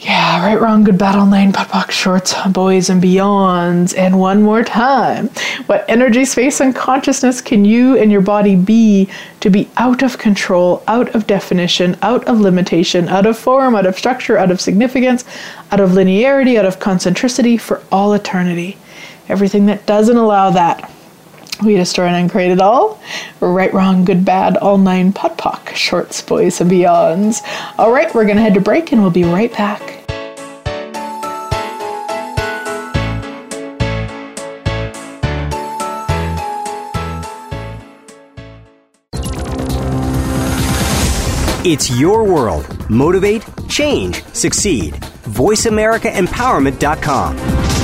Yeah, 0.00 0.46
right, 0.46 0.60
wrong, 0.60 0.84
good, 0.84 0.96
battle, 0.96 1.26
POD 1.26 1.52
POC, 1.68 1.90
shorts, 1.90 2.34
boys, 2.50 2.88
and 2.88 3.02
beyonds. 3.02 3.98
And 3.98 4.20
one 4.20 4.42
more 4.42 4.62
time. 4.62 5.28
What 5.66 5.84
energy, 5.88 6.24
space, 6.24 6.60
and 6.60 6.74
consciousness 6.74 7.40
can 7.40 7.64
you 7.64 7.96
and 7.98 8.12
your 8.12 8.20
body 8.20 8.54
be 8.54 9.08
to 9.40 9.50
be 9.50 9.68
out 9.76 10.02
of 10.02 10.16
control, 10.16 10.84
out 10.86 11.12
of 11.16 11.26
definition, 11.26 11.96
out 12.00 12.24
of 12.28 12.38
limitation, 12.38 13.08
out 13.08 13.26
of 13.26 13.36
form, 13.36 13.74
out 13.74 13.86
of 13.86 13.98
structure, 13.98 14.38
out 14.38 14.52
of 14.52 14.60
significance, 14.60 15.24
out 15.72 15.80
of 15.80 15.90
linearity, 15.90 16.56
out 16.56 16.64
of 16.64 16.78
concentricity 16.78 17.58
for 17.58 17.82
all 17.90 18.12
eternity? 18.12 18.78
Everything 19.28 19.66
that 19.66 19.86
doesn't 19.86 20.16
allow 20.16 20.50
that, 20.50 20.90
we 21.62 21.76
destroy 21.76 22.06
and 22.06 22.16
uncreate 22.16 22.52
it 22.52 22.60
all. 22.60 23.00
Right, 23.40 23.72
wrong, 23.72 24.04
good, 24.04 24.24
bad, 24.24 24.56
all 24.56 24.78
nine 24.78 25.12
POD 25.12 25.36
POC, 25.36 25.74
shorts, 25.74 26.22
boys, 26.22 26.60
and 26.60 26.70
beyonds. 26.70 27.38
All 27.78 27.92
right, 27.92 28.12
we're 28.14 28.24
going 28.24 28.36
to 28.36 28.42
head 28.42 28.54
to 28.54 28.60
break 28.60 28.92
and 28.92 29.02
we'll 29.02 29.10
be 29.10 29.24
right 29.24 29.52
back. 29.52 29.96
It's 41.64 41.90
your 41.90 42.22
world. 42.24 42.88
Motivate, 42.88 43.44
change, 43.68 44.24
succeed. 44.32 44.94
VoiceAmericaEmpowerment.com. 44.94 47.77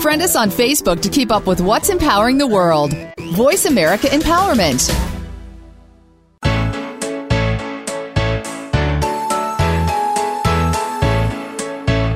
Friend 0.00 0.22
us 0.22 0.34
on 0.34 0.48
Facebook 0.48 1.02
to 1.02 1.10
keep 1.10 1.30
up 1.30 1.46
with 1.46 1.60
what's 1.60 1.90
empowering 1.90 2.38
the 2.38 2.46
world. 2.46 2.94
Voice 3.34 3.66
America 3.66 4.06
Empowerment. 4.06 4.88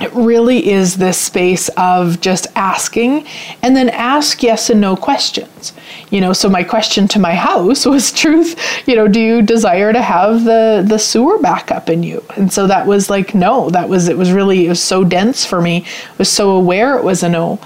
it 0.00 0.12
really 0.12 0.68
is 0.68 0.96
this 0.96 1.16
space 1.16 1.70
of 1.70 2.20
just 2.20 2.46
asking 2.54 3.26
and 3.62 3.74
then 3.74 3.88
ask 3.88 4.42
yes 4.42 4.68
and 4.68 4.80
no 4.80 4.94
questions. 4.94 5.72
You 6.10 6.20
know 6.20 6.34
so 6.34 6.50
my 6.50 6.62
question 6.62 7.08
to 7.08 7.18
my 7.18 7.34
house 7.34 7.86
was 7.94 8.12
truth 8.12 8.56
you 8.86 8.94
know 8.94 9.08
do 9.08 9.20
you 9.20 9.40
desire 9.40 9.92
to 9.92 10.02
have 10.02 10.44
the 10.44 10.84
the 10.86 10.98
sewer 10.98 11.38
backup 11.38 11.88
in 11.88 12.02
you? 12.02 12.22
And 12.36 12.52
so 12.52 12.66
that 12.66 12.86
was 12.86 13.08
like 13.08 13.34
no 13.34 13.70
that 13.70 13.88
was 13.88 14.08
it 14.08 14.18
was 14.18 14.32
really 14.32 14.66
it 14.66 14.68
was 14.68 14.82
so 14.82 15.02
dense 15.02 15.46
for 15.46 15.62
me. 15.62 15.84
I 15.86 16.16
was 16.18 16.30
so 16.30 16.50
aware 16.50 16.98
it 16.98 17.04
was 17.04 17.22
a 17.22 17.28
no 17.28 17.58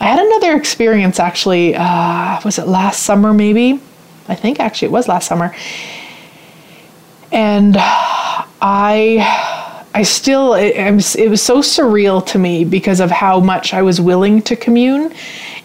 I 0.00 0.04
had 0.04 0.18
another 0.18 0.56
experience 0.56 1.18
actually. 1.18 1.74
Uh, 1.74 2.40
was 2.44 2.58
it 2.58 2.66
last 2.66 3.02
summer? 3.02 3.32
Maybe. 3.32 3.80
I 4.28 4.34
think 4.34 4.60
actually 4.60 4.86
it 4.86 4.92
was 4.92 5.08
last 5.08 5.26
summer. 5.26 5.54
And 7.32 7.76
I, 8.60 9.86
I 9.94 10.02
still 10.02 10.54
it, 10.54 10.76
it 10.76 11.28
was 11.28 11.42
so 11.42 11.58
surreal 11.58 12.24
to 12.26 12.38
me 12.38 12.64
because 12.64 13.00
of 13.00 13.10
how 13.10 13.40
much 13.40 13.74
I 13.74 13.82
was 13.82 14.00
willing 14.00 14.42
to 14.42 14.56
commune, 14.56 15.12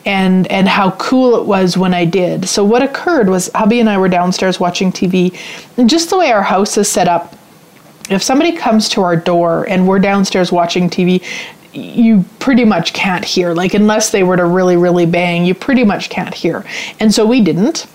and 0.05 0.47
and 0.47 0.67
how 0.67 0.91
cool 0.91 1.35
it 1.37 1.45
was 1.45 1.77
when 1.77 1.93
I 1.93 2.05
did. 2.05 2.47
So 2.49 2.63
what 2.63 2.81
occurred 2.81 3.29
was 3.29 3.49
hubby 3.53 3.79
and 3.79 3.89
I 3.89 3.97
were 3.97 4.09
downstairs 4.09 4.59
watching 4.59 4.91
TV, 4.91 5.37
and 5.77 5.89
just 5.89 6.09
the 6.09 6.17
way 6.17 6.31
our 6.31 6.43
house 6.43 6.77
is 6.77 6.89
set 6.89 7.07
up 7.07 7.35
if 8.09 8.21
somebody 8.21 8.51
comes 8.51 8.89
to 8.89 9.01
our 9.01 9.15
door 9.15 9.65
and 9.69 9.87
we're 9.87 9.99
downstairs 9.99 10.51
watching 10.51 10.89
TV, 10.89 11.23
you 11.73 12.25
pretty 12.39 12.65
much 12.65 12.93
can't 12.93 13.25
hear. 13.25 13.53
Like, 13.53 13.73
unless 13.73 14.11
they 14.11 14.23
were 14.23 14.37
to 14.37 14.45
really, 14.45 14.77
really 14.77 15.05
bang, 15.05 15.45
you 15.45 15.53
pretty 15.53 15.83
much 15.83 16.09
can't 16.09 16.33
hear. 16.33 16.65
And 16.99 17.13
so 17.13 17.25
we 17.25 17.41
didn't. 17.41 17.87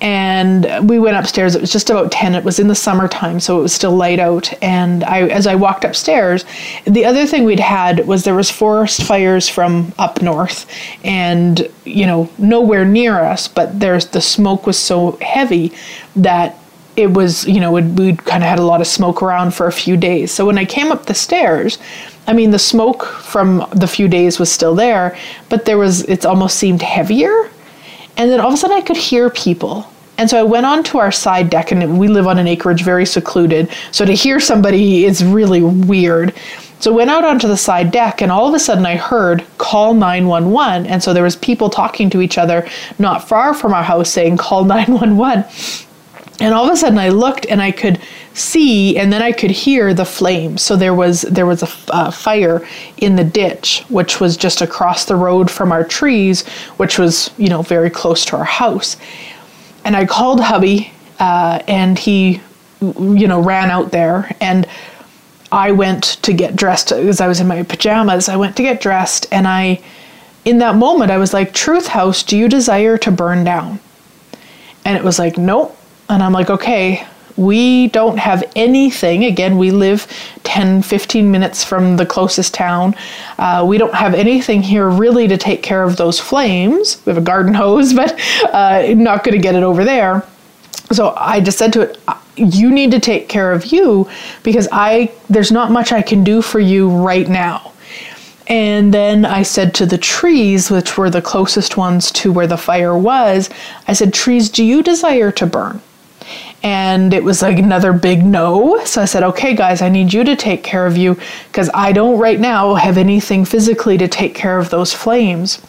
And 0.00 0.88
we 0.88 0.98
went 0.98 1.16
upstairs. 1.16 1.54
It 1.54 1.60
was 1.60 1.70
just 1.70 1.88
about 1.88 2.10
10. 2.10 2.34
It 2.34 2.42
was 2.42 2.58
in 2.58 2.66
the 2.66 2.74
summertime, 2.74 3.38
so 3.38 3.60
it 3.60 3.62
was 3.62 3.72
still 3.72 3.94
light 3.94 4.18
out. 4.18 4.52
And 4.60 5.04
I, 5.04 5.28
as 5.28 5.46
I 5.46 5.54
walked 5.54 5.84
upstairs, 5.84 6.44
the 6.84 7.04
other 7.04 7.24
thing 7.24 7.44
we'd 7.44 7.60
had 7.60 8.06
was 8.06 8.24
there 8.24 8.34
was 8.34 8.50
forest 8.50 9.04
fires 9.04 9.48
from 9.48 9.92
up 9.98 10.20
north 10.20 10.66
and, 11.04 11.68
you 11.84 12.04
know, 12.04 12.28
nowhere 12.36 12.84
near 12.84 13.20
us, 13.20 13.46
but 13.46 13.78
there's 13.78 14.06
the 14.06 14.20
smoke 14.20 14.66
was 14.66 14.76
so 14.76 15.12
heavy 15.20 15.72
that 16.16 16.58
it 16.96 17.12
was, 17.12 17.46
you 17.46 17.60
know, 17.60 17.72
we'd 17.72 18.24
kind 18.24 18.42
of 18.42 18.48
had 18.48 18.58
a 18.58 18.64
lot 18.64 18.80
of 18.80 18.86
smoke 18.86 19.22
around 19.22 19.54
for 19.54 19.66
a 19.66 19.72
few 19.72 19.96
days. 19.96 20.32
So 20.32 20.46
when 20.46 20.58
I 20.58 20.64
came 20.64 20.92
up 20.92 21.06
the 21.06 21.14
stairs, 21.14 21.78
I 22.26 22.32
mean, 22.32 22.50
the 22.50 22.58
smoke 22.58 23.04
from 23.04 23.66
the 23.72 23.86
few 23.86 24.08
days 24.08 24.38
was 24.38 24.52
still 24.52 24.74
there, 24.74 25.16
but 25.48 25.64
there 25.64 25.78
was, 25.78 26.02
it 26.02 26.26
almost 26.26 26.58
seemed 26.58 26.82
heavier. 26.82 27.50
And 28.16 28.30
then 28.30 28.40
all 28.40 28.48
of 28.48 28.54
a 28.54 28.56
sudden 28.56 28.76
I 28.76 28.82
could 28.82 28.96
hear 28.96 29.30
people. 29.30 29.90
And 30.18 30.28
so 30.28 30.38
I 30.38 30.42
went 30.42 30.66
on 30.66 30.84
to 30.84 30.98
our 30.98 31.10
side 31.10 31.48
deck, 31.48 31.72
and 31.72 31.98
we 31.98 32.06
live 32.06 32.26
on 32.26 32.38
an 32.38 32.46
acreage 32.46 32.82
very 32.82 33.06
secluded. 33.06 33.70
So 33.90 34.04
to 34.04 34.12
hear 34.12 34.38
somebody 34.38 35.04
is 35.04 35.24
really 35.24 35.62
weird. 35.62 36.34
So 36.80 36.92
went 36.92 37.10
out 37.10 37.24
onto 37.24 37.48
the 37.48 37.56
side 37.56 37.90
deck, 37.90 38.20
and 38.20 38.30
all 38.30 38.46
of 38.48 38.54
a 38.54 38.58
sudden 38.58 38.84
I 38.84 38.96
heard 38.96 39.44
call 39.58 39.94
911. 39.94 40.86
And 40.86 41.02
so 41.02 41.14
there 41.14 41.22
was 41.22 41.36
people 41.36 41.70
talking 41.70 42.10
to 42.10 42.20
each 42.20 42.38
other 42.38 42.68
not 42.98 43.26
far 43.26 43.54
from 43.54 43.72
our 43.72 43.82
house 43.82 44.10
saying 44.10 44.36
call 44.36 44.64
911. 44.64 45.44
And 46.42 46.52
all 46.52 46.66
of 46.66 46.72
a 46.72 46.76
sudden 46.76 46.98
I 46.98 47.10
looked 47.10 47.46
and 47.46 47.62
I 47.62 47.70
could 47.70 48.00
see 48.34 48.98
and 48.98 49.12
then 49.12 49.22
I 49.22 49.30
could 49.30 49.52
hear 49.52 49.94
the 49.94 50.04
flames. 50.04 50.60
So 50.60 50.74
there 50.74 50.92
was 50.92 51.22
there 51.22 51.46
was 51.46 51.62
a 51.62 51.68
uh, 51.94 52.10
fire 52.10 52.66
in 52.96 53.14
the 53.14 53.22
ditch, 53.22 53.84
which 53.88 54.18
was 54.18 54.36
just 54.36 54.60
across 54.60 55.04
the 55.04 55.14
road 55.14 55.48
from 55.48 55.70
our 55.70 55.84
trees, 55.84 56.44
which 56.78 56.98
was 56.98 57.30
you 57.38 57.48
know 57.48 57.62
very 57.62 57.90
close 57.90 58.24
to 58.24 58.36
our 58.36 58.44
house. 58.44 58.96
And 59.84 59.94
I 59.94 60.04
called 60.04 60.40
hubby, 60.40 60.92
uh, 61.20 61.62
and 61.68 61.96
he 61.96 62.40
you 62.80 63.28
know 63.28 63.40
ran 63.40 63.70
out 63.70 63.92
there 63.92 64.34
and. 64.40 64.66
I 65.54 65.70
went 65.72 66.04
to 66.22 66.32
get 66.32 66.56
dressed 66.56 66.88
because 66.88 67.20
I 67.20 67.28
was 67.28 67.38
in 67.38 67.46
my 67.46 67.62
pajamas. 67.62 68.30
I 68.30 68.36
went 68.36 68.56
to 68.56 68.62
get 68.62 68.80
dressed, 68.80 69.26
and 69.30 69.46
I, 69.46 69.82
in 70.46 70.56
that 70.60 70.76
moment, 70.76 71.10
I 71.10 71.18
was 71.18 71.34
like, 71.34 71.52
Truth 71.52 71.88
House, 71.88 72.22
do 72.22 72.38
you 72.38 72.48
desire 72.48 72.96
to 72.96 73.10
burn 73.10 73.44
down? 73.44 73.78
And 74.86 74.96
it 74.96 75.04
was 75.04 75.18
like, 75.18 75.36
Nope. 75.36 75.76
And 76.12 76.22
I'm 76.22 76.32
like, 76.32 76.50
Okay, 76.50 77.06
we 77.36 77.88
don't 77.88 78.18
have 78.18 78.44
anything. 78.54 79.24
Again, 79.24 79.58
we 79.58 79.70
live 79.70 80.06
10, 80.44 80.82
15 80.82 81.30
minutes 81.30 81.64
from 81.64 81.96
the 81.96 82.06
closest 82.06 82.54
town. 82.54 82.94
Uh, 83.38 83.64
we 83.66 83.78
don't 83.78 83.94
have 83.94 84.14
anything 84.14 84.62
here 84.62 84.88
really 84.88 85.26
to 85.28 85.38
take 85.38 85.62
care 85.62 85.82
of 85.82 85.96
those 85.96 86.20
flames. 86.20 87.00
We 87.04 87.10
have 87.10 87.22
a 87.22 87.24
garden 87.24 87.54
hose, 87.62 87.94
but 87.94 88.18
uh, 88.52 88.92
not 88.94 89.24
going 89.24 89.36
to 89.36 89.42
get 89.42 89.54
it 89.54 89.62
over 89.62 89.84
there. 89.84 90.26
So 90.92 91.14
I 91.16 91.40
just 91.40 91.58
said 91.58 91.72
to 91.74 91.82
it, 91.82 92.00
uh, 92.06 92.18
you 92.36 92.70
need 92.70 92.90
to 92.90 93.00
take 93.00 93.28
care 93.28 93.52
of 93.52 93.66
you 93.66 94.08
because 94.42 94.68
I 94.72 95.12
there's 95.28 95.52
not 95.52 95.70
much 95.70 95.92
I 95.92 96.02
can 96.02 96.24
do 96.24 96.42
for 96.42 96.60
you 96.60 96.90
right 96.90 97.28
now. 97.28 97.72
And 98.48 98.92
then 98.92 99.24
I 99.24 99.42
said 99.42 99.72
to 99.74 99.86
the 99.86 99.96
trees, 99.96 100.70
which 100.70 100.98
were 100.98 101.08
the 101.08 101.22
closest 101.22 101.76
ones 101.76 102.10
to 102.12 102.32
where 102.32 102.46
the 102.46 102.56
fire 102.56 102.96
was, 102.98 103.48
I 103.86 103.92
said, 103.92 104.12
Trees, 104.12 104.50
do 104.50 104.64
you 104.64 104.82
desire 104.82 105.30
to 105.32 105.46
burn? 105.46 105.80
And 106.62 107.12
it 107.12 107.24
was 107.24 107.42
like 107.42 107.58
another 107.58 107.92
big 107.92 108.24
no. 108.24 108.84
So 108.84 109.02
I 109.02 109.04
said, 109.04 109.22
okay, 109.22 109.54
guys, 109.54 109.82
I 109.82 109.88
need 109.88 110.12
you 110.12 110.22
to 110.24 110.36
take 110.36 110.62
care 110.62 110.86
of 110.86 110.96
you 110.96 111.18
because 111.48 111.68
I 111.74 111.92
don't 111.92 112.18
right 112.18 112.38
now 112.38 112.74
have 112.74 112.98
anything 112.98 113.44
physically 113.44 113.98
to 113.98 114.08
take 114.08 114.34
care 114.34 114.58
of 114.58 114.70
those 114.70 114.92
flames. 114.92 115.60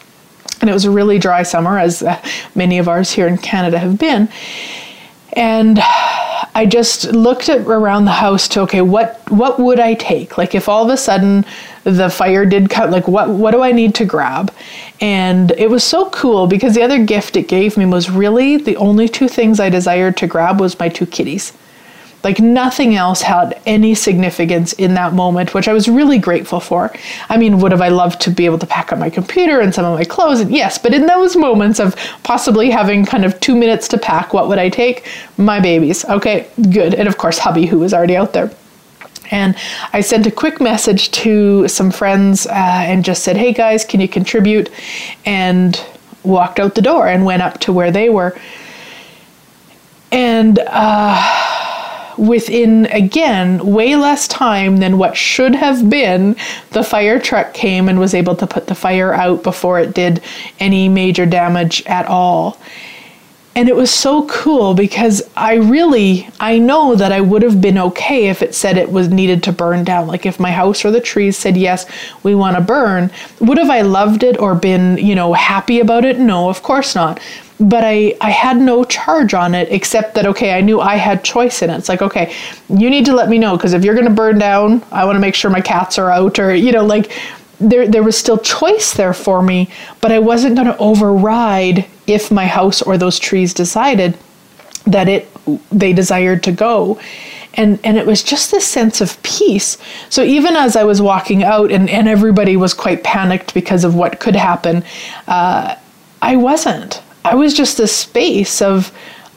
And 0.60 0.70
it 0.70 0.72
was 0.72 0.84
a 0.84 0.90
really 0.90 1.18
dry 1.18 1.42
summer, 1.42 1.78
as 1.78 2.02
uh, 2.02 2.22
many 2.54 2.78
of 2.78 2.88
ours 2.88 3.10
here 3.10 3.26
in 3.26 3.38
Canada 3.38 3.78
have 3.78 3.98
been. 3.98 4.28
And 5.36 5.80
I 6.56 6.66
just 6.66 7.06
looked 7.06 7.48
at 7.48 7.62
around 7.62 8.04
the 8.04 8.12
house 8.12 8.46
to 8.48 8.60
okay, 8.62 8.80
what 8.80 9.20
what 9.30 9.58
would 9.58 9.80
I 9.80 9.94
take? 9.94 10.38
Like 10.38 10.54
if 10.54 10.68
all 10.68 10.84
of 10.84 10.90
a 10.90 10.96
sudden 10.96 11.44
the 11.82 12.08
fire 12.08 12.46
did 12.46 12.70
cut, 12.70 12.90
like 12.90 13.08
what 13.08 13.28
what 13.28 13.50
do 13.50 13.62
I 13.62 13.72
need 13.72 13.94
to 13.96 14.04
grab? 14.04 14.52
And 15.00 15.50
it 15.52 15.68
was 15.68 15.82
so 15.82 16.10
cool 16.10 16.46
because 16.46 16.74
the 16.74 16.82
other 16.82 17.04
gift 17.04 17.36
it 17.36 17.48
gave 17.48 17.76
me 17.76 17.86
was 17.86 18.08
really 18.08 18.56
the 18.56 18.76
only 18.76 19.08
two 19.08 19.28
things 19.28 19.58
I 19.58 19.68
desired 19.68 20.16
to 20.18 20.26
grab 20.26 20.60
was 20.60 20.78
my 20.78 20.88
two 20.88 21.06
kitties. 21.06 21.52
Like 22.24 22.40
nothing 22.40 22.96
else 22.96 23.20
had 23.20 23.60
any 23.66 23.94
significance 23.94 24.72
in 24.72 24.94
that 24.94 25.12
moment, 25.12 25.52
which 25.52 25.68
I 25.68 25.72
was 25.74 25.88
really 25.88 26.18
grateful 26.18 26.58
for. 26.58 26.92
I 27.28 27.36
mean, 27.36 27.60
would 27.60 27.70
have 27.70 27.82
I 27.82 27.88
loved 27.88 28.20
to 28.22 28.30
be 28.30 28.46
able 28.46 28.58
to 28.58 28.66
pack 28.66 28.92
up 28.92 28.98
my 28.98 29.10
computer 29.10 29.60
and 29.60 29.74
some 29.74 29.84
of 29.84 29.98
my 29.98 30.04
clothes? 30.04 30.40
And 30.40 30.50
yes, 30.50 30.78
but 30.78 30.94
in 30.94 31.06
those 31.06 31.36
moments 31.36 31.78
of 31.78 31.94
possibly 32.22 32.70
having 32.70 33.04
kind 33.04 33.24
of 33.24 33.38
two 33.40 33.54
minutes 33.54 33.86
to 33.88 33.98
pack, 33.98 34.32
what 34.32 34.48
would 34.48 34.58
I 34.58 34.70
take? 34.70 35.06
My 35.36 35.60
babies. 35.60 36.04
Okay, 36.06 36.48
good. 36.72 36.94
And 36.94 37.06
of 37.06 37.18
course, 37.18 37.38
hubby, 37.38 37.66
who 37.66 37.78
was 37.78 37.92
already 37.92 38.16
out 38.16 38.32
there. 38.32 38.50
And 39.30 39.56
I 39.92 40.00
sent 40.00 40.26
a 40.26 40.30
quick 40.30 40.60
message 40.60 41.10
to 41.12 41.68
some 41.68 41.90
friends 41.90 42.46
uh, 42.46 42.52
and 42.52 43.04
just 43.04 43.22
said, 43.24 43.36
hey 43.36 43.52
guys, 43.52 43.84
can 43.84 44.00
you 44.00 44.08
contribute? 44.08 44.70
And 45.24 45.80
walked 46.22 46.58
out 46.58 46.74
the 46.74 46.82
door 46.82 47.06
and 47.06 47.24
went 47.24 47.42
up 47.42 47.60
to 47.60 47.72
where 47.72 47.90
they 47.90 48.08
were. 48.08 48.38
And, 50.10 50.58
uh, 50.66 51.53
within 52.16 52.86
again 52.86 53.64
way 53.64 53.96
less 53.96 54.28
time 54.28 54.78
than 54.78 54.98
what 54.98 55.16
should 55.16 55.54
have 55.54 55.88
been 55.88 56.36
the 56.70 56.82
fire 56.82 57.18
truck 57.18 57.54
came 57.54 57.88
and 57.88 57.98
was 57.98 58.14
able 58.14 58.36
to 58.36 58.46
put 58.46 58.66
the 58.66 58.74
fire 58.74 59.12
out 59.12 59.42
before 59.42 59.80
it 59.80 59.94
did 59.94 60.22
any 60.60 60.88
major 60.88 61.26
damage 61.26 61.82
at 61.86 62.06
all 62.06 62.58
and 63.56 63.68
it 63.68 63.76
was 63.76 63.90
so 63.90 64.26
cool 64.26 64.74
because 64.74 65.22
I 65.36 65.54
really 65.54 66.28
I 66.40 66.58
know 66.58 66.96
that 66.96 67.12
I 67.12 67.20
would 67.20 67.42
have 67.42 67.60
been 67.60 67.78
okay 67.78 68.28
if 68.28 68.42
it 68.42 68.54
said 68.54 68.76
it 68.76 68.90
was 68.90 69.08
needed 69.08 69.42
to 69.44 69.52
burn 69.52 69.84
down. 69.84 70.08
Like 70.08 70.26
if 70.26 70.40
my 70.40 70.50
house 70.50 70.84
or 70.84 70.90
the 70.90 71.00
trees 71.00 71.36
said 71.36 71.56
yes, 71.56 71.86
we 72.24 72.34
want 72.34 72.56
to 72.56 72.62
burn. 72.62 73.10
Would 73.40 73.58
have 73.58 73.70
I 73.70 73.82
loved 73.82 74.24
it 74.24 74.38
or 74.40 74.54
been, 74.54 74.98
you 74.98 75.14
know, 75.14 75.32
happy 75.34 75.78
about 75.78 76.04
it? 76.04 76.18
No, 76.18 76.48
of 76.48 76.62
course 76.62 76.94
not. 76.94 77.20
But 77.60 77.84
I 77.84 78.16
I 78.20 78.30
had 78.30 78.56
no 78.56 78.84
charge 78.84 79.32
on 79.32 79.54
it 79.54 79.68
except 79.70 80.14
that 80.14 80.26
okay, 80.26 80.54
I 80.58 80.60
knew 80.60 80.80
I 80.80 80.96
had 80.96 81.22
choice 81.22 81.62
in 81.62 81.70
it. 81.70 81.78
It's 81.78 81.88
like, 81.88 82.02
okay, 82.02 82.34
you 82.68 82.90
need 82.90 83.04
to 83.06 83.14
let 83.14 83.28
me 83.28 83.38
know 83.38 83.56
because 83.56 83.74
if 83.74 83.84
you're 83.84 83.94
going 83.94 84.08
to 84.08 84.12
burn 84.12 84.38
down, 84.38 84.82
I 84.90 85.04
want 85.04 85.16
to 85.16 85.20
make 85.20 85.34
sure 85.34 85.50
my 85.50 85.60
cats 85.60 85.98
are 85.98 86.10
out 86.10 86.38
or 86.38 86.54
you 86.54 86.72
know, 86.72 86.84
like 86.84 87.12
there 87.60 87.86
there 87.86 88.02
was 88.02 88.16
still 88.16 88.38
choice 88.38 88.94
there 88.94 89.14
for 89.14 89.42
me, 89.42 89.70
but 90.00 90.10
I 90.12 90.18
wasn't 90.18 90.56
going 90.56 90.66
to 90.66 90.76
override 90.78 91.86
if 92.06 92.30
my 92.30 92.46
house 92.46 92.82
or 92.82 92.98
those 92.98 93.18
trees 93.18 93.54
decided 93.54 94.18
that 94.86 95.08
it 95.08 95.28
they 95.70 95.92
desired 95.92 96.42
to 96.44 96.52
go. 96.52 96.98
And 97.54 97.78
and 97.84 97.96
it 97.96 98.06
was 98.06 98.22
just 98.22 98.50
this 98.50 98.66
sense 98.66 99.00
of 99.00 99.22
peace. 99.22 99.78
So 100.10 100.22
even 100.22 100.56
as 100.56 100.76
i 100.76 100.84
was 100.84 101.00
walking 101.00 101.44
out 101.44 101.70
and, 101.70 101.88
and 101.88 102.08
everybody 102.08 102.56
was 102.56 102.74
quite 102.74 103.04
panicked 103.04 103.54
because 103.54 103.84
of 103.84 103.94
what 103.94 104.18
could 104.20 104.36
happen 104.36 104.84
uh, 105.28 105.76
i 106.20 106.36
wasn't 106.36 107.00
i 107.24 107.34
was 107.34 107.54
just 107.54 107.76
this 107.76 107.94
space 107.94 108.60
of 108.62 108.92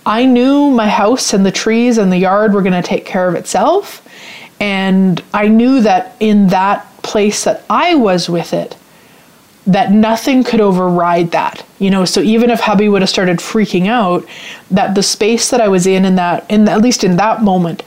i 0.06 0.26
knew 0.26 0.70
my 0.72 0.88
house 0.88 1.34
and 1.34 1.46
the 1.46 1.52
trees 1.52 1.98
and 1.98 2.12
the 2.12 2.18
yard 2.18 2.54
were 2.54 2.62
going 2.62 2.82
to 2.82 2.88
take 2.88 3.06
care 3.06 3.28
of 3.28 3.36
itself. 3.36 4.04
And 4.60 5.22
i 5.34 5.48
knew 5.48 5.82
that 5.82 6.16
in 6.20 6.48
that 6.48 6.86
place 7.04 7.44
that 7.44 7.64
i 7.70 7.96
was 7.96 8.28
with 8.30 8.54
it 8.54 8.76
that 9.68 9.92
nothing 9.92 10.44
could 10.44 10.62
override 10.62 11.32
that 11.32 11.64
you 11.80 11.92
know? 11.92 12.06
So 12.06 12.22
even 12.22 12.50
if 12.50 12.60
hubby 12.60 12.90
would 12.90 13.02
have 13.02 13.10
started 13.10 13.38
freaking 13.38 13.88
out 13.88 14.26
that 14.72 14.96
the 14.96 15.04
space 15.04 15.50
that 15.52 15.62
i 15.62 15.68
was 15.68 15.86
in 15.86 16.06
in 16.06 16.16
that 16.16 16.50
in 16.50 16.68
at 16.68 16.82
least 16.82 17.04
in 17.04 17.18
that 17.18 17.44
moment 17.44 17.84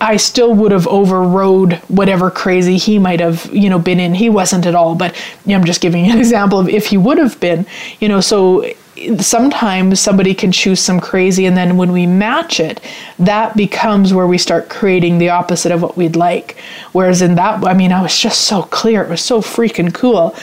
i 0.00 0.16
still 0.16 0.54
would 0.54 0.70
have 0.70 0.86
overrode 0.86 1.74
whatever 1.88 2.30
crazy 2.30 2.76
he 2.76 2.98
might 2.98 3.20
have 3.20 3.52
you 3.52 3.68
know 3.68 3.78
been 3.78 3.98
in. 3.98 4.14
He 4.14 4.28
wasn't 4.28 4.66
at 4.66 4.74
all 4.74 4.94
but 4.94 5.16
you 5.44 5.52
know, 5.52 5.58
i'm 5.58 5.64
just 5.64 5.80
giving 5.80 6.08
an 6.10 6.18
example 6.24 6.58
of 6.58 6.68
if 6.68 6.86
he 6.86 6.96
would 6.96 7.18
have 7.18 7.40
been 7.40 7.66
you 8.00 8.08
know? 8.08 8.20
So 8.20 8.70
sometimes 9.18 10.00
somebody 10.00 10.34
can 10.34 10.52
choose 10.52 10.80
some 10.80 11.00
crazy 11.00 11.46
and 11.46 11.56
then 11.56 11.76
when 11.76 11.92
we 11.92 12.06
match 12.06 12.60
it 12.60 12.80
that 13.18 13.56
becomes 13.56 14.12
where 14.12 14.26
we 14.26 14.38
start 14.38 14.68
creating 14.68 15.18
the 15.18 15.28
opposite 15.28 15.72
of 15.72 15.82
what 15.82 15.96
we'd 15.96 16.16
like 16.16 16.56
whereas 16.92 17.22
in 17.22 17.34
that 17.34 17.64
i 17.66 17.74
mean 17.74 17.92
i 17.92 18.02
was 18.02 18.18
just 18.18 18.42
so 18.42 18.62
clear 18.62 19.02
it 19.02 19.08
was 19.08 19.20
so 19.20 19.40
freaking 19.40 19.92
cool 19.92 20.34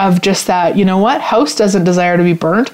of 0.00 0.22
just 0.22 0.46
that, 0.46 0.76
you 0.76 0.84
know 0.84 0.98
what, 0.98 1.20
house 1.20 1.54
doesn't 1.54 1.84
desire 1.84 2.16
to 2.16 2.22
be 2.22 2.32
burnt. 2.32 2.70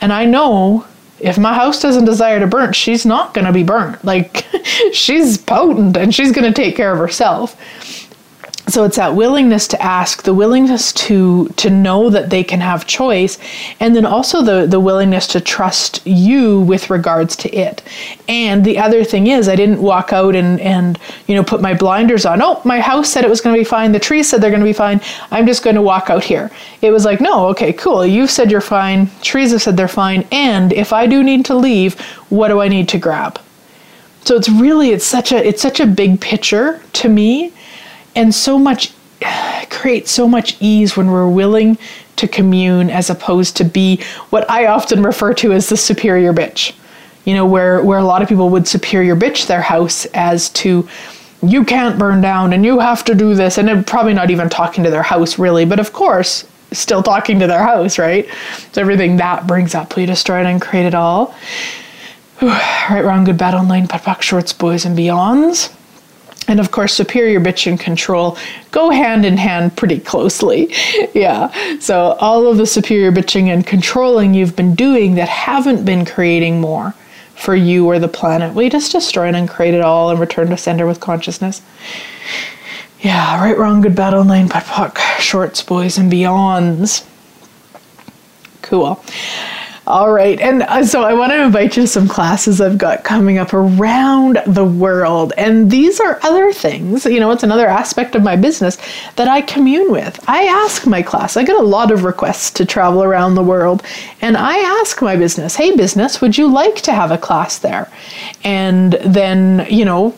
And 0.00 0.12
I 0.12 0.24
know 0.24 0.86
if 1.20 1.38
my 1.38 1.54
house 1.54 1.80
doesn't 1.80 2.06
desire 2.06 2.40
to 2.40 2.46
burn, 2.46 2.72
she's 2.72 3.06
not 3.06 3.34
going 3.34 3.46
to 3.46 3.52
be 3.52 3.62
burnt. 3.62 4.02
Like 4.04 4.46
she's 4.92 5.38
potent 5.38 5.96
and 5.96 6.14
she's 6.14 6.32
going 6.32 6.50
to 6.50 6.62
take 6.62 6.74
care 6.74 6.92
of 6.92 6.98
herself 6.98 7.56
so 8.68 8.84
it's 8.84 8.96
that 8.96 9.16
willingness 9.16 9.66
to 9.68 9.82
ask 9.82 10.22
the 10.22 10.32
willingness 10.32 10.92
to 10.92 11.48
to 11.56 11.68
know 11.68 12.08
that 12.10 12.30
they 12.30 12.44
can 12.44 12.60
have 12.60 12.86
choice 12.86 13.36
and 13.80 13.94
then 13.94 14.06
also 14.06 14.40
the 14.40 14.66
the 14.66 14.78
willingness 14.78 15.26
to 15.26 15.40
trust 15.40 16.00
you 16.06 16.60
with 16.60 16.88
regards 16.88 17.34
to 17.36 17.52
it. 17.54 17.82
And 18.28 18.64
the 18.64 18.78
other 18.78 19.02
thing 19.02 19.26
is 19.26 19.48
i 19.48 19.56
didn't 19.56 19.82
walk 19.82 20.12
out 20.12 20.36
and 20.36 20.60
and 20.60 20.98
you 21.26 21.34
know 21.34 21.42
put 21.42 21.60
my 21.60 21.74
blinders 21.74 22.24
on. 22.24 22.40
Oh 22.40 22.62
my 22.64 22.80
house 22.80 23.08
said 23.08 23.24
it 23.24 23.30
was 23.30 23.40
going 23.40 23.54
to 23.54 23.60
be 23.60 23.64
fine. 23.64 23.90
The 23.90 23.98
trees 23.98 24.28
said 24.28 24.40
they're 24.40 24.50
going 24.50 24.60
to 24.60 24.66
be 24.66 24.72
fine. 24.72 25.00
I'm 25.32 25.46
just 25.46 25.64
going 25.64 25.76
to 25.76 25.82
walk 25.82 26.08
out 26.08 26.22
here. 26.22 26.50
It 26.82 26.92
was 26.92 27.04
like 27.04 27.20
no 27.20 27.48
okay 27.48 27.72
cool. 27.72 28.06
You've 28.06 28.30
said 28.30 28.50
you're 28.50 28.60
fine. 28.60 29.10
Trees 29.22 29.50
have 29.50 29.62
said 29.62 29.76
they're 29.76 29.88
fine. 29.88 30.24
And 30.30 30.72
if 30.72 30.92
i 30.92 31.06
do 31.06 31.24
need 31.24 31.44
to 31.46 31.54
leave 31.54 31.98
what 32.30 32.48
do 32.48 32.60
i 32.60 32.68
need 32.68 32.88
to 32.90 32.98
grab? 32.98 33.40
So 34.24 34.36
it's 34.36 34.48
really 34.48 34.90
it's 34.90 35.04
such 35.04 35.32
a 35.32 35.44
it's 35.44 35.60
such 35.60 35.80
a 35.80 35.86
big 35.86 36.20
picture 36.20 36.80
to 36.92 37.08
me 37.08 37.52
and 38.14 38.34
so 38.34 38.58
much 38.58 38.92
creates 39.70 40.10
so 40.10 40.28
much 40.28 40.56
ease 40.60 40.96
when 40.96 41.10
we're 41.10 41.28
willing 41.28 41.78
to 42.16 42.28
commune 42.28 42.90
as 42.90 43.10
opposed 43.10 43.56
to 43.56 43.64
be 43.64 44.00
what 44.30 44.48
I 44.50 44.66
often 44.66 45.02
refer 45.02 45.34
to 45.34 45.52
as 45.52 45.68
the 45.68 45.76
superior 45.76 46.32
bitch. 46.32 46.74
You 47.24 47.34
know, 47.34 47.46
where 47.46 47.82
where 47.82 47.98
a 47.98 48.04
lot 48.04 48.22
of 48.22 48.28
people 48.28 48.48
would 48.50 48.66
superior 48.66 49.16
bitch 49.16 49.46
their 49.46 49.62
house 49.62 50.06
as 50.06 50.50
to 50.50 50.88
you 51.42 51.64
can't 51.64 51.98
burn 51.98 52.20
down 52.20 52.52
and 52.52 52.64
you 52.64 52.78
have 52.78 53.04
to 53.04 53.14
do 53.14 53.34
this 53.34 53.58
and 53.58 53.86
probably 53.86 54.14
not 54.14 54.30
even 54.30 54.48
talking 54.48 54.84
to 54.84 54.90
their 54.90 55.02
house 55.02 55.38
really, 55.38 55.64
but 55.64 55.80
of 55.80 55.92
course 55.92 56.46
still 56.72 57.02
talking 57.02 57.38
to 57.38 57.46
their 57.46 57.62
house, 57.62 57.98
right? 57.98 58.26
So 58.72 58.80
everything 58.80 59.18
that 59.18 59.46
brings 59.46 59.74
up, 59.74 59.94
we 59.94 60.06
destroy 60.06 60.40
it 60.40 60.46
and 60.46 60.60
create 60.60 60.86
it 60.86 60.94
all. 60.94 61.34
right, 62.42 63.02
wrong, 63.02 63.24
good, 63.24 63.36
bad, 63.36 63.54
all 63.54 63.64
nine, 63.64 63.86
POC, 63.86 64.22
shorts, 64.22 64.52
boys, 64.52 64.84
and 64.84 64.96
beyonds 64.96 65.74
and 66.48 66.60
of 66.60 66.70
course 66.70 66.92
superior 66.92 67.40
bitch 67.40 67.66
and 67.66 67.78
control 67.78 68.36
go 68.70 68.90
hand 68.90 69.24
in 69.24 69.36
hand 69.36 69.76
pretty 69.76 69.98
closely. 69.98 70.74
Yeah. 71.14 71.78
So 71.78 72.16
all 72.20 72.46
of 72.46 72.56
the 72.56 72.66
superior 72.66 73.12
bitching 73.12 73.48
and 73.48 73.66
controlling 73.66 74.32
you've 74.34 74.56
been 74.56 74.74
doing 74.74 75.14
that 75.16 75.28
haven't 75.28 75.84
been 75.84 76.06
creating 76.06 76.60
more 76.60 76.94
for 77.34 77.54
you 77.54 77.86
or 77.86 77.98
the 77.98 78.08
planet. 78.08 78.54
We 78.54 78.70
just 78.70 78.92
destroy 78.92 79.28
and 79.28 79.48
create 79.48 79.74
it 79.74 79.82
all 79.82 80.10
and 80.10 80.18
return 80.18 80.48
to 80.50 80.56
center 80.56 80.86
with 80.86 81.00
consciousness. 81.00 81.60
Yeah 83.00 83.42
right 83.42 83.58
wrong 83.58 83.82
good 83.82 83.94
battle 83.94 84.24
nine 84.24 84.48
POD 84.48 84.62
POC 84.62 84.98
shorts 85.18 85.62
boys 85.62 85.98
and 85.98 86.10
beyonds. 86.10 87.04
Cool 88.62 89.02
all 89.84 90.12
right. 90.12 90.40
And 90.40 90.62
uh, 90.62 90.84
so 90.84 91.02
I 91.02 91.12
want 91.12 91.32
to 91.32 91.42
invite 91.42 91.76
you 91.76 91.82
to 91.82 91.88
some 91.88 92.06
classes 92.06 92.60
I've 92.60 92.78
got 92.78 93.02
coming 93.02 93.38
up 93.38 93.52
around 93.52 94.40
the 94.46 94.64
world. 94.64 95.32
And 95.36 95.72
these 95.72 95.98
are 95.98 96.20
other 96.22 96.52
things, 96.52 97.04
you 97.04 97.18
know, 97.18 97.32
it's 97.32 97.42
another 97.42 97.66
aspect 97.66 98.14
of 98.14 98.22
my 98.22 98.36
business 98.36 98.78
that 99.16 99.26
I 99.26 99.40
commune 99.40 99.90
with. 99.90 100.24
I 100.28 100.44
ask 100.44 100.86
my 100.86 101.02
class, 101.02 101.36
I 101.36 101.42
get 101.42 101.56
a 101.58 101.64
lot 101.64 101.90
of 101.90 102.04
requests 102.04 102.52
to 102.52 102.64
travel 102.64 103.02
around 103.02 103.34
the 103.34 103.42
world. 103.42 103.82
And 104.20 104.36
I 104.36 104.56
ask 104.80 105.02
my 105.02 105.16
business, 105.16 105.56
hey, 105.56 105.74
business, 105.74 106.20
would 106.20 106.38
you 106.38 106.48
like 106.48 106.76
to 106.82 106.92
have 106.92 107.10
a 107.10 107.18
class 107.18 107.58
there? 107.58 107.90
And 108.44 108.92
then, 109.04 109.66
you 109.68 109.84
know, 109.84 110.14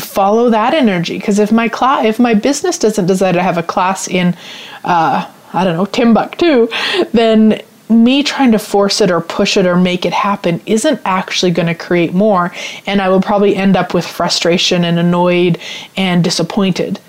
follow 0.00 0.50
that 0.50 0.74
energy 0.74 1.16
because 1.16 1.38
if 1.38 1.52
my 1.52 1.68
class 1.68 2.04
if 2.04 2.18
my 2.18 2.34
business 2.34 2.76
doesn't 2.76 3.06
decide 3.06 3.32
to 3.32 3.42
have 3.42 3.56
a 3.56 3.62
class 3.62 4.08
in 4.08 4.36
uh, 4.82 5.30
I 5.52 5.62
don't 5.62 5.76
know 5.76 5.86
Timbuktu, 5.86 6.68
then 7.12 7.62
me 7.88 8.22
trying 8.22 8.52
to 8.52 8.58
force 8.58 9.00
it 9.00 9.10
or 9.10 9.20
push 9.20 9.56
it 9.56 9.66
or 9.66 9.76
make 9.76 10.04
it 10.04 10.12
happen 10.12 10.60
isn't 10.66 11.00
actually 11.04 11.50
going 11.50 11.68
to 11.68 11.74
create 11.74 12.12
more. 12.12 12.52
And 12.86 13.00
I 13.00 13.08
will 13.08 13.20
probably 13.20 13.56
end 13.56 13.76
up 13.76 13.94
with 13.94 14.06
frustration 14.06 14.84
and 14.84 14.98
annoyed 14.98 15.58
and 15.96 16.24
disappointed. 16.24 17.00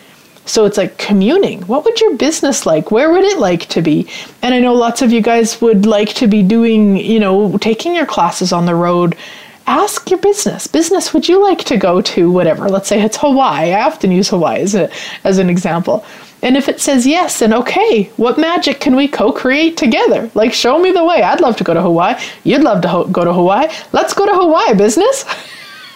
So 0.46 0.66
it's 0.66 0.78
like 0.78 0.98
communing. 0.98 1.62
What 1.64 1.84
would 1.84 2.00
your 2.00 2.16
business 2.16 2.66
like? 2.66 2.90
Where 2.90 3.12
would 3.12 3.24
it 3.24 3.38
like 3.38 3.68
to 3.70 3.82
be? 3.82 4.08
And 4.42 4.54
I 4.54 4.60
know 4.60 4.74
lots 4.74 5.02
of 5.02 5.12
you 5.12 5.22
guys 5.22 5.60
would 5.62 5.86
like 5.86 6.14
to 6.16 6.28
be 6.28 6.42
doing, 6.42 6.96
you 6.98 7.20
know, 7.20 7.58
taking 7.58 7.94
your 7.94 8.06
classes 8.06 8.54
on 8.54 8.66
the 8.66 8.76
road. 8.76 9.18
Ask 9.66 10.10
your 10.10 10.20
business. 10.20 10.66
Business, 10.66 11.14
would 11.14 11.28
you 11.28 11.44
like 11.44 11.66
to 11.66 11.76
go 11.76 12.02
to 12.02 12.32
whatever? 12.32 12.70
Let's 12.70 12.88
say 12.88 13.02
it's 13.02 13.18
Hawaii. 13.18 13.74
I 13.74 13.82
often 13.82 14.12
use 14.12 14.30
Hawaii 14.30 14.62
as, 14.62 14.74
a, 14.74 14.90
as 15.26 15.38
an 15.38 15.50
example. 15.50 16.06
And 16.48 16.56
if 16.56 16.70
it 16.70 16.80
says 16.80 17.06
yes, 17.06 17.40
then 17.40 17.54
okay, 17.54 18.04
what 18.16 18.38
magic 18.38 18.80
can 18.80 18.96
we 18.96 19.10
co 19.10 19.34
create 19.34 19.76
together? 19.76 20.32
Like, 20.34 20.54
show 20.54 20.80
me 20.80 20.94
the 20.94 21.04
way. 21.04 21.22
I'd 21.22 21.42
love 21.42 21.58
to 21.58 21.66
go 21.66 21.74
to 21.74 21.82
Hawaii. 21.82 22.16
You'd 22.46 22.64
love 22.64 22.82
to 22.84 22.88
ho- 22.88 23.08
go 23.08 23.26
to 23.26 23.34
Hawaii. 23.34 23.68
Let's 23.92 24.14
go 24.14 24.26
to 24.26 24.32
Hawaii, 24.34 24.74
business. 24.74 25.26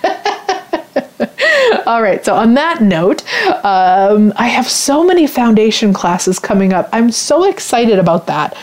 All 1.88 2.02
right, 2.02 2.26
so 2.26 2.36
on 2.36 2.56
that 2.56 2.82
note, 2.82 3.24
um, 3.64 4.34
I 4.36 4.50
have 4.50 4.68
so 4.68 5.06
many 5.06 5.26
foundation 5.26 5.94
classes 5.94 6.38
coming 6.38 6.74
up. 6.74 6.90
I'm 6.92 7.12
so 7.12 7.46
excited 7.46 7.98
about 7.98 8.28
that. 8.28 8.58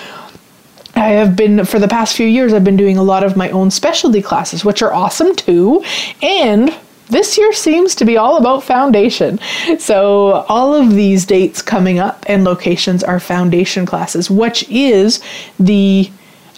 I 0.94 1.12
have 1.12 1.36
been, 1.36 1.64
for 1.64 1.78
the 1.78 1.88
past 1.88 2.14
few 2.14 2.26
years, 2.26 2.52
I've 2.52 2.64
been 2.64 2.76
doing 2.76 2.98
a 2.98 3.02
lot 3.02 3.24
of 3.24 3.34
my 3.34 3.48
own 3.48 3.70
specialty 3.70 4.20
classes, 4.20 4.62
which 4.62 4.82
are 4.82 4.92
awesome 4.92 5.34
too. 5.34 5.82
And 6.20 6.70
this 7.08 7.38
year 7.38 7.52
seems 7.52 7.94
to 7.96 8.04
be 8.04 8.16
all 8.16 8.36
about 8.36 8.62
foundation. 8.62 9.38
So, 9.78 10.44
all 10.48 10.74
of 10.74 10.90
these 10.90 11.24
dates 11.24 11.62
coming 11.62 11.98
up 11.98 12.24
and 12.28 12.44
locations 12.44 13.02
are 13.02 13.18
foundation 13.20 13.86
classes, 13.86 14.30
which 14.30 14.68
is 14.68 15.22
the 15.58 16.10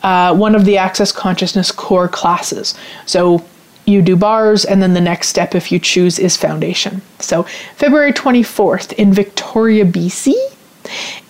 uh, 0.03 0.35
one 0.35 0.55
of 0.55 0.65
the 0.65 0.79
Access 0.79 1.13
Consciousness 1.13 1.71
core 1.71 2.09
classes. 2.09 2.75
So, 3.07 3.45
you 3.87 4.03
do 4.03 4.17
bars, 4.17 4.65
and 4.65 4.83
then 4.83 4.95
the 4.95 5.01
next 5.01 5.29
step, 5.29 5.55
if 5.55 5.73
you 5.73 5.79
choose, 5.79 6.19
is 6.19 6.37
foundation. 6.37 7.03
So, 7.19 7.45
February 7.77 8.13
24th 8.13 8.93
in 8.95 9.13
Victoria, 9.13 9.85
BC, 9.85 10.35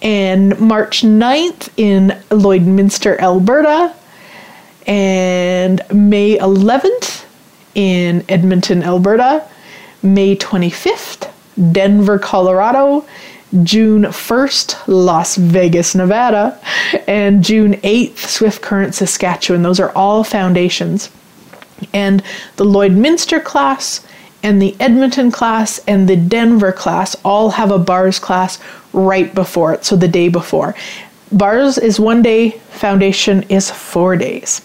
and 0.03 0.59
March 0.61 1.03
9th 1.03 1.71
in 1.77 2.09
Lloydminster, 2.31 3.18
Alberta, 3.18 3.95
and 4.87 5.83
May 5.93 6.39
11th 6.39 7.25
in 7.75 8.25
Edmonton, 8.29 8.83
Alberta, 8.83 9.47
May 10.03 10.37
25th, 10.37 11.31
Denver, 11.73 12.18
Colorado, 12.18 13.05
June 13.64 14.05
1st, 14.05 14.87
Las 14.87 15.37
Vegas, 15.37 15.95
Nevada, 15.95 16.59
and 17.07 17.43
June 17.43 17.75
8th, 17.75 18.18
Swift 18.18 18.62
Current, 18.62 18.95
Saskatchewan. 18.95 19.62
Those 19.62 19.81
are 19.81 19.91
all 19.93 20.23
foundations. 20.23 21.11
And 21.93 22.23
the 22.57 22.64
Lloydminster 22.64 23.43
class 23.43 24.07
and 24.43 24.62
the 24.62 24.77
Edmonton 24.81 25.31
class 25.31 25.81
and 25.87 26.09
the 26.09 26.16
Denver 26.16 26.73
class 26.73 27.16
all 27.25 27.51
have 27.51 27.71
a 27.71 27.79
bars 27.79 28.18
class 28.18 28.59
right 28.93 29.35
before 29.35 29.73
it, 29.75 29.85
so 29.85 29.97
the 29.97 30.09
day 30.09 30.29
before. 30.29 30.75
Bars 31.33 31.79
is 31.79 32.01
one 32.01 32.23
day, 32.23 32.51
foundation 32.71 33.43
is 33.45 33.71
four 33.71 34.16
days. 34.16 34.62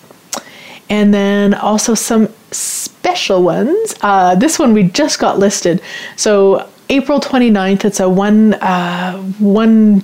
And 0.90 1.14
then 1.14 1.54
also 1.54 1.96
some 1.96 2.30
special 2.52 3.44
ones. 3.44 3.96
Uh, 4.02 4.36
this 4.36 4.60
one 4.60 4.74
we 4.74 4.84
just 4.84 5.20
got 5.20 5.40
listed. 5.40 5.82
So 6.16 6.70
April 6.90 7.20
29th, 7.20 7.86
it's 7.86 8.00
a 8.00 8.10
one 8.10 8.54
uh, 8.56 9.18
one 9.40 10.04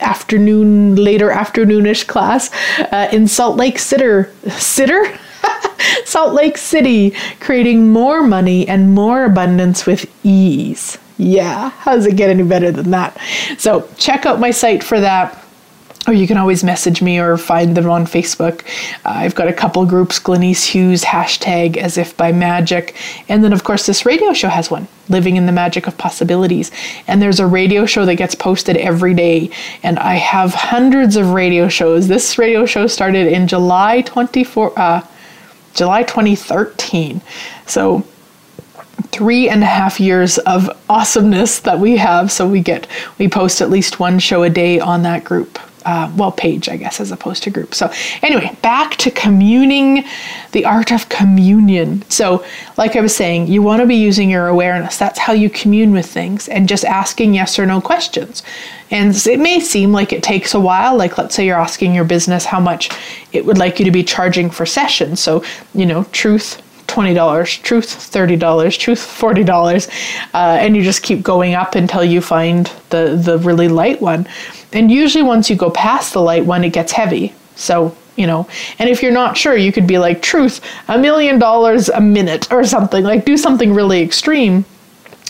afternoon, 0.00 0.96
later 0.96 1.30
afternoonish 1.30 2.06
class 2.06 2.50
uh, 2.92 3.08
in 3.12 3.28
Salt 3.28 3.56
Lake 3.56 3.78
Sitter. 3.78 4.32
Sitter? 4.48 5.18
Salt 6.04 6.34
Lake 6.34 6.58
City, 6.58 7.14
creating 7.40 7.88
more 7.88 8.22
money 8.22 8.68
and 8.68 8.94
more 8.94 9.24
abundance 9.24 9.86
with 9.86 10.10
ease. 10.24 10.98
Yeah, 11.16 11.70
how 11.70 11.94
does 11.94 12.06
it 12.06 12.16
get 12.16 12.30
any 12.30 12.42
better 12.42 12.70
than 12.70 12.90
that? 12.92 13.18
So 13.58 13.88
check 13.96 14.26
out 14.26 14.40
my 14.40 14.50
site 14.50 14.82
for 14.82 15.00
that 15.00 15.44
or 16.06 16.14
you 16.14 16.26
can 16.26 16.38
always 16.38 16.64
message 16.64 17.02
me 17.02 17.18
or 17.18 17.36
find 17.36 17.76
them 17.76 17.88
on 17.88 18.06
Facebook. 18.06 18.62
Uh, 19.04 19.10
I've 19.10 19.34
got 19.34 19.48
a 19.48 19.52
couple 19.52 19.84
groups, 19.84 20.18
Glenyce 20.18 20.66
Hughes, 20.66 21.04
hashtag 21.04 21.76
as 21.76 21.98
if 21.98 22.16
by 22.16 22.32
magic. 22.32 22.96
And 23.28 23.44
then, 23.44 23.52
of 23.52 23.64
course, 23.64 23.86
this 23.86 24.06
radio 24.06 24.32
show 24.32 24.48
has 24.48 24.70
one, 24.70 24.88
Living 25.10 25.36
in 25.36 25.44
the 25.44 25.52
Magic 25.52 25.86
of 25.86 25.98
Possibilities. 25.98 26.70
And 27.06 27.20
there's 27.20 27.38
a 27.38 27.46
radio 27.46 27.84
show 27.84 28.06
that 28.06 28.14
gets 28.16 28.34
posted 28.34 28.78
every 28.78 29.12
day. 29.12 29.50
And 29.82 29.98
I 29.98 30.14
have 30.14 30.54
hundreds 30.54 31.16
of 31.16 31.30
radio 31.30 31.68
shows. 31.68 32.08
This 32.08 32.38
radio 32.38 32.64
show 32.64 32.86
started 32.86 33.26
in 33.26 33.46
July 33.46 34.00
24, 34.00 34.78
uh, 34.78 35.06
July 35.74 36.02
2013. 36.02 37.20
So 37.66 38.06
three 39.12 39.50
and 39.50 39.62
a 39.62 39.66
half 39.66 40.00
years 40.00 40.38
of 40.38 40.70
awesomeness 40.88 41.60
that 41.60 41.78
we 41.78 41.98
have. 41.98 42.32
So 42.32 42.48
we 42.48 42.62
get, 42.62 42.86
we 43.18 43.28
post 43.28 43.60
at 43.60 43.68
least 43.68 44.00
one 44.00 44.18
show 44.18 44.42
a 44.42 44.50
day 44.50 44.80
on 44.80 45.02
that 45.02 45.24
group 45.24 45.58
uh, 45.84 46.12
well, 46.16 46.32
page, 46.32 46.68
I 46.68 46.76
guess, 46.76 47.00
as 47.00 47.10
opposed 47.10 47.42
to 47.44 47.50
group. 47.50 47.74
So, 47.74 47.90
anyway, 48.22 48.56
back 48.62 48.96
to 48.96 49.10
communing, 49.10 50.04
the 50.52 50.64
art 50.64 50.92
of 50.92 51.08
communion. 51.08 52.02
So, 52.10 52.44
like 52.76 52.96
I 52.96 53.00
was 53.00 53.14
saying, 53.14 53.48
you 53.48 53.62
want 53.62 53.80
to 53.80 53.86
be 53.86 53.96
using 53.96 54.30
your 54.30 54.48
awareness. 54.48 54.96
That's 54.96 55.18
how 55.18 55.32
you 55.32 55.50
commune 55.50 55.92
with 55.92 56.06
things 56.06 56.48
and 56.48 56.68
just 56.68 56.84
asking 56.84 57.34
yes 57.34 57.58
or 57.58 57.66
no 57.66 57.80
questions. 57.80 58.42
And 58.90 59.14
it 59.26 59.38
may 59.38 59.60
seem 59.60 59.92
like 59.92 60.12
it 60.12 60.22
takes 60.22 60.54
a 60.54 60.60
while. 60.60 60.96
Like, 60.96 61.16
let's 61.16 61.34
say 61.34 61.46
you're 61.46 61.60
asking 61.60 61.94
your 61.94 62.04
business 62.04 62.44
how 62.44 62.60
much 62.60 62.90
it 63.32 63.44
would 63.46 63.58
like 63.58 63.78
you 63.78 63.84
to 63.84 63.90
be 63.90 64.02
charging 64.02 64.50
for 64.50 64.66
sessions. 64.66 65.20
So, 65.20 65.44
you 65.74 65.86
know, 65.86 66.04
truth, 66.04 66.60
$20, 66.90 67.62
truth 67.62 67.86
$30, 67.86 68.78
truth 68.78 68.98
$40, 68.98 69.88
uh, 70.34 70.36
and 70.36 70.76
you 70.76 70.82
just 70.82 71.02
keep 71.02 71.22
going 71.22 71.54
up 71.54 71.74
until 71.74 72.04
you 72.04 72.20
find 72.20 72.66
the, 72.90 73.20
the 73.22 73.38
really 73.38 73.68
light 73.68 74.00
one. 74.00 74.26
And 74.72 74.90
usually, 74.90 75.22
once 75.24 75.50
you 75.50 75.56
go 75.56 75.70
past 75.70 76.12
the 76.12 76.22
light 76.22 76.44
one, 76.44 76.64
it 76.64 76.72
gets 76.72 76.92
heavy. 76.92 77.34
So, 77.56 77.96
you 78.16 78.26
know, 78.26 78.48
and 78.78 78.88
if 78.88 79.02
you're 79.02 79.12
not 79.12 79.36
sure, 79.36 79.56
you 79.56 79.72
could 79.72 79.86
be 79.86 79.98
like, 79.98 80.22
truth, 80.22 80.60
a 80.88 80.98
million 80.98 81.38
dollars 81.38 81.88
a 81.88 82.00
minute 82.00 82.52
or 82.52 82.64
something, 82.64 83.04
like 83.04 83.24
do 83.24 83.36
something 83.36 83.72
really 83.72 84.02
extreme 84.02 84.64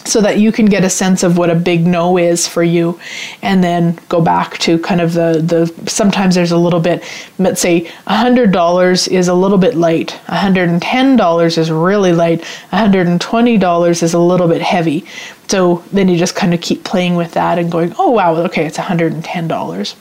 so 0.05 0.21
that 0.21 0.39
you 0.39 0.51
can 0.51 0.67
get 0.67 0.85
a 0.85 0.91
sense 0.91 1.23
of 1.23 1.37
what 1.37 1.51
a 1.51 1.55
big 1.55 1.87
no 1.87 2.17
is 2.17 2.47
for 2.47 2.63
you 2.63 2.99
and 3.43 3.63
then 3.63 3.99
go 4.09 4.21
back 4.21 4.59
to 4.59 4.79
kind 4.79 5.01
of 5.01 5.13
the 5.13 5.41
the 5.45 5.91
sometimes 5.91 6.35
there's 6.35 6.53
a 6.53 6.57
little 6.57 6.81
bit 6.81 7.05
let's 7.39 7.61
say 7.61 7.83
$100 8.07 9.09
is 9.09 9.29
a 9.29 9.35
little 9.35 9.59
bit 9.59 9.75
light 9.75 10.19
$110 10.27 11.59
is 11.59 11.71
really 11.71 12.13
light 12.13 12.41
$120 12.73 14.03
is 14.03 14.15
a 14.15 14.19
little 14.19 14.49
bit 14.49 14.63
heavy. 14.63 15.05
So 15.49 15.85
then 15.93 16.09
you 16.09 16.17
just 16.17 16.37
kind 16.37 16.55
of 16.55 16.61
keep 16.61 16.85
playing 16.85 17.17
with 17.17 17.33
that 17.33 17.59
and 17.59 17.71
going 17.71 17.95
oh 17.99 18.11
wow 18.11 18.35
okay 18.37 18.67
it's 18.67 18.79
$110 18.79 19.95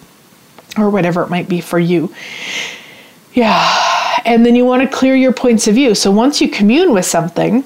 or 0.78 0.90
whatever 0.90 1.24
it 1.24 1.30
might 1.30 1.50
be 1.50 1.62
for 1.62 1.80
you. 1.80 2.14
Yeah 3.34 3.90
and 4.26 4.46
then 4.46 4.56
you 4.56 4.66
want 4.66 4.82
to 4.82 4.96
clear 4.96 5.16
your 5.16 5.34
points 5.34 5.68
of 5.68 5.76
view. 5.76 5.96
So 5.96 6.12
once 6.12 6.42
you 6.42 6.50
commune 6.50 6.94
with 6.94 7.06
something 7.06 7.64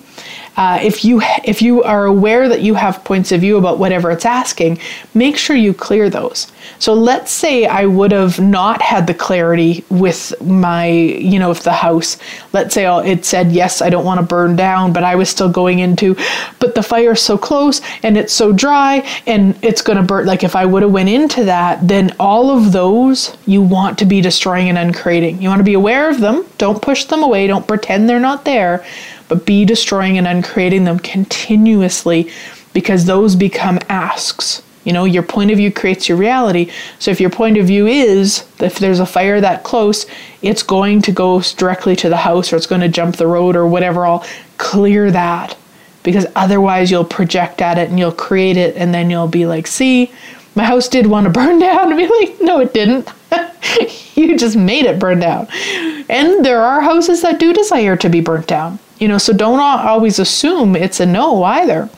uh, 0.56 0.80
if 0.82 1.04
you 1.04 1.22
if 1.44 1.62
you 1.62 1.84
are 1.84 2.06
aware 2.06 2.48
that 2.48 2.62
you 2.62 2.76
have 2.76 3.04
points 3.04 3.32
of 3.32 3.42
view 3.42 3.58
about 3.58 3.80
whatever 3.80 4.12
it's 4.12 4.26
asking, 4.26 4.78
make 5.14 5.38
sure 5.38 5.56
you 5.56 5.74
clear 5.74 6.10
those. 6.10 6.52
So 6.80 6.94
let's 6.94 7.32
say 7.32 7.66
I 7.66 7.86
would 7.86 8.12
have 8.12 8.40
not 8.40 8.82
had 8.82 9.08
the 9.08 9.14
clarity 9.14 9.84
with 9.90 10.34
my, 10.42 10.88
you 10.88 11.40
know, 11.40 11.52
if 11.52 11.64
the 11.64 11.72
house, 11.72 12.18
let's 12.54 12.74
say 12.74 12.86
it 13.10 13.26
said 13.26 13.52
yes, 13.52 13.82
I 13.82 13.90
don't 13.90 14.06
want 14.06 14.20
to 14.20 14.26
burn 14.26 14.56
down, 14.56 14.94
but 14.94 15.04
I 15.04 15.16
was 15.16 15.30
still 15.30 15.50
going 15.50 15.80
into, 15.80 16.16
but 16.60 16.76
the 16.76 16.84
fire's 16.84 17.22
so 17.22 17.38
close 17.38 17.82
and 18.04 18.18
it's 18.18 18.34
so 18.34 18.52
dry 18.54 19.08
and 19.26 19.58
it's 19.64 19.82
going 19.82 19.98
to 19.98 20.04
burn. 20.04 20.26
Like 20.26 20.44
if 20.44 20.56
I 20.56 20.66
would 20.66 20.84
have 20.84 20.92
went 20.92 21.10
into 21.10 21.44
that, 21.46 21.86
then 21.88 22.16
all 22.20 22.56
of 22.56 22.72
those 22.72 23.36
you 23.46 23.62
want 23.62 23.98
to 24.00 24.06
be 24.06 24.22
destroying 24.22 24.70
and 24.70 24.78
uncreating. 24.78 25.42
You 25.42 25.50
want 25.50 25.60
to 25.60 25.66
be 25.66 25.74
aware 25.74 26.10
of 26.10 26.20
them. 26.20 26.46
Don't 26.58 26.82
push 26.82 27.06
them 27.06 27.24
away. 27.24 27.48
Don't 27.48 27.68
pretend 27.68 28.08
they're 28.08 28.20
not 28.20 28.46
there 28.46 28.86
but 29.34 29.48
be 29.48 29.66
destroying 29.66 30.20
and 30.20 30.28
uncreating 30.28 30.84
them 30.84 31.00
continuously 31.00 32.30
because 32.72 33.06
those 33.06 33.36
become 33.36 33.80
asks. 33.90 34.62
You 34.84 34.94
know, 34.94 35.06
your 35.06 35.24
point 35.24 35.50
of 35.50 35.58
view 35.58 35.72
creates 35.72 36.08
your 36.08 36.20
reality. 36.20 36.70
So 37.00 37.10
if 37.10 37.20
your 37.20 37.32
point 37.32 37.58
of 37.58 37.66
view 37.66 37.88
is 37.88 38.46
if 38.60 38.78
there's 38.78 39.00
a 39.00 39.08
fire 39.08 39.42
that 39.42 39.64
close, 39.64 40.06
it's 40.44 40.62
going 40.62 41.02
to 41.04 41.12
go 41.12 41.42
directly 41.42 41.96
to 41.96 42.10
the 42.10 42.18
house 42.18 42.54
or 42.54 42.58
it's 42.58 42.68
going 42.68 42.82
to 42.82 42.90
jump 42.90 43.16
the 43.16 43.26
road 43.26 43.56
or 43.56 43.66
whatever, 43.66 44.06
I'll 44.06 44.24
clear 44.58 45.10
that. 45.10 45.58
Because 46.04 46.28
otherwise 46.36 46.92
you'll 46.92 47.04
project 47.04 47.60
at 47.60 47.80
it 47.80 47.90
and 47.90 47.98
you'll 47.98 48.12
create 48.12 48.58
it 48.58 48.76
and 48.76 48.94
then 48.94 49.10
you'll 49.10 49.28
be 49.28 49.48
like, 49.48 49.66
see, 49.66 50.12
my 50.54 50.64
house 50.64 50.88
did 50.88 51.08
want 51.08 51.26
to 51.26 51.32
burn 51.40 51.58
down. 51.58 51.92
And 51.92 51.98
be 51.98 52.08
like, 52.08 52.40
no, 52.40 52.60
it 52.60 52.72
didn't. 52.74 53.10
you 54.16 54.38
just 54.38 54.58
made 54.58 54.86
it 54.86 55.00
burn 55.00 55.20
down. 55.20 55.48
And 56.08 56.46
there 56.46 56.62
are 56.62 56.82
houses 56.82 57.24
that 57.24 57.40
do 57.40 57.52
desire 57.52 57.98
to 57.98 58.10
be 58.10 58.22
burnt 58.22 58.46
down. 58.46 58.78
You 59.00 59.08
know, 59.08 59.18
so 59.18 59.34
don't 59.34 59.60
always 59.60 60.20
assume 60.20 60.76
it's 60.76 61.00
a 61.00 61.06
no 61.06 61.44
either, 61.44 61.90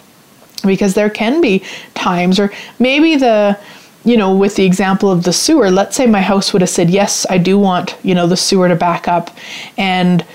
because 0.65 0.93
there 0.95 1.09
can 1.09 1.41
be 1.41 1.63
times, 1.93 2.39
or 2.39 2.51
maybe 2.79 3.15
the, 3.15 3.59
you 4.03 4.17
know, 4.17 4.35
with 4.35 4.55
the 4.55 4.65
example 4.65 5.11
of 5.11 5.23
the 5.23 5.33
sewer, 5.33 5.69
let's 5.69 5.95
say 5.95 6.07
my 6.07 6.21
house 6.21 6.53
would 6.53 6.61
have 6.61 6.69
said, 6.69 6.89
yes, 6.89 7.25
I 7.29 7.37
do 7.37 7.59
want, 7.59 7.97
you 8.03 8.15
know, 8.15 8.25
the 8.25 8.37
sewer 8.37 8.67
to 8.69 8.75
back 8.75 9.07
up. 9.07 9.35
And, 9.77 10.25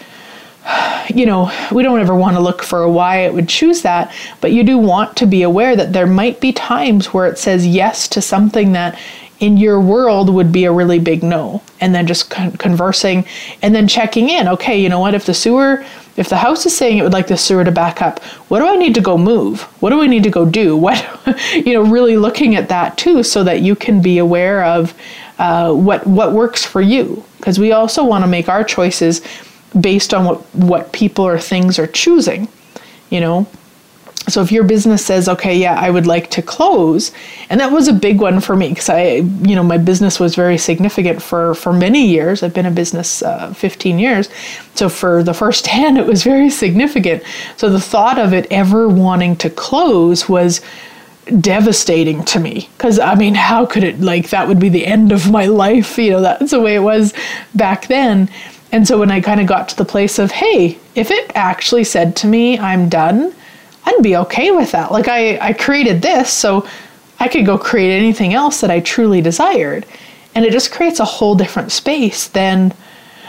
you 1.13 1.27
know, 1.27 1.51
we 1.73 1.83
don't 1.83 1.99
ever 1.99 2.15
want 2.15 2.37
to 2.37 2.43
look 2.43 2.63
for 2.63 2.89
why 2.89 3.21
it 3.21 3.35
would 3.35 3.49
choose 3.49 3.83
that, 3.83 4.15
but 4.41 4.53
you 4.53 4.63
do 4.63 4.79
want 4.79 5.17
to 5.17 5.27
be 5.27 5.43
aware 5.43 5.75
that 5.75 5.93
there 5.93 6.07
might 6.07 6.41
be 6.41 6.53
times 6.53 7.13
where 7.13 7.27
it 7.27 7.39
says 7.39 7.67
yes 7.67 8.07
to 8.09 8.21
something 8.21 8.73
that 8.73 8.97
in 9.41 9.57
your 9.57 9.81
world 9.81 10.33
would 10.33 10.53
be 10.53 10.65
a 10.65 10.73
really 10.73 10.99
big 10.99 11.23
no. 11.23 11.63
And 11.81 11.95
then 11.95 12.07
just 12.07 12.31
con- 12.31 12.53
conversing 12.53 13.25
and 13.63 13.75
then 13.75 13.89
checking 13.89 14.29
in. 14.29 14.47
Okay, 14.49 14.81
you 14.81 14.89
know 14.89 15.01
what? 15.01 15.15
If 15.15 15.27
the 15.27 15.35
sewer 15.35 15.85
if 16.17 16.29
the 16.29 16.37
house 16.37 16.67
is 16.67 16.77
saying 16.77 16.99
it 16.99 17.03
would 17.03 17.15
like 17.15 17.29
the 17.29 17.37
sewer 17.37 17.65
to 17.65 17.71
back 17.71 18.03
up, 18.03 18.23
what 18.49 18.59
do 18.59 18.67
I 18.67 18.77
need 18.77 18.95
to 18.97 19.01
go 19.01 19.17
move? 19.17 19.63
What 19.81 19.89
do 19.89 20.03
I 20.03 20.07
need 20.07 20.23
to 20.25 20.31
go 20.31 20.45
do? 20.45 20.77
What, 20.81 21.03
you 21.55 21.73
know, 21.73 21.83
really 21.83 22.17
looking 22.17 22.57
at 22.57 22.69
that 22.69 22.99
too, 22.99 23.23
so 23.23 23.45
that 23.45 23.63
you 23.63 23.75
can 23.75 24.03
be 24.03 24.19
aware 24.19 24.65
of 24.65 24.95
uh, 25.39 25.73
what 25.73 26.07
what 26.07 26.33
works 26.33 26.65
for 26.65 26.83
you. 26.83 27.25
Because 27.39 27.59
we 27.59 27.73
also 27.73 28.05
want 28.05 28.23
to 28.23 28.29
make 28.29 28.49
our 28.49 28.65
choices 28.65 29.23
based 29.81 30.13
on 30.13 30.25
what 30.27 30.41
what 30.55 30.93
people 30.93 31.27
or 31.27 31.39
things 31.39 31.79
are 31.79 31.87
choosing. 31.87 32.49
You 33.09 33.21
know, 33.21 33.47
so 34.33 34.43
if 34.43 34.53
your 34.53 34.65
business 34.65 35.05
says, 35.05 35.29
okay, 35.29 35.57
yeah, 35.57 35.75
I 35.79 35.91
would 35.91 36.07
like 36.07 36.31
to 36.31 36.43
close, 36.43 37.13
and 37.49 37.61
that 37.61 37.73
was 37.73 37.89
a 37.89 37.93
big 37.93 38.21
one 38.21 38.41
for 38.41 38.57
me 38.57 38.69
because 38.69 38.89
I, 38.89 39.15
you 39.43 39.55
know, 39.55 39.63
my 39.63 39.79
business 39.79 40.21
was 40.21 40.35
very 40.35 40.59
significant 40.59 41.23
for 41.23 41.55
for 41.55 41.73
many 41.73 42.07
years. 42.07 42.43
I've 42.43 42.55
been 42.55 42.67
a 42.67 42.71
business 42.71 43.23
uh, 43.23 43.53
15 43.55 43.99
years, 43.99 44.29
so 44.75 44.89
for 44.89 45.23
the 45.23 45.35
first 45.35 45.65
10, 45.67 45.97
it 45.97 46.07
was 46.07 46.23
very 46.23 46.51
significant. 46.51 47.23
So 47.57 47.71
the 47.71 47.81
thought 47.81 48.19
of 48.19 48.33
it 48.33 48.47
ever 48.51 48.89
wanting 48.89 49.37
to 49.37 49.51
close 49.51 50.29
was 50.29 50.61
devastating 51.41 52.25
to 52.25 52.41
me 52.41 52.69
because 52.77 52.99
I 52.99 53.15
mean, 53.15 53.35
how 53.35 53.65
could 53.67 53.85
it 53.85 54.01
like 54.01 54.31
that 54.31 54.49
would 54.49 54.59
be 54.59 54.69
the 54.69 54.87
end 54.87 55.13
of 55.13 55.31
my 55.31 55.47
life? 55.65 55.99
You 55.99 56.13
know, 56.13 56.21
that's 56.21 56.51
the 56.51 56.61
way 56.61 56.75
it 56.75 56.81
was 56.81 57.15
back 57.55 57.87
then. 57.87 58.29
And 58.73 58.87
so 58.87 58.99
when 58.99 59.11
I 59.11 59.21
kind 59.21 59.41
of 59.41 59.49
got 59.49 59.69
to 59.71 59.77
the 59.77 59.85
place 59.85 60.21
of, 60.21 60.31
hey, 60.31 60.79
if 60.95 61.11
it 61.11 61.33
actually 61.35 61.83
said 61.83 62.15
to 62.17 62.29
me, 62.29 62.57
I'm 62.57 62.89
done 62.89 63.35
I'd 63.85 64.03
be 64.03 64.17
okay 64.17 64.51
with 64.51 64.73
that. 64.73 64.93
Like 64.93 65.09
I, 65.09 65.39
I 65.39 65.53
created 65.53 66.03
this, 66.03 66.31
so 66.31 66.67
I 67.19 67.29
could 67.29 67.47
go 67.47 67.59
create 67.59 67.97
anything 67.97 68.35
else 68.35 68.61
that 68.61 68.71
I 68.71 68.81
truly 68.81 69.21
desired. 69.21 69.87
And 70.35 70.45
it 70.45 70.53
just 70.53 70.73
creates 70.73 71.01
a 71.01 71.05
whole 71.05 71.35
different 71.35 71.73
space 71.73 72.29
than, 72.29 72.73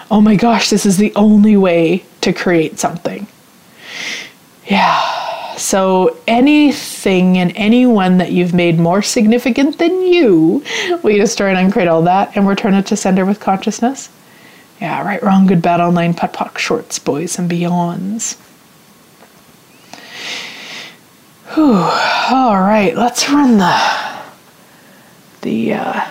oh 0.10 0.22
my 0.22 0.36
gosh, 0.36 0.70
this 0.70 0.86
is 0.86 0.98
the 0.98 1.14
only 1.16 1.58
way 1.58 2.06
to 2.22 2.32
create 2.32 2.80
something. 2.80 3.28
Yeah. 4.66 5.56
So 5.58 6.18
anything 6.28 7.38
and 7.38 7.52
anyone 7.56 8.18
that 8.18 8.32
you've 8.32 8.54
made 8.54 8.80
more 8.80 9.02
significant 9.02 9.78
than 9.78 10.02
you, 10.02 10.64
we 11.04 11.18
destroy 11.18 11.50
and 11.50 11.58
uncreate 11.58 11.88
all 11.88 12.04
that 12.04 12.36
and 12.36 12.48
return 12.48 12.74
it 12.74 12.86
to 12.88 12.96
sender 12.96 13.26
with 13.26 13.40
consciousness. 13.40 14.10
Yeah, 14.80 15.04
right, 15.06 15.22
wrong, 15.22 15.46
good, 15.46 15.62
bad, 15.62 15.80
online, 15.80 16.16
POD, 16.16 16.34
POC, 16.34 16.58
shorts, 16.58 16.98
boys, 16.98 17.38
and 17.38 17.50
beyonds. 17.50 18.38
Whew. 21.54 21.74
All 21.74 22.62
right, 22.62 22.94
let's 22.96 23.30
run 23.30 23.58
the 23.58 23.92
the 25.42 25.74
uh, 25.74 26.08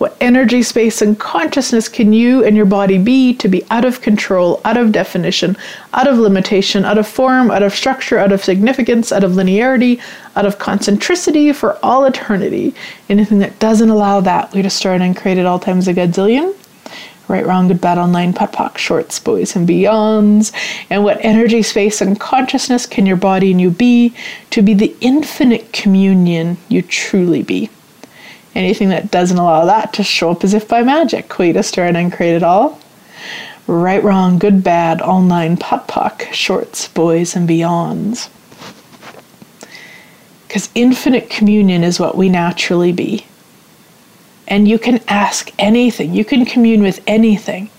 what 0.00 0.16
energy, 0.20 0.62
space, 0.62 1.02
and 1.02 1.18
consciousness 1.18 1.88
can 1.88 2.12
you 2.12 2.44
and 2.44 2.56
your 2.56 2.66
body 2.66 2.96
be 2.96 3.34
to 3.34 3.48
be 3.48 3.64
out 3.70 3.84
of 3.84 4.00
control, 4.00 4.60
out 4.64 4.76
of 4.76 4.92
definition, 4.92 5.56
out 5.92 6.08
of 6.08 6.18
limitation, 6.18 6.84
out 6.84 6.96
of 6.96 7.06
form, 7.06 7.50
out 7.50 7.62
of 7.62 7.74
structure, 7.74 8.18
out 8.18 8.32
of 8.32 8.42
significance, 8.42 9.12
out 9.12 9.24
of 9.24 9.32
linearity, 9.32 10.00
out 10.36 10.46
of 10.46 10.58
concentricity 10.58 11.54
for 11.54 11.78
all 11.82 12.04
eternity? 12.06 12.74
Anything 13.08 13.40
that 13.40 13.58
doesn't 13.58 13.90
allow 13.90 14.20
that, 14.20 14.52
we 14.52 14.62
destroy 14.62 14.94
and 14.94 15.02
uncreate 15.02 15.38
it 15.38 15.46
all 15.46 15.58
times 15.58 15.86
a 15.86 15.94
godzillion. 15.94 16.54
Right, 17.30 17.46
wrong, 17.46 17.68
good, 17.68 17.80
bad, 17.80 17.96
online, 17.96 18.32
POD, 18.32 18.52
POC, 18.52 18.76
shorts, 18.76 19.20
boys, 19.20 19.54
and 19.54 19.68
beyonds. 19.68 20.52
And 20.90 21.04
what 21.04 21.24
energy, 21.24 21.62
space, 21.62 22.00
and 22.00 22.18
consciousness 22.18 22.86
can 22.86 23.06
your 23.06 23.16
body 23.16 23.52
and 23.52 23.60
you 23.60 23.70
be 23.70 24.12
to 24.50 24.62
be 24.62 24.74
the 24.74 24.96
infinite 25.00 25.72
communion 25.72 26.56
you 26.68 26.82
truly 26.82 27.44
be? 27.44 27.70
Anything 28.56 28.88
that 28.88 29.12
doesn't 29.12 29.38
allow 29.38 29.64
that 29.64 29.92
to 29.92 30.02
show 30.02 30.32
up 30.32 30.42
as 30.42 30.54
if 30.54 30.66
by 30.66 30.82
magic, 30.82 31.38
we 31.38 31.52
destroy 31.52 31.84
and 31.84 31.96
uncreate 31.96 32.34
it 32.34 32.42
all. 32.42 32.80
Right, 33.68 34.02
wrong, 34.02 34.40
good, 34.40 34.64
bad, 34.64 35.00
all 35.00 35.22
nine, 35.22 35.56
POD, 35.56 35.86
POC, 35.86 36.32
shorts, 36.32 36.88
boys, 36.88 37.36
and 37.36 37.48
beyonds. 37.48 38.28
Because 40.48 40.68
infinite 40.74 41.30
communion 41.30 41.84
is 41.84 42.00
what 42.00 42.16
we 42.16 42.28
naturally 42.28 42.90
be. 42.90 43.24
And 44.50 44.68
you 44.68 44.78
can 44.78 45.00
ask 45.08 45.50
anything, 45.58 46.12
you 46.12 46.24
can 46.24 46.44
commune 46.44 46.82
with 46.82 47.00
anything. 47.06 47.70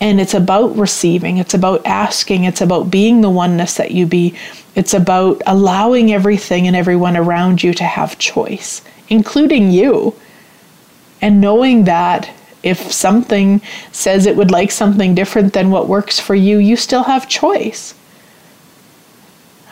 And 0.00 0.20
it's 0.20 0.34
about 0.34 0.76
receiving, 0.76 1.38
it's 1.38 1.54
about 1.54 1.84
asking, 1.86 2.44
it's 2.44 2.60
about 2.60 2.90
being 2.90 3.20
the 3.20 3.30
oneness 3.30 3.74
that 3.76 3.90
you 3.92 4.06
be. 4.06 4.34
It's 4.74 4.94
about 4.94 5.42
allowing 5.46 6.12
everything 6.12 6.66
and 6.66 6.76
everyone 6.76 7.16
around 7.16 7.62
you 7.62 7.72
to 7.74 7.84
have 7.84 8.18
choice 8.18 8.82
including 9.12 9.70
you. 9.70 10.14
And 11.20 11.40
knowing 11.40 11.84
that 11.84 12.30
if 12.62 12.90
something 12.90 13.60
says 13.92 14.26
it 14.26 14.36
would 14.36 14.50
like 14.50 14.70
something 14.70 15.14
different 15.14 15.52
than 15.52 15.70
what 15.70 15.86
works 15.86 16.18
for 16.18 16.34
you, 16.34 16.58
you 16.58 16.76
still 16.76 17.04
have 17.04 17.28
choice. 17.28 17.94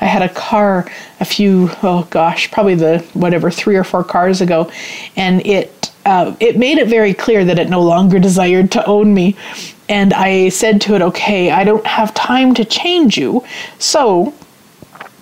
I 0.01 0.07
had 0.07 0.23
a 0.23 0.29
car 0.29 0.91
a 1.21 1.25
few, 1.25 1.71
oh 1.83 2.07
gosh, 2.11 2.51
probably 2.51 2.75
the 2.75 2.99
whatever 3.13 3.51
three 3.51 3.77
or 3.77 3.85
four 3.85 4.03
cars 4.05 4.41
ago, 4.41 4.71
and 5.17 5.45
it 5.47 5.93
uh, 6.07 6.35
it 6.41 6.57
made 6.57 6.79
it 6.79 6.89
very 6.89 7.13
clear 7.13 7.45
that 7.45 7.59
it 7.59 7.69
no 7.69 7.83
longer 7.83 8.19
desired 8.29 8.73
to 8.73 8.85
own 8.87 9.13
me. 9.13 9.37
And 9.89 10.15
I 10.15 10.49
said 10.51 10.81
to 10.83 10.95
it, 10.95 11.03
"Okay, 11.03 11.51
I 11.51 11.65
don't 11.65 11.87
have 11.87 12.15
time 12.15 12.55
to 12.55 12.65
change 12.65 13.19
you, 13.19 13.45
so 13.79 14.33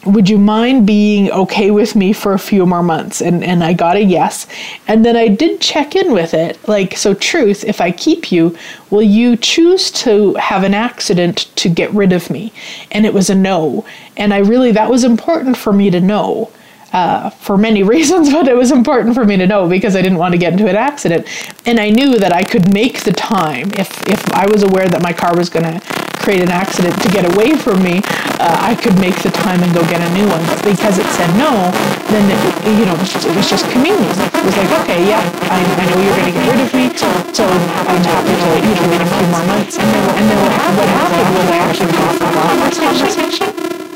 would 0.09 0.29
you 0.29 0.39
mind 0.39 0.87
being 0.87 1.31
okay 1.31 1.71
with 1.71 1.95
me 1.95 2.13
for 2.13 2.33
a 2.33 2.39
few 2.39 2.65
more 2.67 2.83
months? 2.83 3.21
And, 3.21 3.45
and 3.45 3.63
I 3.63 3.73
got 3.75 3.97
a 3.97 4.03
yes. 4.03 4.47
And 4.87 5.05
then 5.05 5.17
I 5.17 5.29
did 5.29 5.61
check 5.61 5.95
in 5.95 6.13
with 6.13 6.35
it. 6.35 6.59
Like, 6.67 6.97
so, 6.97 7.15
truth, 7.15 7.65
if 7.65 7.81
I 7.81 7.91
keep 7.91 8.33
you, 8.33 8.57
will 8.91 9.03
you 9.03 9.37
choose 9.37 9.91
to 9.93 10.35
have 10.35 10.65
an 10.65 10.75
accident 10.75 11.55
to 11.57 11.69
get 11.69 11.93
rid 11.93 12.13
of 12.13 12.31
me? 12.31 12.53
And 12.91 13.05
it 13.05 13.15
was 13.15 13.29
a 13.29 13.35
no. 13.35 13.85
And 14.17 14.33
I 14.33 14.39
really, 14.39 14.73
that 14.73 14.91
was 14.91 15.05
important 15.05 15.57
for 15.57 15.73
me 15.73 15.91
to 15.91 16.01
know 16.01 16.51
uh, 16.93 17.31
for 17.31 17.57
many 17.57 17.83
reasons, 17.95 18.33
but 18.33 18.49
it 18.49 18.57
was 18.57 18.71
important 18.71 19.15
for 19.15 19.25
me 19.25 19.37
to 19.37 19.47
know 19.47 19.69
because 19.69 19.97
I 19.97 20.03
didn't 20.03 20.19
want 20.19 20.33
to 20.33 20.39
get 20.39 20.53
into 20.53 20.69
an 20.69 20.77
accident. 20.77 21.27
And 21.67 21.79
I 21.79 21.91
knew 21.91 22.19
that 22.19 22.33
I 22.33 22.43
could 22.43 22.73
make 22.73 23.03
the 23.05 23.13
time 23.13 23.71
if, 23.75 23.91
if 24.09 24.33
I 24.33 24.47
was 24.47 24.63
aware 24.63 24.89
that 24.89 25.03
my 25.03 25.13
car 25.13 25.37
was 25.37 25.51
going 25.51 25.65
to 25.65 25.81
create 26.19 26.43
an 26.43 26.51
accident 26.51 26.93
to 27.01 27.09
get 27.09 27.25
away 27.25 27.57
from 27.57 27.81
me, 27.83 28.03
uh, 28.37 28.57
I 28.61 28.75
could 28.75 28.99
make 29.01 29.17
the 29.23 29.31
time 29.31 29.63
and 29.63 29.73
go 29.73 29.81
get 29.89 30.05
a 30.05 30.11
new 30.13 30.29
one. 30.29 30.45
But 30.45 30.61
because 30.61 30.99
it 30.99 31.09
said 31.17 31.31
no, 31.41 31.73
then 32.13 32.29
it, 32.29 32.41
you 32.77 32.85
know 32.85 32.93
it 32.93 33.33
was 33.33 33.49
just 33.49 33.65
convenient. 33.73 34.13
It 34.37 34.45
was 34.45 34.57
like, 34.57 34.69
okay, 34.85 35.09
yeah, 35.09 35.25
I, 35.49 35.65
I 35.65 35.85
know 35.89 35.97
you're 36.05 36.13
going 36.13 36.29
to 36.29 36.37
get 36.37 36.45
rid 36.45 36.61
of 36.61 36.69
me, 36.77 36.93
so 37.33 37.49
I'm 37.49 38.05
happy 38.05 38.35
to 38.37 38.49
you 38.61 38.75
know 38.77 38.85
wait 38.93 39.01
a 39.01 39.09
few 39.09 39.27
more 39.33 39.45
months. 39.49 39.81
And 39.81 39.89
then, 39.89 40.05
and 40.21 40.25
then 40.29 40.39
what, 40.45 40.53
what 40.77 40.89
happened 41.01 41.33
was 41.33 41.49
I 41.49 41.59
actually 41.65 41.93
got 41.97 42.13
the 42.21 43.88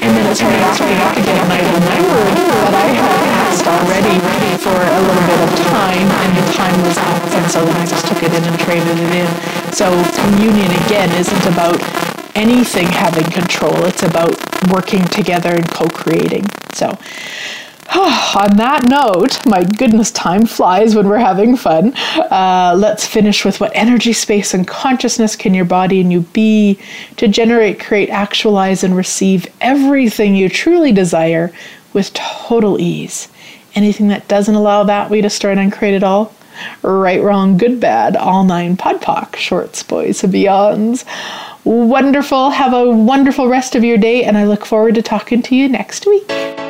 and 0.00 0.10
then 0.16 0.24
it 0.30 0.36
turned 0.36 0.54
out 0.62 0.78
we 0.80 0.94
have 0.98 1.14
to 1.14 1.22
get 1.22 1.38
my 1.48 1.58
remembered 1.58 2.36
that 2.64 2.74
I 2.74 2.88
had 2.94 3.20
asked 3.46 3.66
already 3.66 4.16
for 4.62 4.74
a 4.74 5.00
little 5.02 5.26
bit 5.26 5.40
of 5.42 5.50
time, 5.70 6.08
and 6.08 6.30
the 6.38 6.46
time 6.54 6.78
was 6.82 6.96
up, 6.98 7.22
and 7.34 7.46
so 7.50 7.60
I 7.66 7.84
just 7.86 8.06
took 8.06 8.22
it 8.22 8.32
in 8.34 8.44
and 8.44 8.58
traded 8.60 8.98
it 8.98 9.12
in. 9.14 9.30
So 9.72 9.90
communion 10.18 10.70
again 10.86 11.10
isn't 11.18 11.46
about 11.46 11.78
anything 12.34 12.86
having 12.86 13.26
control. 13.30 13.84
It's 13.84 14.02
about 14.02 14.34
working 14.70 15.04
together 15.06 15.54
and 15.54 15.68
co-creating. 15.68 16.46
So 16.74 16.98
on 17.94 18.56
that 18.58 18.86
note, 18.86 19.46
my 19.46 19.64
goodness, 19.64 20.10
time 20.10 20.44
flies 20.44 20.94
when 20.94 21.08
we're 21.08 21.16
having 21.16 21.56
fun. 21.56 21.94
Uh, 22.30 22.74
let's 22.76 23.06
finish 23.06 23.46
with 23.46 23.60
what 23.60 23.72
energy, 23.74 24.12
space, 24.12 24.52
and 24.52 24.68
consciousness 24.68 25.34
can 25.34 25.54
your 25.54 25.64
body 25.64 26.00
and 26.02 26.12
you 26.12 26.20
be 26.20 26.78
to 27.16 27.26
generate, 27.26 27.80
create, 27.80 28.10
actualize, 28.10 28.84
and 28.84 28.94
receive 28.94 29.46
everything 29.62 30.34
you 30.34 30.50
truly 30.50 30.92
desire 30.92 31.50
with 31.94 32.12
total 32.12 32.78
ease. 32.78 33.28
Anything 33.74 34.08
that 34.08 34.28
doesn't 34.28 34.54
allow 34.54 34.84
that, 34.84 35.08
we 35.08 35.22
destroy 35.22 35.52
and 35.52 35.72
create 35.72 35.94
it 35.94 36.02
all. 36.02 36.34
Right, 36.82 37.22
wrong, 37.22 37.56
good, 37.56 37.80
bad, 37.80 38.16
all 38.16 38.44
nine 38.44 38.76
POD 38.76 39.00
POC, 39.00 39.36
shorts, 39.36 39.82
boys, 39.82 40.22
and 40.22 40.32
beyonds. 40.32 41.06
Wonderful. 41.64 42.50
Have 42.50 42.74
a 42.74 42.90
wonderful 42.90 43.48
rest 43.48 43.74
of 43.74 43.84
your 43.84 43.96
day, 43.96 44.24
and 44.24 44.36
I 44.36 44.44
look 44.44 44.66
forward 44.66 44.96
to 44.96 45.02
talking 45.02 45.40
to 45.42 45.56
you 45.56 45.70
next 45.70 46.06
week. 46.06 46.67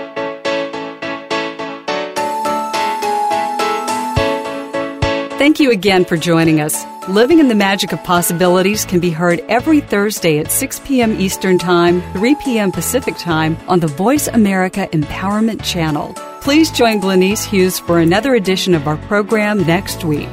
Thank 5.39 5.61
you 5.61 5.71
again 5.71 6.05
for 6.05 6.17
joining 6.17 6.61
us. 6.61 6.85
Living 7.09 7.39
in 7.39 7.47
the 7.47 7.55
Magic 7.55 7.93
of 7.93 8.03
Possibilities 8.03 8.85
can 8.85 8.99
be 8.99 9.11
heard 9.11 9.39
every 9.49 9.81
Thursday 9.81 10.41
at 10.41 10.51
6 10.51 10.81
p.m. 10.81 11.13
Eastern 11.21 11.59
Time, 11.59 12.03
3 12.15 12.35
p.m. 12.45 12.73
Pacific 12.73 13.17
Time 13.17 13.57
on 13.69 13.79
the 13.79 13.87
Voice 13.87 14.27
America 14.27 14.89
Empowerment 14.91 15.63
Channel. 15.63 16.13
Please 16.41 16.73
join 16.73 17.01
Glenyce 17.01 17.45
Hughes 17.45 17.79
for 17.79 18.01
another 18.01 18.35
edition 18.35 18.75
of 18.75 18.89
our 18.89 18.97
program 18.97 19.65
next 19.65 20.03
week. 20.03 20.29